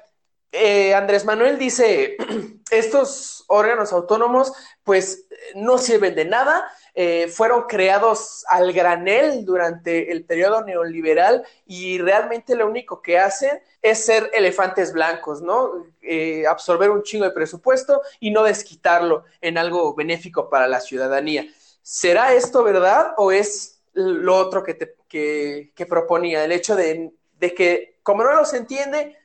eh, 0.52 0.94
Andrés 0.94 1.24
Manuel 1.24 1.58
dice, 1.58 2.16
estos 2.70 3.44
órganos 3.46 3.92
autónomos 3.92 4.52
pues 4.82 5.26
no 5.54 5.78
sirven 5.78 6.14
de 6.14 6.24
nada, 6.24 6.70
eh, 6.94 7.28
fueron 7.28 7.62
creados 7.68 8.44
al 8.48 8.72
granel 8.72 9.44
durante 9.44 10.10
el 10.10 10.24
periodo 10.24 10.64
neoliberal 10.64 11.44
y 11.66 11.98
realmente 11.98 12.56
lo 12.56 12.66
único 12.66 13.00
que 13.00 13.18
hacen 13.18 13.62
es 13.80 14.04
ser 14.04 14.30
elefantes 14.34 14.92
blancos, 14.92 15.40
¿no? 15.40 15.86
Eh, 16.02 16.46
absorber 16.46 16.90
un 16.90 17.02
chingo 17.02 17.24
de 17.24 17.30
presupuesto 17.30 18.02
y 18.18 18.30
no 18.30 18.42
desquitarlo 18.42 19.24
en 19.40 19.56
algo 19.56 19.94
benéfico 19.94 20.50
para 20.50 20.66
la 20.66 20.80
ciudadanía. 20.80 21.46
¿Será 21.82 22.34
esto 22.34 22.64
verdad 22.64 23.14
o 23.16 23.30
es 23.30 23.82
lo 23.92 24.36
otro 24.36 24.64
que, 24.64 24.74
te, 24.74 24.96
que, 25.08 25.86
proponía? 25.88 26.44
El 26.44 26.52
hecho 26.52 26.74
de, 26.74 27.12
de 27.38 27.54
que 27.54 27.98
como 28.02 28.24
no 28.24 28.34
los 28.34 28.52
entiende, 28.52 29.16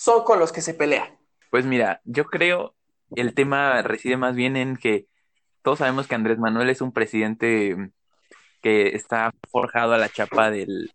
son 0.00 0.24
con 0.24 0.38
los 0.38 0.50
que 0.50 0.62
se 0.62 0.72
pelean. 0.72 1.18
Pues 1.50 1.66
mira, 1.66 2.00
yo 2.04 2.24
creo 2.24 2.74
el 3.14 3.34
tema 3.34 3.82
reside 3.82 4.16
más 4.16 4.34
bien 4.34 4.56
en 4.56 4.78
que 4.78 5.06
todos 5.60 5.80
sabemos 5.80 6.06
que 6.06 6.14
Andrés 6.14 6.38
Manuel 6.38 6.70
es 6.70 6.80
un 6.80 6.90
presidente 6.90 7.76
que 8.62 8.96
está 8.96 9.34
forjado 9.50 9.92
a 9.92 9.98
la 9.98 10.08
chapa 10.08 10.50
del, 10.50 10.90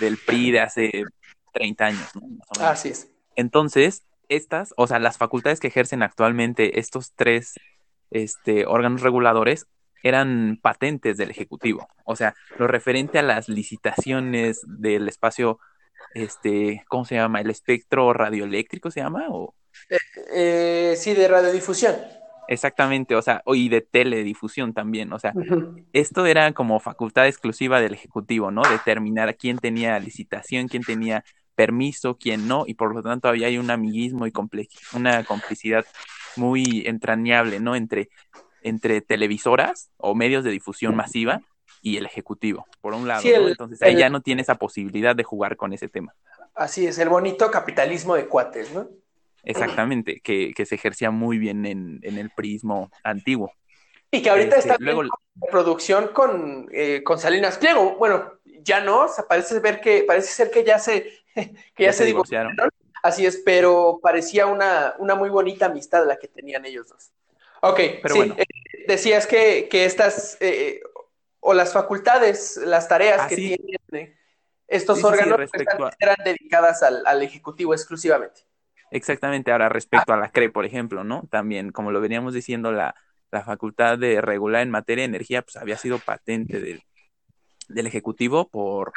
del 0.00 0.16
PRI 0.16 0.50
de 0.50 0.60
hace 0.60 1.04
30 1.52 1.86
años. 1.86 2.08
¿no? 2.16 2.38
Así 2.60 2.88
es. 2.88 3.08
Entonces, 3.36 4.02
estas, 4.28 4.74
o 4.76 4.88
sea, 4.88 4.98
las 4.98 5.16
facultades 5.16 5.60
que 5.60 5.68
ejercen 5.68 6.02
actualmente 6.02 6.80
estos 6.80 7.12
tres 7.14 7.54
este, 8.10 8.66
órganos 8.66 9.02
reguladores 9.02 9.68
eran 10.02 10.58
patentes 10.60 11.16
del 11.18 11.30
Ejecutivo. 11.30 11.86
O 12.04 12.16
sea, 12.16 12.34
lo 12.58 12.66
referente 12.66 13.20
a 13.20 13.22
las 13.22 13.48
licitaciones 13.48 14.62
del 14.66 15.08
espacio 15.08 15.60
este, 16.14 16.84
¿cómo 16.88 17.04
se 17.04 17.16
llama? 17.16 17.40
¿El 17.40 17.50
espectro 17.50 18.12
radioeléctrico 18.12 18.90
se 18.90 19.00
llama? 19.00 19.26
O... 19.30 19.54
Eh, 19.88 19.98
eh, 20.34 20.94
sí, 20.96 21.14
de 21.14 21.28
radiodifusión. 21.28 21.94
Exactamente, 22.48 23.14
o 23.14 23.22
sea, 23.22 23.42
y 23.46 23.68
de 23.68 23.80
teledifusión 23.80 24.74
también, 24.74 25.12
o 25.12 25.20
sea, 25.20 25.32
esto 25.92 26.26
era 26.26 26.52
como 26.52 26.80
facultad 26.80 27.28
exclusiva 27.28 27.80
del 27.80 27.94
Ejecutivo, 27.94 28.50
¿no? 28.50 28.62
Determinar 28.62 29.36
quién 29.36 29.58
tenía 29.58 29.96
licitación, 30.00 30.66
quién 30.66 30.82
tenía 30.82 31.24
permiso, 31.54 32.16
quién 32.18 32.48
no, 32.48 32.64
y 32.66 32.74
por 32.74 32.92
lo 32.92 33.04
tanto 33.04 33.28
había 33.28 33.46
ahí 33.46 33.56
un 33.56 33.70
amiguismo 33.70 34.26
y 34.26 34.32
una 34.94 35.22
complicidad 35.22 35.86
muy 36.34 36.82
entrañable, 36.86 37.60
¿no? 37.60 37.76
Entre, 37.76 38.08
entre 38.62 39.00
televisoras 39.00 39.90
o 39.96 40.16
medios 40.16 40.42
de 40.42 40.50
difusión 40.50 40.96
masiva 40.96 41.42
y 41.82 41.96
el 41.96 42.06
ejecutivo, 42.06 42.66
por 42.80 42.94
un 42.94 43.08
lado. 43.08 43.22
Entonces 43.24 43.80
ahí 43.82 43.96
ya 43.96 44.10
no 44.10 44.20
tiene 44.20 44.42
esa 44.42 44.56
posibilidad 44.56 45.16
de 45.16 45.24
jugar 45.24 45.56
con 45.56 45.72
ese 45.72 45.88
tema. 45.88 46.14
Así 46.54 46.86
es, 46.86 46.98
el 46.98 47.08
bonito 47.08 47.50
capitalismo 47.50 48.14
de 48.14 48.26
cuates, 48.26 48.72
¿no? 48.72 48.88
Exactamente, 49.42 50.20
que, 50.20 50.52
se 50.66 50.74
ejercía 50.74 51.10
muy 51.10 51.38
bien 51.38 51.64
en, 51.64 52.00
el 52.02 52.30
prismo 52.30 52.90
antiguo. 53.02 53.52
Y 54.10 54.22
que 54.22 54.30
ahorita 54.30 54.56
este, 54.56 54.70
está 54.70 54.76
luego... 54.80 55.02
en 55.02 55.10
producción 55.50 56.08
con, 56.08 56.68
eh, 56.72 57.02
con 57.04 57.18
Salinas 57.18 57.58
Pliego. 57.58 57.96
Bueno, 57.96 58.40
ya 58.62 58.80
no, 58.80 59.06
parece 59.28 59.60
ver 59.60 59.80
que, 59.80 60.02
parece 60.02 60.32
ser 60.32 60.50
que 60.50 60.64
ya 60.64 60.78
se, 60.78 61.12
que 61.34 61.84
ya, 61.84 61.92
se, 61.92 62.04
divorciaron. 62.04 62.56
Así 63.02 63.24
es, 63.24 63.40
pero 63.44 64.00
parecía 64.02 64.46
una, 64.46 64.94
una 64.98 65.14
muy 65.14 65.30
bonita 65.30 65.66
amistad 65.66 66.06
la 66.06 66.18
que 66.18 66.28
tenían 66.28 66.64
ellos 66.66 66.88
dos. 66.88 67.12
Ok, 67.62 67.80
pero 68.02 68.16
bueno. 68.16 68.34
Eh, 68.36 68.44
decías 68.86 69.26
que, 69.26 69.68
que 69.70 69.84
estas, 69.84 70.36
eh, 70.40 70.80
o 71.40 71.54
las 71.54 71.72
facultades, 71.72 72.58
las 72.58 72.88
tareas 72.88 73.26
que 73.26 73.36
tienen 73.36 74.16
estos 74.68 75.02
órganos 75.02 75.50
eran 75.98 76.16
dedicadas 76.24 76.82
al, 76.82 77.22
Ejecutivo 77.22 77.74
exclusivamente. 77.74 78.42
Exactamente, 78.92 79.50
ahora 79.52 79.68
respecto 79.68 80.12
a 80.12 80.16
la 80.16 80.30
CRE, 80.30 80.50
por 80.50 80.64
ejemplo, 80.64 81.04
¿no? 81.04 81.26
También, 81.30 81.72
como 81.72 81.90
lo 81.90 82.00
veníamos 82.00 82.34
diciendo, 82.34 82.72
la, 82.72 82.94
la 83.30 83.42
facultad 83.42 83.98
de 83.98 84.20
regular 84.20 84.62
en 84.62 84.70
materia 84.70 85.02
de 85.02 85.08
energía, 85.08 85.42
pues 85.42 85.56
había 85.56 85.76
sido 85.76 85.98
patente 85.98 86.60
del, 86.60 86.82
del 87.68 87.86
Ejecutivo 87.86 88.48
por, 88.48 88.92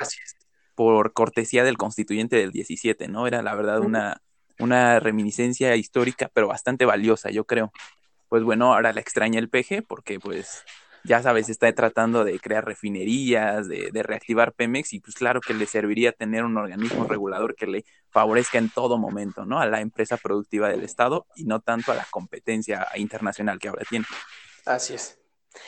por 0.76 1.14
cortesía 1.14 1.64
del 1.64 1.78
constituyente 1.78 2.36
del 2.36 2.52
17, 2.52 3.08
¿no? 3.08 3.28
Era 3.28 3.41
la 3.41 3.56
verdad 3.56 3.80
una, 3.80 4.22
una 4.60 5.00
reminiscencia 5.00 5.76
histórica, 5.76 6.30
pero 6.34 6.48
bastante 6.48 6.86
valiosa, 6.86 7.30
yo 7.30 7.46
creo. 7.46 7.72
Pues 8.30 8.44
bueno, 8.44 8.74
ahora 8.74 8.94
la 8.94 9.02
extraña 9.02 9.39
el 9.39 9.50
PG 9.50 9.86
porque 9.88 10.20
pues 10.20 10.64
ya 11.04 11.22
sabes, 11.22 11.49
está 11.49 11.72
tratando 11.74 12.24
de 12.24 12.39
crear 12.39 12.66
refinerías, 12.66 13.68
de, 13.68 13.91
reactivar 14.04 14.54
Pemex 14.54 14.93
y 14.93 14.99
pues 14.99 15.16
claro 15.16 15.41
que 15.41 15.54
le 15.54 15.66
serviría 15.66 16.12
tener 16.12 16.43
un 16.43 16.58
organismo 16.58 17.06
regulador 17.06 17.56
que 17.56 17.68
le 17.68 17.86
favorezca 18.10 18.58
en 18.58 18.70
todo 18.70 18.97
momento, 18.97 19.45
¿no? 19.45 19.60
A 19.60 19.66
la 19.66 19.82
empresa 19.82 20.18
productiva 20.18 20.70
del 20.70 20.84
Estado 20.84 21.26
y 21.36 21.45
no 21.45 21.60
tanto 21.60 21.91
a 21.91 21.95
la 21.95 22.08
competencia 22.10 22.88
internacional 22.95 23.60
que 23.60 23.68
ahora 23.68 23.84
tiene. 23.89 24.06
Así 24.66 24.93
es. 24.93 25.20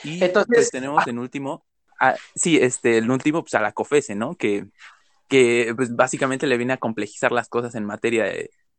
Y 0.03 0.23
Entonces, 0.23 0.53
pues 0.53 0.71
tenemos 0.71 1.03
ah 1.05 1.09
en 1.09 1.19
último, 1.19 1.65
sí, 2.36 2.57
este, 2.57 2.97
el 2.97 3.09
último, 3.11 3.43
pues 3.43 3.53
a 3.53 3.61
la 3.61 3.71
COFESE, 3.71 4.15
¿no? 4.15 4.36
Que 4.36 4.67
que 5.27 5.73
pues 5.75 5.95
básicamente 5.95 6.47
le 6.47 6.57
viene 6.57 6.73
a 6.73 6.77
complejizar 6.77 7.31
las 7.31 7.49
cosas 7.49 7.75
en 7.75 7.86
materia 7.86 8.25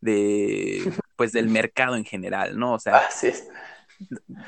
de, 0.01 0.93
pues 1.17 1.33
del 1.33 1.49
mercado 1.51 1.97
en 1.97 2.05
general, 2.05 2.59
¿no? 2.59 2.75
O 2.75 2.79
sea, 2.79 3.03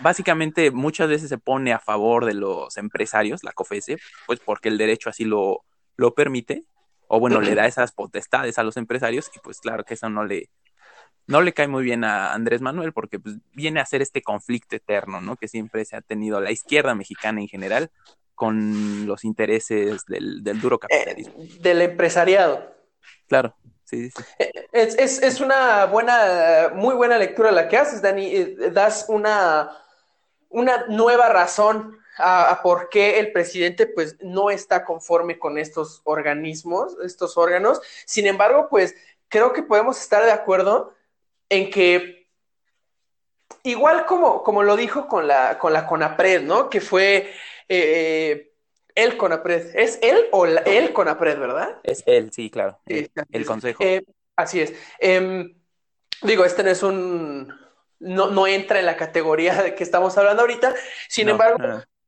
básicamente 0.02 0.70
muchas 0.70 1.08
veces 1.08 1.28
se 1.28 1.38
pone 1.38 1.72
a 1.72 1.78
favor 1.78 2.24
de 2.24 2.34
los 2.34 2.76
empresarios, 2.76 3.44
la 3.44 3.52
COFESE, 3.52 3.98
pues 4.26 4.40
porque 4.40 4.68
el 4.68 4.78
derecho 4.78 5.10
así 5.10 5.24
lo, 5.24 5.64
lo 5.96 6.14
permite, 6.14 6.64
o 7.06 7.20
bueno, 7.20 7.40
le 7.40 7.54
da 7.54 7.66
esas 7.66 7.92
potestades 7.92 8.58
a 8.58 8.62
los 8.62 8.76
empresarios, 8.76 9.30
y 9.34 9.38
pues 9.40 9.60
claro 9.60 9.84
que 9.84 9.94
eso 9.94 10.10
no 10.10 10.24
le, 10.24 10.50
no 11.26 11.42
le 11.42 11.52
cae 11.52 11.68
muy 11.68 11.84
bien 11.84 12.04
a 12.04 12.32
Andrés 12.32 12.60
Manuel 12.60 12.92
porque 12.92 13.18
pues, 13.18 13.36
viene 13.52 13.80
a 13.80 13.86
ser 13.86 14.02
este 14.02 14.22
conflicto 14.22 14.76
eterno, 14.76 15.20
¿no? 15.20 15.36
Que 15.36 15.46
siempre 15.46 15.84
se 15.84 15.96
ha 15.96 16.00
tenido 16.00 16.40
la 16.40 16.50
izquierda 16.50 16.94
mexicana 16.94 17.40
en 17.40 17.48
general 17.48 17.90
con 18.34 19.06
los 19.06 19.24
intereses 19.24 20.04
del, 20.06 20.42
duro 20.60 20.76
eh, 20.76 20.78
capitalismo. 20.88 21.34
del 21.60 21.82
empresariado. 21.82 22.74
Claro, 23.26 23.54
sí. 23.88 24.10
Eh, 24.38 24.68
es, 24.72 25.40
una 25.40 25.86
buena, 25.86 26.70
muy 26.74 26.94
buena 26.94 27.18
lectura 27.18 27.50
la 27.50 27.68
que 27.68 27.76
haces, 27.76 28.02
Dani. 28.02 28.26
Eh, 28.26 28.56
das 28.72 29.06
una, 29.08 29.70
una 30.48 30.86
nueva 30.88 31.28
razón 31.28 31.98
a, 32.18 32.60
por 32.62 32.88
qué 32.88 33.18
el 33.18 33.32
presidente 33.32 33.86
pues 33.86 34.16
no 34.20 34.50
está 34.50 34.84
conforme 34.84 35.38
con 35.38 35.58
estos 35.58 36.00
organismos, 36.04 36.96
estos 37.04 37.36
órganos. 37.36 37.80
Sin 38.06 38.26
embargo, 38.26 38.68
pues 38.68 38.94
creo 39.28 39.52
que 39.52 39.62
podemos 39.62 40.00
estar 40.00 40.24
de 40.24 40.32
acuerdo 40.32 40.94
en 41.48 41.70
que, 41.70 42.28
igual 43.62 44.06
como, 44.06 44.42
como 44.42 44.62
lo 44.62 44.76
dijo 44.76 45.08
con 45.08 45.26
la, 45.26 45.58
con 45.58 45.72
la 45.72 45.86
CONAPRED, 45.86 46.42
¿no? 46.42 46.68
Que 46.68 46.80
fue 46.80 47.32
eh, 47.68 48.47
el 48.98 49.16
CONAPRED. 49.16 49.70
¿Es 49.74 49.98
él 50.02 50.26
o 50.32 50.44
el 50.44 50.92
CONAPRED, 50.92 51.38
verdad? 51.38 51.78
Es 51.84 52.02
él, 52.06 52.32
sí, 52.32 52.50
claro. 52.50 52.80
el 52.86 53.46
consejo. 53.46 53.82
Eh, 53.82 54.04
así 54.36 54.60
es. 54.60 54.74
Em, 54.98 55.54
digo, 56.22 56.44
este 56.44 56.62
no 56.64 56.70
es 56.70 56.82
un. 56.82 57.54
No, 58.00 58.30
no, 58.30 58.46
entra 58.46 58.78
en 58.78 58.86
la 58.86 58.96
categoría 58.96 59.62
de 59.62 59.74
que 59.74 59.84
estamos 59.84 60.16
hablando 60.18 60.42
ahorita. 60.42 60.74
Sin 61.08 61.28
embargo, 61.28 61.58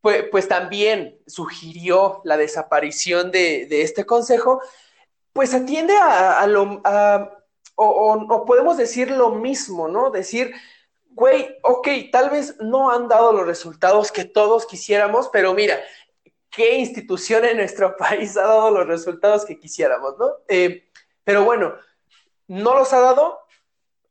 Pues, 0.01 0.25
pues, 0.31 0.49
también 0.49 1.19
sugirió 1.27 2.23
la 2.25 2.37
desaparición 2.37 3.31
de, 3.31 3.67
de 3.67 3.83
este 3.83 4.05
consejo. 4.05 4.63
Pues 5.33 5.55
atiende 5.55 5.97
a, 5.97 6.41
a 6.41 6.47
lo. 6.47 6.81
A, 6.85 7.37
o, 7.77 8.45
podemos 8.47 8.77
decir 8.77 9.11
lo 9.11 9.31
mismo, 9.31 9.89
¿no? 9.89 10.11
Decir, 10.11 10.53
güey, 11.11 11.57
ok, 11.63 11.89
tal 12.13 12.31
vez 12.31 12.57
no 12.61 12.91
han 12.91 13.09
dado 13.09 13.33
los 13.33 13.47
resultados 13.47 14.13
que 14.13 14.25
todos 14.25 14.67
quisiéramos, 14.67 15.29
pero 15.33 15.55
mira, 15.55 15.79
¿qué 16.51 16.77
institución 16.77 17.45
en 17.45 17.57
nuestro 17.57 17.97
país 17.99 18.37
ha 18.37 18.43
dado 18.43 18.71
los 18.71 18.87
resultados 18.87 19.45
que 19.45 19.59
quisiéramos, 19.59 20.19
¿no? 20.19 20.31
Eh, 20.49 20.89
pero 21.25 21.45
bueno, 21.45 21.75
no 22.49 22.75
los 22.75 22.93
ha 22.93 23.01
dado. 23.01 23.41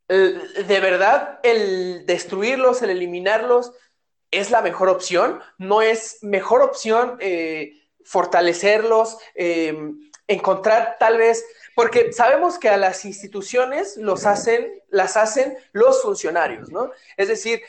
de 0.08 0.80
verdad, 0.80 1.40
el 1.44 2.06
destruirlos, 2.06 2.82
el 2.82 2.90
eliminarlos, 2.90 3.74
es 4.32 4.52
la 4.52 4.62
mejor 4.62 4.90
opción. 4.90 5.42
No 5.58 5.82
es 5.82 6.20
mejor 6.22 6.62
opción 6.62 7.18
eh, 7.20 7.74
fortalecerlos, 8.04 9.18
eh, 9.36 9.78
encontrar 10.28 10.98
tal 11.00 11.18
vez 11.18 11.46
porque 11.80 12.12
sabemos 12.12 12.60
que 12.60 12.68
a 12.68 12.76
las 12.76 13.06
instituciones 13.06 13.96
los 13.96 14.26
hacen, 14.26 14.70
las 14.90 15.16
hacen 15.16 15.56
los 15.72 16.02
funcionarios, 16.02 16.70
¿no? 16.70 16.92
Es 17.16 17.30
decir, 17.30 17.62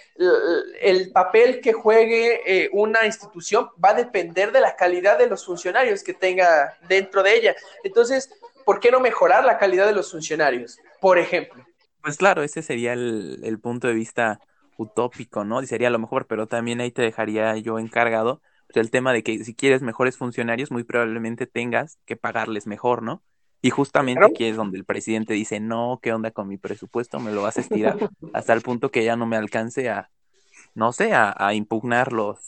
el 0.81 1.13
papel 1.13 1.61
que 1.61 1.73
juegue 1.73 2.41
eh, 2.45 2.71
una 2.73 3.07
institución 3.07 3.69
va 3.83 3.91
a 3.91 3.95
depender 3.95 4.51
de 4.51 4.61
la 4.61 4.75
calidad 4.75 5.17
de 5.17 5.29
los 5.29 5.47
funcionarios 5.47 6.03
que 6.03 6.13
tenga 6.13 6.77
dentro 6.89 7.23
de 7.23 7.37
ella. 7.37 7.55
Entonces, 7.85 8.29
¿por 8.65 8.81
qué 8.81 8.91
no 8.91 8.99
mejorar 8.99 9.45
la 9.45 9.59
calidad 9.59 9.87
de 9.87 9.93
los 9.93 10.11
funcionarios, 10.11 10.81
por 11.01 11.17
ejemplo? 11.17 11.65
Pues 12.03 12.17
claro, 12.17 12.43
ese 12.43 12.63
sería 12.63 12.95
el, 12.95 13.61
punto 13.63 13.87
de 13.87 13.95
vista 13.95 14.41
utópico, 14.77 15.45
¿no? 15.45 15.63
Y 15.63 15.69
sería 15.69 15.89
lo 15.89 16.01
mejor, 16.01 16.27
pero 16.27 16.49
también 16.49 16.81
ahí 16.81 16.91
te 16.91 17.03
dejaría 17.03 17.57
yo 17.59 17.79
encargado 17.79 18.43
pues, 18.67 18.85
el 18.85 18.91
tema 18.91 19.13
de 19.13 19.23
que 19.23 19.45
si 19.45 19.55
quieres 19.55 19.83
mejores 19.83 20.17
funcionarios, 20.17 20.73
muy 20.73 20.83
probablemente 20.83 21.47
tengas 21.47 22.01
que 22.07 22.17
pagarles 22.17 22.67
mejor, 22.67 23.05
¿no? 23.05 23.23
Y 23.63 23.71
justamente 23.71 24.25
aquí 24.25 24.45
es 24.45 24.57
donde 24.57 24.79
el 24.79 24.85
presidente 24.85 25.35
dice, 25.35 25.61
no, 25.61 25.99
¿qué 26.03 26.13
onda 26.13 26.31
con 26.31 26.49
mi 26.49 26.57
presupuesto? 26.57 27.21
Me 27.21 27.33
lo 27.33 27.43
vas 27.43 27.59
a 27.59 27.61
estirar 27.61 28.11
hasta 28.33 28.53
el 28.53 28.63
punto 28.63 28.91
que 28.91 29.05
ya 29.05 29.17
no 29.17 29.27
me 29.27 29.37
alcance 29.37 29.91
a, 29.91 30.11
no 30.75 30.93
sé, 30.93 31.13
a, 31.13 31.53
impugnar 31.55 32.13
los, 32.13 32.39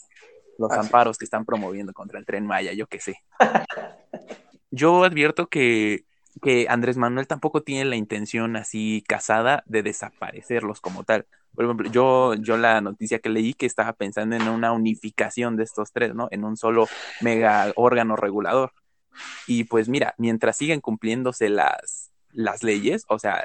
los 0.58 0.72
amparos 0.72 1.18
que 1.18 1.24
están 1.24 1.44
promoviendo 1.44 1.92
contra 1.92 2.18
el 2.18 2.24
tren 2.24 2.46
Maya, 2.46 2.72
yo 2.72 2.86
qué 2.86 3.00
sé. 3.00 3.22
Yo 4.70 5.04
advierto 5.04 5.48
que, 5.48 6.06
que 6.40 6.66
Andrés 6.70 6.96
Manuel 6.96 7.26
tampoco 7.26 7.62
tiene 7.62 7.84
la 7.84 7.96
intención 7.96 8.56
así 8.56 9.04
casada 9.06 9.62
de 9.66 9.82
desaparecerlos 9.82 10.80
como 10.80 11.04
tal. 11.04 11.26
Por 11.54 11.66
ejemplo, 11.66 11.90
yo, 11.90 12.34
yo 12.34 12.56
la 12.56 12.80
noticia 12.80 13.18
que 13.18 13.28
leí 13.28 13.52
que 13.52 13.66
estaba 13.66 13.92
pensando 13.92 14.34
en 14.36 14.48
una 14.48 14.72
unificación 14.72 15.56
de 15.56 15.64
estos 15.64 15.92
tres, 15.92 16.14
¿no? 16.14 16.28
En 16.30 16.44
un 16.44 16.56
solo 16.56 16.88
mega 17.20 17.70
órgano 17.76 18.16
regulador. 18.16 18.72
Y 19.46 19.64
pues 19.64 19.88
mira, 19.88 20.14
mientras 20.18 20.56
siguen 20.56 20.80
cumpliéndose 20.80 21.48
las, 21.48 22.12
las 22.32 22.62
leyes, 22.62 23.04
o 23.08 23.18
sea, 23.18 23.44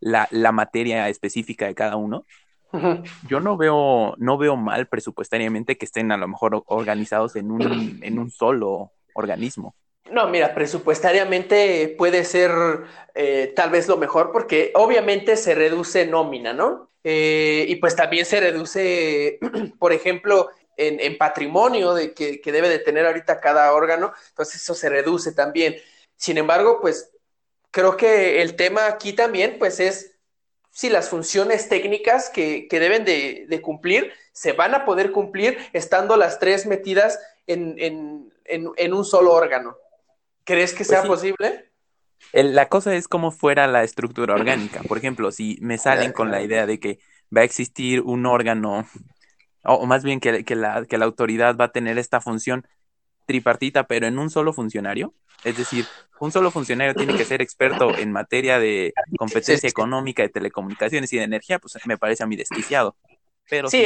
la, 0.00 0.28
la 0.30 0.52
materia 0.52 1.08
específica 1.08 1.66
de 1.66 1.74
cada 1.74 1.96
uno, 1.96 2.24
yo 3.28 3.40
no 3.40 3.56
veo, 3.56 4.14
no 4.18 4.38
veo 4.38 4.56
mal 4.56 4.86
presupuestariamente 4.86 5.76
que 5.76 5.84
estén 5.84 6.12
a 6.12 6.16
lo 6.16 6.28
mejor 6.28 6.62
organizados 6.66 7.36
en 7.36 7.50
un, 7.50 8.00
en 8.02 8.18
un 8.18 8.30
solo 8.30 8.92
organismo. 9.14 9.74
No, 10.10 10.28
mira, 10.28 10.54
presupuestariamente 10.54 11.94
puede 11.96 12.24
ser 12.24 12.50
eh, 13.14 13.52
tal 13.56 13.70
vez 13.70 13.88
lo 13.88 13.96
mejor 13.96 14.32
porque 14.32 14.70
obviamente 14.74 15.36
se 15.36 15.54
reduce 15.54 16.06
nómina, 16.06 16.52
¿no? 16.52 16.90
Eh, 17.02 17.64
y 17.68 17.76
pues 17.76 17.96
también 17.96 18.26
se 18.26 18.40
reduce, 18.40 19.38
por 19.78 19.92
ejemplo, 19.92 20.50
en, 20.76 21.18
patrimonio 21.18 21.94
de 21.94 22.14
que, 22.14 22.40
debe 22.44 22.68
de 22.68 22.78
tener 22.78 23.06
ahorita 23.06 23.40
cada 23.40 23.72
órgano, 23.72 24.12
entonces 24.28 24.62
eso 24.62 24.74
se 24.74 24.88
reduce 24.88 25.32
también. 25.32 25.76
Sin 26.16 26.38
embargo, 26.38 26.80
pues 26.80 27.10
creo 27.70 27.96
que 27.96 28.42
el 28.42 28.56
tema 28.56 28.86
aquí 28.86 29.12
también, 29.12 29.56
pues 29.58 29.80
es 29.80 30.16
si 30.70 30.90
las 30.90 31.08
funciones 31.08 31.68
técnicas 31.68 32.30
que, 32.30 32.66
deben 32.70 33.04
de, 33.04 33.60
cumplir 33.62 34.12
se 34.32 34.52
van 34.52 34.74
a 34.74 34.84
poder 34.84 35.12
cumplir 35.12 35.58
estando 35.72 36.16
las 36.16 36.38
tres 36.38 36.66
metidas 36.66 37.18
en, 37.46 38.32
un 38.92 39.04
solo 39.04 39.32
órgano. 39.32 39.76
¿Crees 40.44 40.72
que 40.72 40.78
pues 40.78 40.88
sea 40.88 41.04
posible? 41.04 41.70
la 42.32 42.68
cosa 42.68 42.94
es 42.94 43.06
como 43.06 43.30
fuera 43.30 43.66
la 43.66 43.84
estructura 43.84 44.34
orgánica. 44.34 44.82
Por 44.82 44.98
ejemplo, 44.98 45.30
si 45.30 45.58
me 45.60 45.78
salen 45.78 46.12
con 46.12 46.30
la 46.30 46.42
idea 46.42 46.66
de 46.66 46.80
que 46.80 46.98
va 47.34 47.42
a 47.42 47.44
existir 47.44 48.00
un 48.00 48.26
órgano 48.26 48.86
o 49.64 49.86
más 49.86 50.04
bien 50.04 50.20
que, 50.20 50.44
que, 50.44 50.54
la, 50.54 50.84
que 50.84 50.98
la 50.98 51.04
autoridad 51.04 51.56
va 51.56 51.66
a 51.66 51.72
tener 51.72 51.98
esta 51.98 52.20
función 52.20 52.66
tripartita, 53.26 53.84
pero 53.86 54.06
en 54.06 54.18
un 54.18 54.30
solo 54.30 54.52
funcionario. 54.52 55.14
Es 55.42 55.58
decir, 55.58 55.84
un 56.20 56.32
solo 56.32 56.50
funcionario 56.50 56.94
tiene 56.94 57.16
que 57.16 57.24
ser 57.24 57.42
experto 57.42 57.96
en 57.96 58.12
materia 58.12 58.58
de 58.58 58.94
competencia 59.18 59.68
económica, 59.68 60.22
de 60.22 60.28
telecomunicaciones 60.30 61.12
y 61.12 61.18
de 61.18 61.24
energía, 61.24 61.58
pues 61.58 61.74
me 61.86 61.98
parece 61.98 62.22
a 62.22 62.26
mí 62.26 62.36
desquiciado. 62.36 62.96
Pero 63.48 63.68
si 63.68 63.84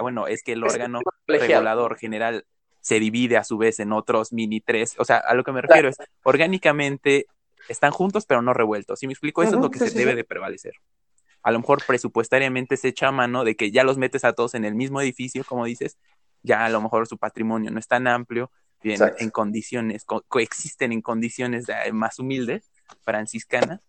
bueno, 0.00 0.26
es 0.26 0.42
que 0.42 0.52
el 0.52 0.64
órgano 0.64 1.00
regulador 1.26 1.98
general 1.98 2.46
se 2.80 2.98
divide 2.98 3.36
a 3.36 3.44
su 3.44 3.58
vez 3.58 3.80
en 3.80 3.92
otros 3.92 4.32
mini 4.32 4.60
tres. 4.60 4.94
O 4.98 5.04
sea, 5.04 5.18
a 5.18 5.34
lo 5.34 5.44
que 5.44 5.52
me 5.52 5.60
refiero 5.60 5.88
es, 5.88 5.96
orgánicamente 6.22 7.26
están 7.68 7.90
juntos, 7.90 8.24
pero 8.26 8.40
no 8.40 8.54
revueltos. 8.54 8.98
Si 9.00 9.06
me 9.06 9.12
explico, 9.12 9.42
eso 9.42 9.56
es 9.56 9.60
lo 9.60 9.70
que 9.70 9.80
se 9.80 9.90
debe 9.90 10.14
de 10.14 10.24
prevalecer 10.24 10.72
a 11.46 11.52
lo 11.52 11.60
mejor 11.60 11.80
presupuestariamente 11.86 12.76
se 12.76 12.88
echa 12.88 13.06
a 13.06 13.12
mano 13.12 13.44
de 13.44 13.54
que 13.54 13.70
ya 13.70 13.84
los 13.84 13.98
metes 13.98 14.24
a 14.24 14.32
todos 14.32 14.54
en 14.54 14.64
el 14.64 14.74
mismo 14.74 15.00
edificio, 15.00 15.44
como 15.44 15.64
dices, 15.64 15.96
ya 16.42 16.64
a 16.64 16.68
lo 16.70 16.80
mejor 16.80 17.06
su 17.06 17.18
patrimonio 17.18 17.70
no 17.70 17.78
es 17.78 17.86
tan 17.86 18.08
amplio, 18.08 18.50
bien, 18.82 19.00
en 19.20 19.30
condiciones, 19.30 20.04
coexisten 20.04 20.90
en 20.90 21.02
condiciones 21.02 21.66
más 21.92 22.18
humildes, 22.18 22.72
franciscanas, 23.02 23.80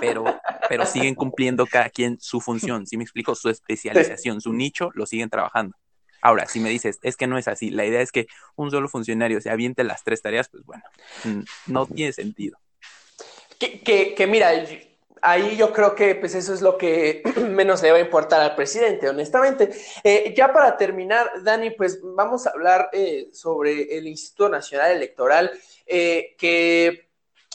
pero, 0.00 0.24
pero 0.70 0.86
siguen 0.86 1.14
cumpliendo 1.14 1.66
cada 1.66 1.90
quien 1.90 2.18
su 2.18 2.40
función, 2.40 2.86
si 2.86 2.96
me 2.96 3.04
explico, 3.04 3.34
su 3.34 3.50
especialización, 3.50 4.40
su 4.40 4.54
nicho, 4.54 4.88
lo 4.94 5.04
siguen 5.04 5.28
trabajando. 5.28 5.76
Ahora, 6.22 6.46
si 6.46 6.60
me 6.60 6.70
dices, 6.70 6.98
es 7.02 7.18
que 7.18 7.26
no 7.26 7.36
es 7.36 7.46
así, 7.46 7.68
la 7.68 7.84
idea 7.84 8.00
es 8.00 8.10
que 8.10 8.26
un 8.56 8.70
solo 8.70 8.88
funcionario 8.88 9.42
se 9.42 9.50
aviente 9.50 9.84
las 9.84 10.02
tres 10.02 10.22
tareas, 10.22 10.48
pues 10.48 10.64
bueno, 10.64 10.82
no 11.66 11.84
tiene 11.86 12.14
sentido. 12.14 12.58
Que, 13.58 13.80
que, 13.80 14.14
que 14.14 14.26
mira, 14.26 14.52
ahí 15.22 15.56
yo 15.56 15.72
creo 15.72 15.94
que 15.94 16.14
pues 16.14 16.34
eso 16.34 16.52
es 16.54 16.60
lo 16.60 16.76
que 16.76 17.22
menos 17.48 17.82
le 17.82 17.92
va 17.92 17.98
a 17.98 18.02
importar 18.02 18.40
al 18.40 18.54
presidente, 18.54 19.08
honestamente. 19.08 19.70
Eh, 20.04 20.34
ya 20.36 20.52
para 20.52 20.76
terminar, 20.76 21.30
Dani, 21.42 21.70
pues 21.70 22.00
vamos 22.02 22.46
a 22.46 22.50
hablar 22.50 22.90
eh, 22.92 23.28
sobre 23.32 23.96
el 23.96 24.06
Instituto 24.06 24.48
Nacional 24.48 24.92
Electoral, 24.92 25.50
eh, 25.86 26.34
que 26.38 27.08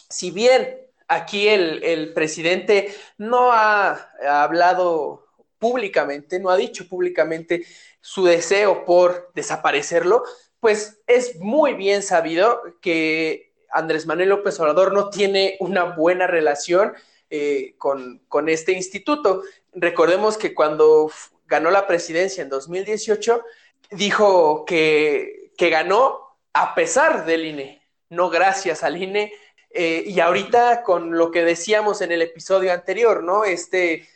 si 0.10 0.32
bien 0.32 0.80
aquí 1.08 1.48
el, 1.48 2.14
presidente 2.14 2.94
no 3.18 3.52
ha, 3.52 4.10
hablado 4.28 5.28
públicamente, 5.60 6.40
no 6.40 6.50
ha 6.50 6.58
dicho 6.58 6.88
públicamente 6.88 7.66
su 8.02 8.26
deseo 8.26 8.86
por 8.86 9.32
desaparecerlo, 9.34 10.24
pues 10.60 11.02
es 11.08 11.40
muy 11.40 11.74
bien 11.74 12.04
sabido 12.04 12.62
que 12.82 13.54
Andrés 13.70 14.06
Manuel 14.06 14.30
López 14.30 14.60
Obrador 14.60 14.94
no 14.94 15.10
tiene 15.10 15.58
una 15.60 15.84
buena 15.84 16.28
relación 16.28 16.94
eh, 17.36 17.74
con, 17.80 18.22
con, 18.28 18.48
este 18.48 18.74
instituto. 18.74 19.42
Recordemos 19.74 20.38
que 20.38 20.54
cuando 20.54 21.10
ganó 21.48 21.72
la 21.72 21.88
presidencia 21.88 22.44
en 22.44 22.50
2018, 22.50 23.44
dijo 23.90 24.66
que, 24.66 25.52
que 25.58 25.72
ganó 25.72 26.38
a 26.54 26.76
pesar 26.76 27.26
del 27.26 27.48
INE, 27.48 27.82
no 28.10 28.30
gracias 28.30 28.84
al 28.84 29.02
INE. 29.02 29.34
Eh, 29.72 30.04
y 30.06 30.20
ahorita 30.20 30.84
con 30.84 31.18
lo 31.18 31.32
que 31.32 31.44
decíamos 31.44 32.02
en 32.02 32.12
el 32.12 32.22
episodio 32.22 32.72
anterior, 32.72 33.24
¿no? 33.24 33.46
Este, 33.46 34.08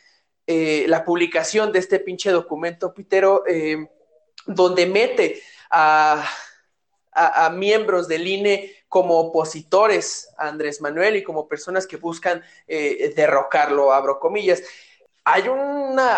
eh, 0.46 0.84
la 0.86 1.04
publicación 1.04 1.72
de 1.72 1.80
este 1.80 1.98
pinche 1.98 2.30
documento, 2.30 2.94
Pitero, 2.94 3.42
donde 4.46 4.86
mete 4.86 5.42
a, 5.72 6.24
a, 7.18 7.50
miembros 7.50 8.08
del 8.08 8.26
INE 8.26 8.74
como 8.88 9.18
opositores 9.18 10.32
a 10.38 10.48
Andrés 10.48 10.80
Manuel 10.80 11.16
y 11.16 11.22
como 11.22 11.48
personas 11.48 11.86
que 11.86 11.96
buscan 11.96 12.42
eh, 12.66 13.12
derrocarlo, 13.14 13.92
abro 13.92 14.18
comillas. 14.18 14.62
Hay, 15.24 15.44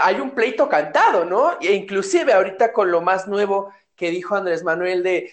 hay 0.03 0.21
un 0.21 0.31
pleito 0.33 0.69
cantado, 0.69 1.25
¿no? 1.25 1.59
E 1.61 1.73
inclusive 1.73 2.33
ahorita 2.33 2.73
con 2.73 2.91
lo 2.91 3.01
más 3.01 3.27
nuevo 3.27 3.73
que 3.97 4.11
dijo 4.11 4.37
Andrés 4.37 4.63
Manuel 4.63 5.03
de, 5.03 5.33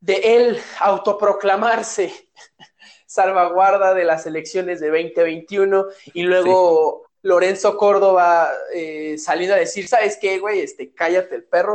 de 0.00 0.36
él 0.36 0.60
autoproclamarse 0.80 2.12
salvaguarda 3.06 3.94
de 3.94 4.04
las 4.04 4.26
elecciones 4.26 4.80
de 4.80 4.88
2021 4.88 5.86
y 6.12 6.22
luego 6.22 7.05
Lorenzo 7.26 7.76
Córdoba 7.76 8.50
eh, 8.72 9.16
saliendo 9.18 9.56
a 9.56 9.58
decir, 9.58 9.88
¿sabes 9.88 10.16
qué, 10.16 10.38
güey? 10.38 10.60
Este, 10.60 10.92
cállate 10.92 11.34
el 11.34 11.42
perro, 11.42 11.74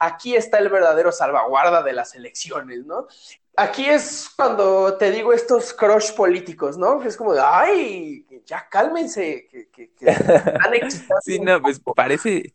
Aquí 0.00 0.34
está 0.34 0.58
el 0.58 0.68
verdadero 0.68 1.12
salvaguarda 1.12 1.82
de 1.84 1.92
las 1.92 2.16
elecciones, 2.16 2.84
¿no? 2.86 3.06
Aquí 3.56 3.86
es 3.86 4.28
cuando 4.34 4.96
te 4.96 5.12
digo 5.12 5.32
estos 5.32 5.72
crush 5.72 6.12
políticos, 6.14 6.76
¿no? 6.76 7.02
es 7.02 7.16
como 7.16 7.34
de, 7.34 7.40
ay, 7.40 8.26
ya 8.46 8.68
cálmense, 8.68 9.46
que, 9.48 9.70
que, 9.70 9.90
Sí, 11.22 11.38
no, 11.38 11.60
pues 11.62 11.80
parece, 11.94 12.52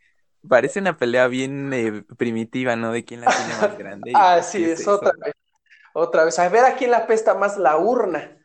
parece 0.47 0.79
una 0.79 0.97
pelea 0.97 1.27
bien 1.27 1.71
eh, 1.73 2.03
primitiva, 2.17 2.75
¿no? 2.75 2.91
De 2.91 3.05
quién 3.05 3.21
la 3.21 3.27
tiene 3.27 3.61
más 3.61 3.77
grande. 3.77 4.11
ah, 4.13 4.41
sí, 4.41 4.63
es, 4.63 4.85
otra 4.87 5.13
vez. 5.23 5.33
Otra 5.93 6.25
vez. 6.25 6.37
A 6.39 6.49
ver 6.49 6.65
a 6.65 6.75
quién 6.75 6.91
la 6.91 7.07
pesta 7.07 7.33
más 7.33 7.57
la 7.57 7.77
urna. 7.77 8.37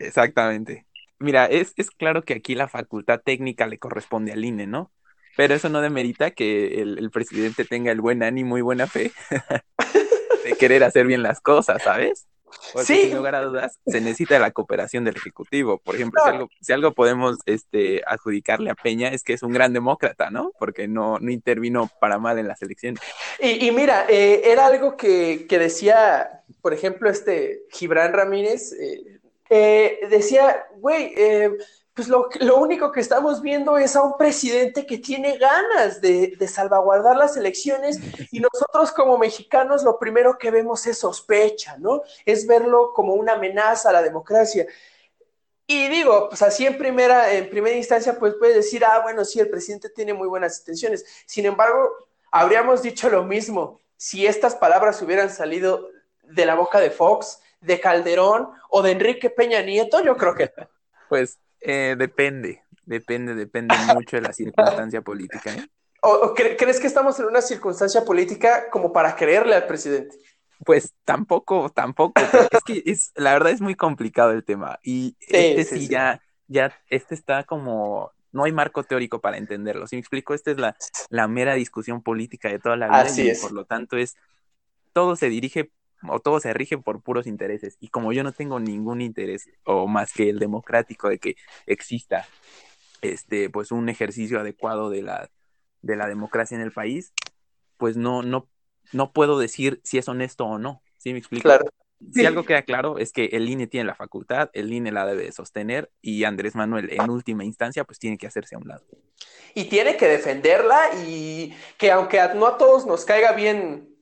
Exactamente. 0.00 0.85
Mira, 1.18 1.46
es, 1.46 1.72
es 1.76 1.90
claro 1.90 2.22
que 2.22 2.34
aquí 2.34 2.54
la 2.54 2.68
facultad 2.68 3.20
técnica 3.24 3.66
le 3.66 3.78
corresponde 3.78 4.32
al 4.32 4.44
INE, 4.44 4.66
¿no? 4.66 4.92
Pero 5.36 5.54
eso 5.54 5.68
no 5.68 5.80
demerita 5.80 6.30
que 6.30 6.80
el, 6.80 7.10
presidente 7.10 7.64
tenga 7.64 7.92
el 7.92 8.00
buen 8.00 8.22
ánimo 8.22 8.56
y 8.56 8.62
buena 8.62 8.86
fe 8.86 9.12
de 10.44 10.52
querer 10.58 10.82
hacer 10.82 11.06
bien 11.06 11.22
las 11.22 11.40
cosas, 11.40 11.82
¿sabes? 11.82 12.26
Porque 12.72 12.86
sí. 12.86 13.02
sin 13.02 13.16
lugar 13.16 13.34
a 13.34 13.42
dudas, 13.42 13.78
se 13.86 14.00
necesita 14.00 14.38
la 14.38 14.50
cooperación 14.50 15.04
del 15.04 15.16
Ejecutivo. 15.16 15.78
Por 15.78 15.94
ejemplo, 15.94 16.22
si, 16.24 16.30
algo, 16.30 16.48
si 16.60 16.72
algo 16.72 16.94
podemos 16.94 17.36
este, 17.44 18.02
adjudicarle 18.06 18.70
a 18.70 18.74
Peña 18.74 19.08
es 19.08 19.24
que 19.24 19.34
es 19.34 19.42
un 19.42 19.52
gran 19.52 19.74
demócrata, 19.74 20.30
¿no? 20.30 20.52
Porque 20.58 20.88
no, 20.88 21.18
no 21.18 21.30
intervino 21.30 21.90
para 22.00 22.18
mal 22.18 22.38
en 22.38 22.48
las 22.48 22.62
elecciones. 22.62 23.00
Y, 23.38 23.66
y 23.66 23.70
mira, 23.72 24.06
eh, 24.08 24.42
era 24.44 24.66
algo 24.66 24.96
que, 24.96 25.46
que, 25.48 25.58
decía, 25.58 26.44
por 26.62 26.72
ejemplo, 26.72 27.10
este 27.10 27.64
Gibran 27.70 28.14
Ramírez, 28.14 28.72
eh, 28.72 29.20
eh, 29.48 30.00
decía, 30.08 30.66
güey, 30.76 31.12
eh, 31.16 31.50
pues 31.96 32.08
lo, 32.08 32.28
único 32.56 32.92
que 32.92 33.00
estamos 33.00 33.40
viendo 33.40 33.78
es 33.78 33.96
a 33.96 34.02
un 34.02 34.18
presidente 34.18 34.84
que 34.84 34.98
tiene 34.98 35.38
ganas 35.38 36.02
de, 36.02 36.36
salvaguardar 36.46 37.16
las 37.16 37.38
elecciones 37.38 37.98
y 38.30 38.40
nosotros 38.40 38.92
como 38.92 39.16
mexicanos 39.16 39.82
lo 39.82 39.98
primero 39.98 40.36
que 40.36 40.50
vemos 40.50 40.86
es 40.86 40.98
sospecha, 40.98 41.78
¿no? 41.78 42.02
Es 42.26 42.46
verlo 42.46 42.92
como 42.94 43.14
una 43.14 43.32
amenaza 43.32 43.88
a 43.88 43.92
la 43.92 44.02
democracia. 44.02 44.66
Y 45.66 45.88
digo, 45.88 46.28
pues 46.28 46.42
así 46.42 46.66
en 46.66 46.76
primera, 46.76 47.32
en 47.32 47.48
primera 47.48 47.74
instancia, 47.74 48.18
pues 48.18 48.34
puedes 48.34 48.56
decir, 48.56 48.84
ah, 48.84 49.00
bueno, 49.02 49.24
sí, 49.24 49.40
el 49.40 49.48
presidente 49.48 49.88
tiene 49.88 50.12
muy 50.12 50.28
buenas 50.28 50.58
intenciones. 50.58 51.04
Sin 51.24 51.46
embargo, 51.46 51.90
habríamos 52.30 52.82
dicho 52.82 53.08
lo 53.08 53.24
mismo 53.24 53.80
si 53.96 54.26
estas 54.26 54.54
palabras 54.54 55.00
hubieran 55.00 55.30
salido 55.30 55.88
de 56.22 56.44
la 56.44 56.56
boca 56.56 56.78
de 56.78 56.90
Fox, 56.90 57.40
de 57.66 57.80
Calderón 57.80 58.48
o 58.70 58.82
de 58.82 58.92
Enrique 58.92 59.30
Peña 59.30 59.60
Nieto? 59.62 60.02
Yo 60.02 60.16
creo 60.16 60.34
que. 60.34 60.52
Pues 61.08 61.38
eh, 61.60 61.96
depende, 61.98 62.62
depende, 62.84 63.34
depende 63.34 63.74
mucho 63.94 64.16
de 64.16 64.22
la 64.22 64.32
circunstancia 64.32 65.02
política. 65.02 65.54
¿eh? 65.54 65.66
¿O, 66.02 66.34
crees 66.34 66.80
que 66.80 66.86
estamos 66.86 67.18
en 67.18 67.26
una 67.26 67.42
circunstancia 67.42 68.04
política 68.04 68.70
como 68.70 68.92
para 68.92 69.16
creerle 69.16 69.54
al 69.54 69.66
presidente? 69.66 70.16
Pues 70.64 70.94
tampoco, 71.04 71.68
tampoco. 71.70 72.20
es 72.50 72.62
que 72.64 72.82
es, 72.86 73.12
la 73.14 73.32
verdad 73.32 73.52
es 73.52 73.60
muy 73.60 73.74
complicado 73.74 74.30
el 74.30 74.44
tema. 74.44 74.78
Y 74.82 75.16
este 75.20 75.64
sí, 75.64 75.88
ya, 75.88 76.22
ya, 76.46 76.72
este 76.88 77.14
está 77.14 77.44
como, 77.44 78.12
no 78.32 78.44
hay 78.44 78.52
marco 78.52 78.84
teórico 78.84 79.20
para 79.20 79.36
entenderlo. 79.36 79.86
Si 79.86 79.96
me 79.96 80.00
explico, 80.00 80.32
esta 80.34 80.50
es 80.52 80.58
la, 80.58 80.76
la 81.10 81.28
mera 81.28 81.54
discusión 81.54 82.02
política 82.02 82.48
de 82.48 82.58
toda 82.58 82.76
la 82.76 82.86
vida. 82.86 83.00
Así 83.00 83.24
y 83.24 83.30
es. 83.30 83.40
por 83.40 83.52
lo 83.52 83.64
tanto 83.64 83.96
es, 83.96 84.16
todo 84.92 85.16
se 85.16 85.28
dirige 85.28 85.70
o 86.08 86.20
todo 86.20 86.40
se 86.40 86.52
rige 86.52 86.78
por 86.78 87.02
puros 87.02 87.26
intereses. 87.26 87.76
Y 87.80 87.88
como 87.88 88.12
yo 88.12 88.22
no 88.22 88.32
tengo 88.32 88.60
ningún 88.60 89.00
interés, 89.00 89.48
o 89.64 89.86
más 89.86 90.12
que 90.12 90.30
el 90.30 90.38
democrático, 90.38 91.08
de 91.08 91.18
que 91.18 91.36
exista 91.66 92.26
este, 93.02 93.50
pues 93.50 93.72
un 93.72 93.88
ejercicio 93.88 94.40
adecuado 94.40 94.90
de 94.90 95.02
la, 95.02 95.30
de 95.82 95.96
la 95.96 96.06
democracia 96.06 96.56
en 96.56 96.62
el 96.62 96.72
país, 96.72 97.12
pues 97.76 97.96
no, 97.96 98.22
no, 98.22 98.48
no 98.92 99.12
puedo 99.12 99.38
decir 99.38 99.80
si 99.84 99.98
es 99.98 100.08
honesto 100.08 100.44
o 100.44 100.58
no. 100.58 100.82
¿Sí 100.98 101.12
me 101.12 101.18
explico? 101.18 101.48
Claro. 101.48 101.64
Si 102.12 102.26
algo 102.26 102.44
queda 102.44 102.60
claro 102.60 102.98
es 102.98 103.10
que 103.10 103.24
el 103.32 103.48
INE 103.48 103.66
tiene 103.66 103.86
la 103.86 103.94
facultad, 103.94 104.50
el 104.52 104.70
INE 104.70 104.92
la 104.92 105.06
debe 105.06 105.32
sostener 105.32 105.90
y 106.02 106.24
Andrés 106.24 106.54
Manuel 106.54 106.92
en 106.92 107.08
última 107.08 107.42
instancia 107.42 107.84
pues 107.84 107.98
tiene 107.98 108.18
que 108.18 108.26
hacerse 108.26 108.54
a 108.54 108.58
un 108.58 108.68
lado. 108.68 108.84
Y 109.54 109.64
tiene 109.64 109.96
que 109.96 110.06
defenderla 110.06 110.90
y 111.06 111.54
que 111.78 111.90
aunque 111.90 112.20
no 112.34 112.46
a 112.46 112.58
todos 112.58 112.86
nos 112.86 113.06
caiga 113.06 113.32
bien 113.32 113.95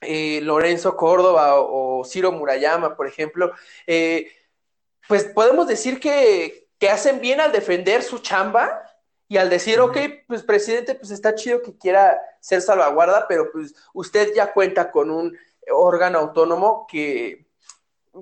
eh, 0.00 0.40
Lorenzo 0.42 0.96
Córdoba 0.96 1.60
o, 1.60 2.04
Ciro 2.04 2.32
Murayama, 2.32 2.96
por 2.96 3.06
ejemplo, 3.06 3.52
eh, 3.86 4.32
pues 5.06 5.24
podemos 5.24 5.66
decir 5.66 6.00
que, 6.00 6.68
hacen 6.90 7.20
bien 7.20 7.42
al 7.42 7.52
defender 7.52 8.02
su 8.02 8.20
chamba 8.20 8.82
y 9.28 9.36
al 9.36 9.50
decir, 9.50 9.80
ok, 9.80 9.98
pues 10.26 10.42
presidente, 10.42 10.94
pues 10.94 11.10
está 11.10 11.34
chido 11.34 11.60
que 11.60 11.76
quiera 11.76 12.18
ser 12.40 12.62
salvaguarda, 12.62 13.26
pero 13.28 13.52
pues 13.52 13.74
usted 13.92 14.32
ya 14.34 14.54
cuenta 14.54 14.90
con 14.90 15.10
un 15.10 15.36
órgano 15.70 16.18
autónomo 16.18 16.86
que, 16.88 17.44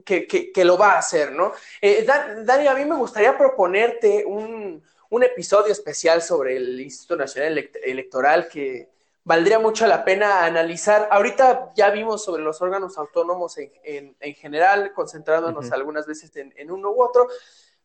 que, 0.05 0.65
lo 0.65 0.77
va 0.77 0.95
a 0.95 0.99
hacer, 0.99 1.31
¿no? 1.31 1.53
Eh, 1.81 2.05
Dani, 2.05 2.67
a 2.67 2.75
mí 2.75 2.85
me 2.85 2.97
gustaría 2.97 3.39
proponerte 3.39 4.25
un, 4.27 4.83
un, 5.09 5.23
episodio 5.23 5.71
especial 5.71 6.21
sobre 6.21 6.57
el 6.57 6.81
Instituto 6.81 7.15
Nacional 7.15 7.71
Electoral 7.85 8.49
que, 8.49 8.89
valdría 9.29 9.59
mucho 9.59 9.87
la 9.87 10.07
pena 10.07 10.47
analizar. 10.47 11.07
Ahorita 11.11 11.71
ya 11.77 11.91
vimos 11.91 12.25
sobre 12.25 12.43
los 12.43 12.63
órganos 12.63 12.97
autónomos 12.97 13.59
en, 13.59 14.35
general, 14.35 14.95
concentrándonos 14.95 15.71
algunas 15.71 16.07
veces 16.07 16.35
en, 16.35 16.71
uno 16.71 16.91
u 16.91 17.03
otro. 17.03 17.29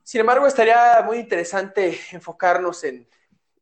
Sin 0.03 0.21
embargo, 0.21 0.47
estaría 0.47 1.03
muy 1.05 1.17
interesante 1.17 1.99
enfocarnos 2.13 2.85
en, 2.85 3.09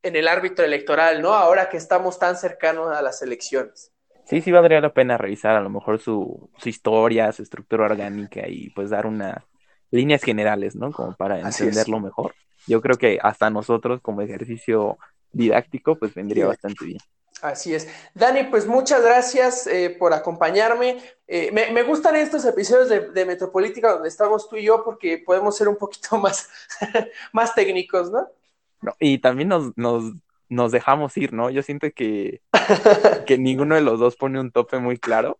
el 0.04 0.28
árbitro 0.28 0.64
electoral, 0.64 1.24
¿no? 1.24 1.34
Ahora 1.34 1.70
que 1.70 1.78
estamos 1.78 2.20
tan 2.20 2.38
cercanos 2.38 2.96
a 2.96 3.02
las 3.02 3.24
elecciones. 3.24 3.92
Sí, 4.26 4.42
sí 4.42 4.52
valdría 4.52 4.80
la 4.80 4.94
pena 4.94 5.18
revisar 5.18 5.56
a 5.56 5.62
lo 5.62 5.72
mejor 5.72 6.00
su, 6.00 6.52
historia, 6.64 7.32
su 7.32 7.42
estructura 7.42 7.86
orgánica 7.86 8.48
y 8.48 8.70
pues 8.70 8.92
dar 8.92 9.08
unas 9.08 9.44
líneas 9.90 10.22
generales, 10.22 10.76
¿no? 10.76 10.92
Como 10.92 11.16
para 11.16 11.40
entenderlo 11.40 12.00
mejor. 12.00 12.36
Yo 12.68 12.80
creo 12.80 13.00
que 13.00 13.18
hasta 13.24 13.50
nosotros 13.50 14.02
como 14.02 14.22
ejercicio 14.22 15.00
didáctico 15.32 15.96
pues 15.96 16.14
vendría 16.14 16.46
bastante 16.46 16.86
bien. 16.86 17.00
Así 17.42 17.74
es. 17.74 17.88
Dani, 18.14 18.44
pues 18.46 18.68
muchas 18.68 19.02
gracias 19.02 19.66
eh, 19.66 19.96
por 19.98 20.14
acompañarme. 20.14 20.98
Eh, 21.28 21.52
me, 21.52 21.84
gustan 21.84 22.16
estos 22.16 22.46
episodios 22.46 22.90
de, 22.90 23.26
Metropolítica 23.26 23.94
donde 23.94 24.10
estamos 24.10 24.48
tú 24.48 24.58
y 24.58 24.64
yo 24.64 24.84
porque 24.84 25.18
podemos 25.18 25.58
ser 25.58 25.68
un 25.68 25.78
poquito 25.78 26.18
más, 26.20 26.50
más 27.34 27.56
técnicos, 27.56 28.12
¿no? 28.12 28.28
Y 29.00 29.20
también 29.20 29.50
nos, 29.50 29.76
nos, 29.76 30.14
nos, 30.50 30.72
dejamos 30.72 31.16
ir, 31.18 31.34
¿no? 31.34 31.50
Yo 31.50 31.64
siento 31.64 31.88
que, 31.96 32.42
que 33.26 33.38
ninguno 33.38 33.76
de 33.76 33.82
los 33.82 34.00
dos 34.00 34.16
pone 34.16 34.40
un 34.40 34.52
tope 34.52 34.78
muy 34.80 34.98
claro. 34.98 35.40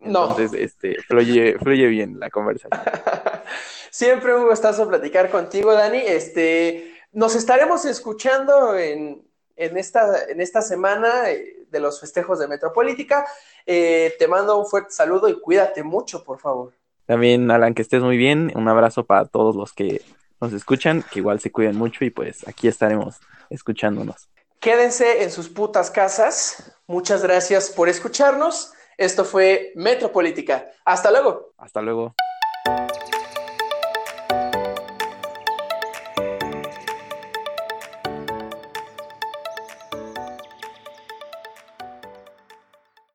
Entonces, 0.00 0.52
no. 0.52 0.58
este, 0.58 0.96
fluye, 1.02 1.58
fluye 1.58 1.86
bien 1.86 2.20
la 2.20 2.30
conversación. 2.30 2.70
Siempre 3.90 4.36
un 4.36 4.46
gustazo 4.46 4.86
platicar 4.86 5.30
contigo, 5.30 5.72
Dani. 5.72 5.98
Este, 5.98 6.94
nos 7.12 7.34
estaremos 7.34 7.84
escuchando 7.84 8.76
en, 8.76 9.27
en 9.58 9.76
esta, 9.76 10.24
en 10.28 10.40
esta 10.40 10.62
semana 10.62 11.30
eh, 11.30 11.56
de 11.70 11.80
los 11.80 12.00
festejos 12.00 12.38
de 12.38 12.48
Metropolítica. 12.48 13.26
Eh, 13.66 14.14
te 14.18 14.26
mando 14.28 14.56
un 14.56 14.66
fuerte 14.66 14.92
saludo 14.92 15.28
y 15.28 15.38
cuídate 15.40 15.82
mucho, 15.82 16.24
por 16.24 16.38
favor. 16.38 16.72
También, 17.06 17.50
Alan, 17.50 17.74
que 17.74 17.82
estés 17.82 18.02
muy 18.02 18.16
bien. 18.16 18.52
Un 18.54 18.68
abrazo 18.68 19.04
para 19.04 19.26
todos 19.26 19.56
los 19.56 19.72
que 19.72 20.02
nos 20.40 20.52
escuchan, 20.52 21.04
que 21.10 21.18
igual 21.18 21.40
se 21.40 21.50
cuiden 21.50 21.76
mucho 21.76 22.04
y 22.04 22.10
pues 22.10 22.46
aquí 22.46 22.68
estaremos 22.68 23.16
escuchándonos. 23.50 24.28
Quédense 24.60 25.22
en 25.22 25.30
sus 25.30 25.48
putas 25.48 25.90
casas. 25.90 26.76
Muchas 26.86 27.22
gracias 27.22 27.70
por 27.70 27.88
escucharnos. 27.88 28.72
Esto 28.96 29.24
fue 29.24 29.72
Metropolítica. 29.74 30.66
Hasta 30.84 31.10
luego. 31.10 31.52
Hasta 31.58 31.80
luego. 31.80 32.14